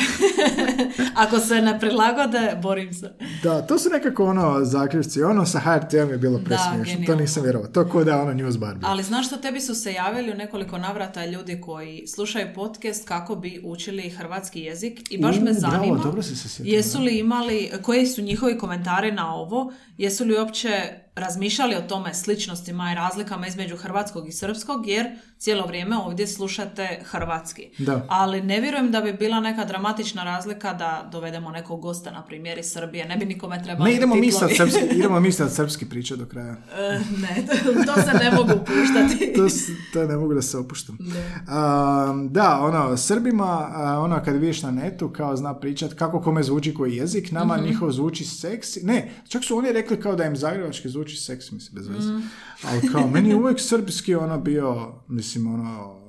Ako 1.22 1.38
se 1.38 1.54
ne 1.62 1.80
prilagode, 1.80 2.58
borim 2.62 2.94
se. 2.94 3.12
Da, 3.42 3.62
to 3.62 3.78
su 3.78 3.88
nekako 3.90 4.24
ono 4.24 4.64
zaključci. 4.64 5.22
Ono 5.22 5.46
sa 5.46 5.58
HRT-om 5.58 6.10
je 6.10 6.18
bilo 6.18 6.40
presmiješno. 6.44 7.06
to 7.06 7.14
nisam 7.14 7.42
vjerovao. 7.42 7.68
To 7.68 7.88
ko 7.88 8.04
da 8.04 8.12
je 8.12 8.20
ono 8.20 8.32
news 8.32 8.56
bar. 8.56 8.76
Ali 8.82 9.02
znaš 9.02 9.26
što, 9.26 9.36
tebi 9.36 9.60
su 9.60 9.74
se 9.74 9.92
javili 9.92 10.32
u 10.32 10.34
nekoliko 10.34 10.78
navrata 10.78 11.26
ljudi 11.26 11.60
koji 11.60 12.06
slušaju 12.06 12.46
podcast 12.54 13.08
kako 13.08 13.36
bi 13.36 13.60
učili 13.64 14.10
hrvatski 14.10 14.60
jezik 14.60 15.00
i 15.10 15.18
baš 15.18 15.36
U, 15.36 15.40
me 15.40 15.52
bravo, 15.52 15.60
zanima 15.60 16.00
dobro 16.04 16.22
si 16.22 16.36
se 16.36 16.48
sjetila, 16.48 16.76
jesu 16.76 17.00
li 17.00 17.18
imali, 17.18 17.70
koji 17.82 18.06
su 18.06 18.22
njihovi 18.22 18.58
komentari 18.58 19.12
na 19.12 19.34
ovo, 19.34 19.72
jesu 19.98 20.24
li 20.24 20.38
uopće 20.38 20.70
razmišljali 21.18 21.74
o 21.76 21.80
tome 21.80 22.14
sličnostima 22.14 22.92
i 22.92 22.94
razlikama 22.94 23.46
između 23.46 23.76
hrvatskog 23.76 24.28
i 24.28 24.32
srpskog, 24.32 24.86
jer 24.88 25.06
cijelo 25.38 25.66
vrijeme 25.66 25.96
ovdje 25.96 26.26
slušate 26.26 27.00
hrvatski. 27.04 27.68
Da. 27.78 28.06
Ali 28.08 28.42
ne 28.42 28.60
vjerujem 28.60 28.90
da 28.90 29.00
bi 29.00 29.12
bila 29.12 29.40
neka 29.40 29.64
dramatična 29.64 30.24
razlika 30.24 30.72
da 30.74 31.08
dovedemo 31.12 31.50
nekog 31.50 31.80
gosta, 31.80 32.10
na 32.10 32.22
primjer 32.24 32.58
iz 32.58 32.66
Srbije. 32.72 33.04
Ne 33.06 33.16
bi 33.16 33.24
nikome 33.24 33.62
trebali 33.64 33.90
Ne, 33.90 33.96
idemo 33.96 34.14
mi 34.14 34.32
sad 34.32 34.50
srpski, 34.56 34.80
idemo 34.98 35.20
mi 35.20 35.32
sad 35.32 35.52
srpski 35.54 35.88
pričati 35.88 36.20
do 36.20 36.26
kraja. 36.26 36.56
E, 36.78 36.98
ne, 37.20 37.46
to 37.86 38.02
se 38.02 38.24
ne 38.24 38.30
mogu 38.30 38.52
puštati. 38.66 39.32
To, 39.38 39.46
to 39.92 40.06
ne 40.06 40.16
mogu 40.16 40.34
da 40.34 40.42
se 40.42 40.58
opuštam. 40.58 40.98
Um, 41.00 42.28
da, 42.28 42.58
ono, 42.62 42.96
Srbima, 42.96 43.70
ono, 43.98 44.22
kad 44.24 44.34
vidiš 44.36 44.62
na 44.62 44.70
netu, 44.70 45.08
kao 45.08 45.36
zna 45.36 45.54
pričat 45.54 45.92
kako 45.94 46.20
kome 46.20 46.42
zvuči 46.42 46.74
koji 46.74 46.96
jezik, 46.96 47.30
nama 47.32 47.56
Mhm. 47.56 47.64
njihov 47.66 47.90
zvuči 47.90 48.24
seksi. 48.24 48.86
Ne, 48.86 49.10
čak 49.28 49.44
su 49.44 49.56
oni 49.58 49.72
rekli 49.72 50.00
kao 50.00 50.16
da 50.16 50.24
im 50.24 50.36
zagrebački 50.36 50.88
zvuči 50.88 51.07
seksi, 51.16 51.54
mislim, 51.54 51.74
bez 51.74 51.88
veze. 51.88 52.12
Mhm. 52.12 52.26
Ali 52.64 52.88
kao, 52.88 53.08
meni 53.14 53.28
je 53.28 53.36
uvijek 53.36 53.60
srpski 53.60 54.14
ono 54.14 54.40
bio, 54.40 54.94
mislim, 55.08 55.54
ono, 55.54 56.00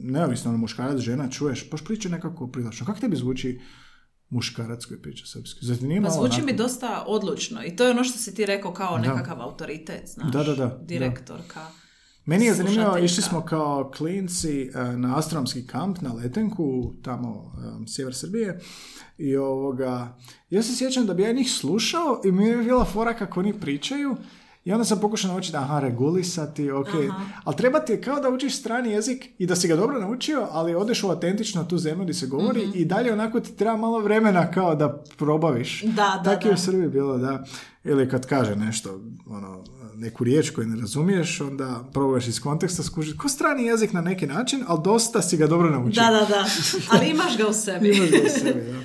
neovisno 0.00 0.50
ono 0.50 0.58
muškarac, 0.58 0.98
žena, 0.98 1.30
čuješ, 1.30 1.70
baš 1.70 1.84
priča 1.84 2.08
nekako 2.08 2.46
privlačno. 2.48 2.86
Kako 2.86 3.00
tebi 3.00 3.16
zvuči 3.16 3.60
muškarac 4.28 4.84
koji 4.84 5.02
priča 5.02 5.26
srpski? 5.26 5.66
Zar 5.66 5.76
ti 5.76 5.86
nije 5.86 6.02
Pa 6.02 6.08
malo 6.08 6.14
zvuči 6.20 6.42
mi 6.42 6.52
onako- 6.52 6.62
dosta 6.62 7.04
odlučno 7.06 7.64
i 7.64 7.76
to 7.76 7.84
je 7.84 7.90
ono 7.90 8.04
što 8.04 8.18
si 8.18 8.34
ti 8.34 8.46
rekao 8.46 8.72
kao 8.72 8.98
nekakav 8.98 9.42
autoritet, 9.42 10.08
znaš. 10.14 10.32
Da, 10.32 10.38
da, 10.44 10.54
da, 10.54 10.66
da. 10.66 10.78
Direktorka. 10.84 11.66
Meni 12.24 12.44
je 12.44 12.54
zanimljivo, 12.54 12.98
išli 12.98 13.22
smo 13.22 13.40
kao 13.40 13.90
klinci 13.96 14.62
e, 14.62 14.82
na 14.96 15.18
astronomski 15.18 15.66
kamp 15.66 16.00
na 16.00 16.12
Letenku, 16.12 16.94
tamo 17.02 17.52
e, 17.84 17.88
sjever 17.88 18.14
Srbije. 18.14 18.60
I 19.18 19.36
ovoga, 19.36 20.16
ja 20.50 20.62
se 20.62 20.76
sjećam 20.76 21.06
da 21.06 21.14
bi 21.14 21.22
ja 21.22 21.32
njih 21.32 21.50
slušao 21.50 22.20
i 22.24 22.32
mi 22.32 22.46
je 22.46 22.56
bila 22.56 22.84
fora 22.84 23.14
kako 23.14 23.40
oni 23.40 23.52
pričaju. 23.54 24.16
I 24.64 24.72
onda 24.72 24.84
sam 24.84 25.00
pokušao 25.00 25.30
naučiti, 25.30 25.56
aha, 25.56 25.80
regulisati, 25.80 26.70
ok. 26.70 26.88
Ali 27.44 27.56
treba 27.56 27.80
ti 27.80 27.92
je 27.92 28.00
kao 28.00 28.20
da 28.20 28.28
učiš 28.28 28.56
strani 28.56 28.90
jezik 28.90 29.26
i 29.38 29.46
da 29.46 29.56
si 29.56 29.68
ga 29.68 29.76
dobro 29.76 30.00
naučio, 30.00 30.46
ali 30.50 30.74
odeš 30.74 31.04
u 31.04 31.08
autentično 31.08 31.64
tu 31.64 31.78
zemlju 31.78 32.02
gdje 32.02 32.14
se 32.14 32.26
govori 32.26 32.60
Mhm. 32.62 32.70
i 32.74 32.84
dalje 32.84 33.12
onako 33.12 33.40
ti 33.40 33.52
treba 33.52 33.76
malo 33.76 33.98
vremena 33.98 34.50
kao 34.50 34.74
da 34.74 35.02
probaviš. 35.16 35.82
Da, 35.82 35.92
da, 35.92 36.20
Tako 36.24 36.48
je 36.48 36.54
u. 36.54 36.58
Srbiji 36.58 36.88
bilo, 36.88 37.18
da. 37.18 37.44
Ili 37.84 38.08
kad 38.08 38.26
kaže 38.26 38.56
nešto, 38.56 39.00
ono, 39.26 39.64
neku 39.98 40.24
riječ 40.24 40.50
koju 40.50 40.66
ne 40.66 40.80
razumiješ, 40.80 41.40
onda 41.40 41.84
probaš 41.92 42.26
iz 42.26 42.40
konteksta 42.40 42.82
skužiti. 42.82 43.18
Ko 43.18 43.28
strani 43.28 43.64
jezik 43.64 43.92
na 43.92 44.00
neki 44.00 44.26
način, 44.26 44.64
ali 44.66 44.80
dosta 44.84 45.22
si 45.22 45.36
ga 45.36 45.46
dobro 45.46 45.70
naučio. 45.70 46.02
Da, 46.02 46.10
da, 46.10 46.26
da. 46.26 46.44
Ali 46.90 47.08
imaš 47.14 47.36
ga 47.36 47.46
u 47.48 47.52
sebi. 47.52 47.88
Imaš 47.88 48.10
ga 48.10 48.16
u 48.26 48.28
sebi, 48.28 48.60
da. 48.60 48.76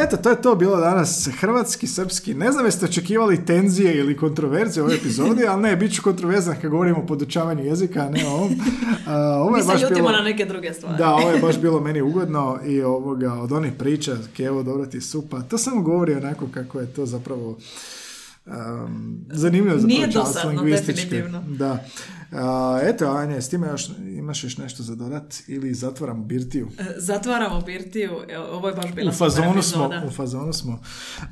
Eto, 0.00 0.16
to 0.16 0.30
je 0.30 0.42
to 0.42 0.54
bilo 0.54 0.76
danas. 0.76 1.28
Hrvatski, 1.40 1.86
srpski. 1.86 2.34
Ne 2.34 2.52
znam 2.52 2.64
jeste 2.64 2.84
očekivali 2.84 3.44
tenzije 3.44 3.96
ili 3.96 4.16
kontroverze 4.16 4.80
u 4.80 4.84
ovoj 4.84 4.96
epizodi, 4.96 5.46
ali 5.46 5.62
ne, 5.62 5.76
bit 5.76 5.94
ću 5.94 6.02
kontroverzan 6.02 6.56
kad 6.62 6.70
govorimo 6.70 6.98
o 6.98 7.06
podučavanju 7.06 7.64
jezika, 7.64 8.00
a 8.00 8.10
ne 8.10 8.26
o 8.26 8.30
ovom. 8.30 8.60
A, 9.06 9.16
ovo 9.16 9.50
Mi 9.50 9.58
je 9.58 9.62
se 9.62 9.68
baš 9.68 9.82
ljutimo 9.82 10.08
bilo... 10.08 10.12
na 10.12 10.20
neke 10.20 10.44
druge 10.44 10.72
stvari. 10.72 10.98
Da, 10.98 11.14
ovo 11.14 11.30
je 11.30 11.38
baš 11.38 11.60
bilo 11.60 11.80
meni 11.80 12.02
ugodno 12.02 12.58
i 12.66 12.82
ovoga, 12.82 13.32
od 13.32 13.52
onih 13.52 13.72
priča, 13.78 14.16
Kevo, 14.36 14.62
dobro 14.62 14.86
ti 14.86 15.00
supa, 15.00 15.42
to 15.42 15.58
samo 15.58 15.82
govori 15.82 16.14
onako 16.14 16.46
kako 16.54 16.80
je 16.80 16.86
to 16.86 17.06
zapravo 17.06 17.58
um, 18.48 19.24
zanimljivo 19.30 19.78
za 19.78 19.86
Nije 19.86 20.08
lingvističke. 20.46 20.92
definitivno. 20.92 21.44
Da. 21.48 21.84
A, 22.32 22.80
eto, 22.82 23.06
Anja, 23.06 23.36
s 23.36 23.48
time 23.48 23.66
još, 23.68 23.88
imaš 24.08 24.44
još 24.44 24.56
nešto 24.58 24.82
za 24.82 24.94
dodat 24.94 25.34
ili 25.46 25.74
zatvaramo 25.74 26.24
birtiju? 26.24 26.68
E, 26.78 26.84
Zatvaramo 26.96 27.60
birtiju. 27.60 28.10
Ovo 28.50 28.68
je 28.68 28.74
baš 28.74 28.92
bila 28.92 29.10
U 29.10 29.14
fazonu 29.14 29.62
smo, 29.62 29.90
u 30.06 30.10
fazonu 30.10 30.52
smo. 30.52 30.80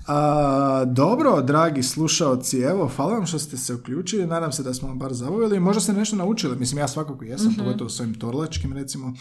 A, 0.07 0.85
dobro, 0.87 1.43
dragi 1.43 1.83
slušaoci, 1.83 2.59
evo, 2.59 2.89
hvala 2.89 3.13
vam 3.13 3.27
što 3.27 3.39
ste 3.39 3.57
se 3.57 3.75
uključili, 3.75 4.27
nadam 4.27 4.53
se 4.53 4.63
da 4.63 4.75
smo 4.75 4.89
vam 4.89 4.99
bar 4.99 5.13
zabavili, 5.13 5.61
možda 5.61 5.81
ste 5.81 5.93
nešto 5.93 6.17
naučili, 6.17 6.57
mislim 6.57 6.79
ja 6.79 6.89
svakako 6.89 7.25
jesam, 7.25 7.47
Mhm. 7.49 7.59
pogotovo 7.59 7.91
s 7.91 8.01
ovim 8.01 8.15
torlačkim 8.15 8.73
recimo. 8.73 9.15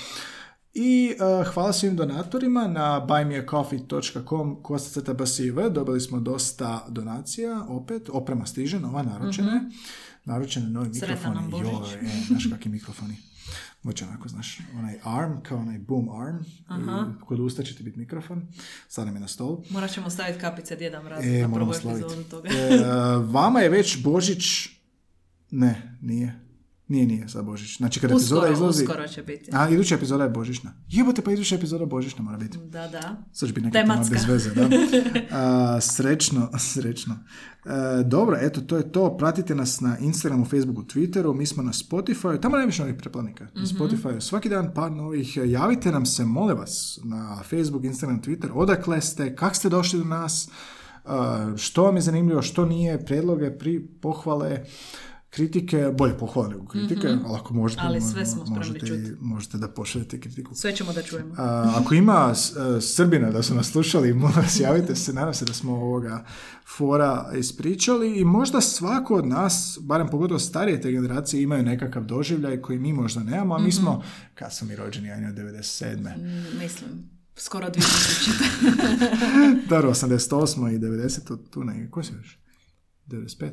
I 0.75 1.13
uh, 1.39 1.47
hvala 1.47 1.73
svim 1.73 1.95
donatorima 1.95 2.67
na 2.67 3.07
buymeacoffee.com 3.07 4.63
kosaceta 4.63 5.13
basiv. 5.13 5.55
Dobili 5.69 6.01
smo 6.01 6.19
dosta 6.19 6.85
donacija, 6.89 7.65
opet, 7.67 8.09
oprema 8.09 8.45
stiže, 8.45 8.79
nova 8.79 9.03
naručene. 9.03 9.61
Naručene 10.25 10.69
novi 10.69 10.87
Mhm. 10.87 10.93
Sretan 10.95 11.15
mikrofoni. 11.33 11.35
nam 11.35 11.51
Božić. 11.51 11.93
Joj, 11.93 12.01
e, 12.01 12.23
znaš 12.27 12.47
kakvi 12.51 12.71
mikrofoni. 12.71 13.15
Moće 13.83 14.05
onako, 14.05 14.27
znaš, 14.27 14.59
onaj 14.75 14.99
arm, 15.03 15.31
kao 15.43 15.57
onaj 15.57 15.77
boom 15.79 16.09
arm. 16.11 16.37
I 17.19 17.25
kod 17.25 17.39
usta 17.39 17.63
će 17.63 17.75
ti 17.75 17.83
biti 17.83 17.99
mikrofon. 17.99 18.47
Sada 18.87 19.11
mi 19.11 19.17
je 19.17 19.21
na 19.21 19.27
stolu. 19.27 19.63
Morat 19.69 19.91
ćemo 19.91 20.09
staviti 20.09 20.39
kapice 20.39 20.75
djeda 20.75 21.03
mraza 21.03 21.27
E, 21.27 21.41
na 21.41 21.53
prvu 21.53 21.71
epizodu 21.71 22.23
toga. 22.23 22.49
E, 22.49 22.79
vama 23.17 23.59
je 23.59 23.69
već 23.69 24.03
Božić... 24.03 24.43
Ne, 25.51 25.97
nije. 26.01 26.44
Nije, 26.87 27.05
nije 27.05 27.27
za 27.27 27.41
Božić. 27.41 27.77
Znači, 27.77 27.99
kad 27.99 28.11
epizoda 28.11 28.41
Uskoro, 28.41 28.53
izlazi... 28.53 28.83
uskoro 28.83 29.07
će 29.07 29.23
biti. 29.23 29.51
A, 29.53 29.69
iduća 29.69 29.95
epizoda 29.95 30.23
je 30.23 30.29
Božićna. 30.29 30.73
Jebote, 30.89 31.21
pa 31.21 31.31
iduća 31.31 31.55
epizoda 31.55 31.85
Božićna 31.85 32.23
mora 32.23 32.37
biti. 32.37 32.57
Da, 32.57 32.87
da. 32.87 33.23
Sad 33.31 33.49
će 33.49 33.53
biti 33.53 33.65
neka 33.65 33.79
tema 33.79 34.03
bez 34.11 34.25
veze, 34.27 34.53
da. 34.53 34.69
A, 35.37 35.81
srećno, 35.81 36.49
srećno. 36.73 37.15
E, 37.65 38.03
dobro, 38.03 38.37
eto, 38.41 38.61
to 38.61 38.77
je 38.77 38.91
to. 38.91 39.17
Pratite 39.17 39.55
nas 39.55 39.79
na 39.81 39.97
Instagramu, 39.97 40.45
Facebooku, 40.45 40.83
Twitteru. 40.83 41.35
Mi 41.35 41.45
smo 41.45 41.63
na 41.63 41.73
Spotify. 41.73 42.41
Tamo 42.41 42.57
najviše 42.57 42.81
novih 42.81 42.95
preplanika. 42.97 43.47
Na 43.55 43.65
Spotify 43.65 44.19
svaki 44.21 44.49
dan 44.49 44.73
par 44.73 44.91
novih. 44.91 45.37
Javite 45.45 45.91
nam 45.91 46.05
se, 46.05 46.25
molim 46.25 46.57
vas, 46.57 46.99
na 47.03 47.43
Facebook, 47.49 47.83
Instagram, 47.83 48.21
Twitter. 48.21 48.49
Odakle 48.53 49.01
ste, 49.01 49.35
kak 49.35 49.55
ste 49.55 49.69
došli 49.69 49.99
do 49.99 50.05
nas, 50.05 50.49
a, 51.05 51.53
što 51.57 51.83
vam 51.83 51.95
je 51.95 52.01
zanimljivo, 52.01 52.41
što 52.41 52.65
nije, 52.65 53.05
predloge, 53.05 53.57
pri, 53.57 53.87
pohvale, 54.01 54.65
kritike, 55.35 55.89
bolje 55.93 56.17
pohvale 56.17 56.49
nego 56.49 56.65
kritike, 56.65 57.07
ali 57.07 57.35
ako 57.35 57.53
možete, 57.53 57.81
Ali 57.83 58.01
sve 58.03 58.25
smo 58.25 58.45
možete, 58.45 58.79
čuti. 58.79 59.11
možete 59.21 59.57
da 59.57 59.67
pošaljete 59.69 60.19
kritiku. 60.19 60.55
Sve 60.55 60.75
ćemo 60.75 60.93
da 60.93 61.01
čujemo. 61.01 61.33
A, 61.37 61.73
ako 61.75 61.93
ima 61.93 62.35
s- 62.35 62.55
e, 62.77 62.81
Srbina 62.83 63.31
da 63.31 63.43
su 63.43 63.55
nas 63.55 63.67
slušali, 63.67 64.13
molim 64.15 64.35
vas 64.35 64.59
javite 64.59 64.95
se, 64.95 65.13
nadam 65.13 65.33
se 65.33 65.45
da 65.45 65.53
smo 65.53 65.73
ovoga 65.73 66.25
fora 66.67 67.31
ispričali 67.35 67.85
i 68.11 68.25
možda 68.25 68.61
svako 68.61 69.15
od 69.15 69.27
nas, 69.27 69.55
barem 69.81 70.07
pogotovo 70.07 70.39
starije 70.39 70.81
te 70.81 70.91
generacije, 70.91 71.43
imaju 71.43 71.63
nekakav 71.63 72.03
doživljaj 72.05 72.57
koji 72.57 72.79
mi 72.79 72.93
možda 72.93 73.19
nemamo, 73.21 73.55
a 73.55 73.59
mi 73.59 73.71
smo, 73.71 74.03
kad 74.33 74.53
su 74.53 74.65
mi 74.65 74.75
rođeni, 74.75 75.07
ja 75.07 75.17
97. 75.17 76.17
Mm, 76.17 76.59
Mislim, 76.59 76.89
skoro 77.35 77.67
2000. 77.67 77.79
Dobro, 79.69 79.89
88. 79.91 80.29
i 80.69 80.79
90. 80.79 81.19
tu 81.49 81.63
negdje, 81.63 81.91
ko 81.91 82.03
si 82.03 82.13
još? 82.13 82.39
95. 83.07 83.49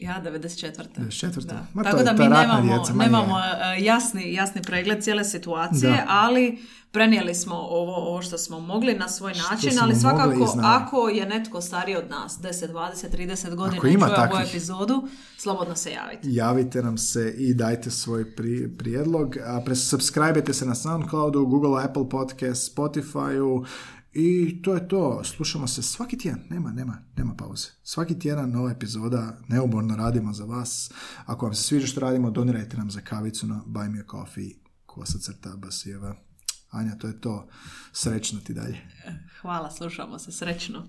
Ja, 0.00 0.22
94. 0.24 0.72
94.. 0.98 1.44
Da. 1.44 1.66
Ma 1.74 1.82
Tako 1.82 2.02
da 2.02 2.12
mi 2.12 2.18
nemamo, 2.18 2.62
djeca, 2.76 2.94
ma 2.94 3.04
nemamo 3.04 3.38
e, 3.38 3.82
jasni, 3.82 4.34
jasni 4.34 4.62
pregled 4.62 5.02
cijele 5.02 5.24
situacije, 5.24 5.90
Da. 5.90 6.04
ali 6.08 6.58
prenijeli 6.92 7.34
smo 7.34 7.54
ovo, 7.54 7.94
ovo 7.96 8.22
što 8.22 8.38
smo 8.38 8.60
mogli 8.60 8.94
na 8.94 9.08
svoj 9.08 9.32
način, 9.50 9.78
ali 9.82 9.94
svakako 9.96 10.54
ako 10.62 11.08
je 11.08 11.26
netko 11.26 11.60
stariji 11.60 11.96
od 11.96 12.10
nas, 12.10 12.38
10, 12.42 12.72
20, 12.72 13.16
30 13.16 13.54
godina 13.54 13.76
Ako 13.78 13.86
ima 13.86 14.06
čuje 14.06 14.28
ovu 14.32 14.48
epizodu, 14.48 15.08
slobodno 15.38 15.76
se 15.76 15.90
javite. 15.90 16.20
javite 16.24 16.82
nam 16.82 16.98
se 16.98 17.34
i 17.38 17.54
dajte 17.54 17.90
svoj 17.90 18.34
pri, 18.36 18.70
prijedlog. 18.78 19.36
Presubscribe 19.64 20.52
se 20.52 20.66
na 20.66 20.74
SoundCloudu, 20.74 21.46
Google, 21.46 21.84
Apple 21.84 22.08
Podcast, 22.08 22.76
Spotify-u 22.76 23.64
i 24.12 24.60
to 24.62 24.74
je 24.74 24.88
to. 24.88 25.24
Slušamo 25.24 25.66
se 25.66 25.82
svaki 25.82 26.18
tjedan. 26.18 26.42
Nema, 26.50 26.72
nema, 26.72 26.98
nema 27.16 27.34
pauze. 27.34 27.68
Svaki 27.82 28.18
tjedan 28.18 28.50
nova 28.50 28.70
epizoda. 28.70 29.38
Neumorno 29.48 29.96
radimo 29.96 30.32
za 30.32 30.44
vas. 30.44 30.90
Ako 31.26 31.46
vam 31.46 31.54
se 31.54 31.62
sviđa 31.62 31.86
što 31.86 32.00
radimo, 32.00 32.30
donirajte 32.30 32.76
nam 32.76 32.90
za 32.90 33.00
kavicu 33.00 33.46
na 33.46 33.62
Buy 33.66 33.90
Me 33.90 34.00
a 34.00 34.04
Coffee, 34.10 34.50
kosa 34.86 35.18
crta 35.18 35.56
Basijeva. 35.56 36.16
Anja, 36.70 36.98
to 36.98 37.06
je 37.06 37.20
to. 37.20 37.48
Srećno 37.92 38.40
ti 38.40 38.54
dalje. 38.54 38.78
Hvala, 39.40 39.70
slušamo 39.70 40.18
se, 40.18 40.32
srećno. 40.32 40.88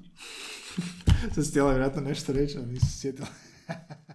Sad 1.35 1.45
si 1.45 1.49
htjela 1.49 1.69
vjerojatno 1.69 2.01
nešto 2.01 2.33
reći, 2.33 2.57
ali 2.57 2.67
nisi 2.67 2.85
se 2.85 2.99
sjetila. 2.99 3.27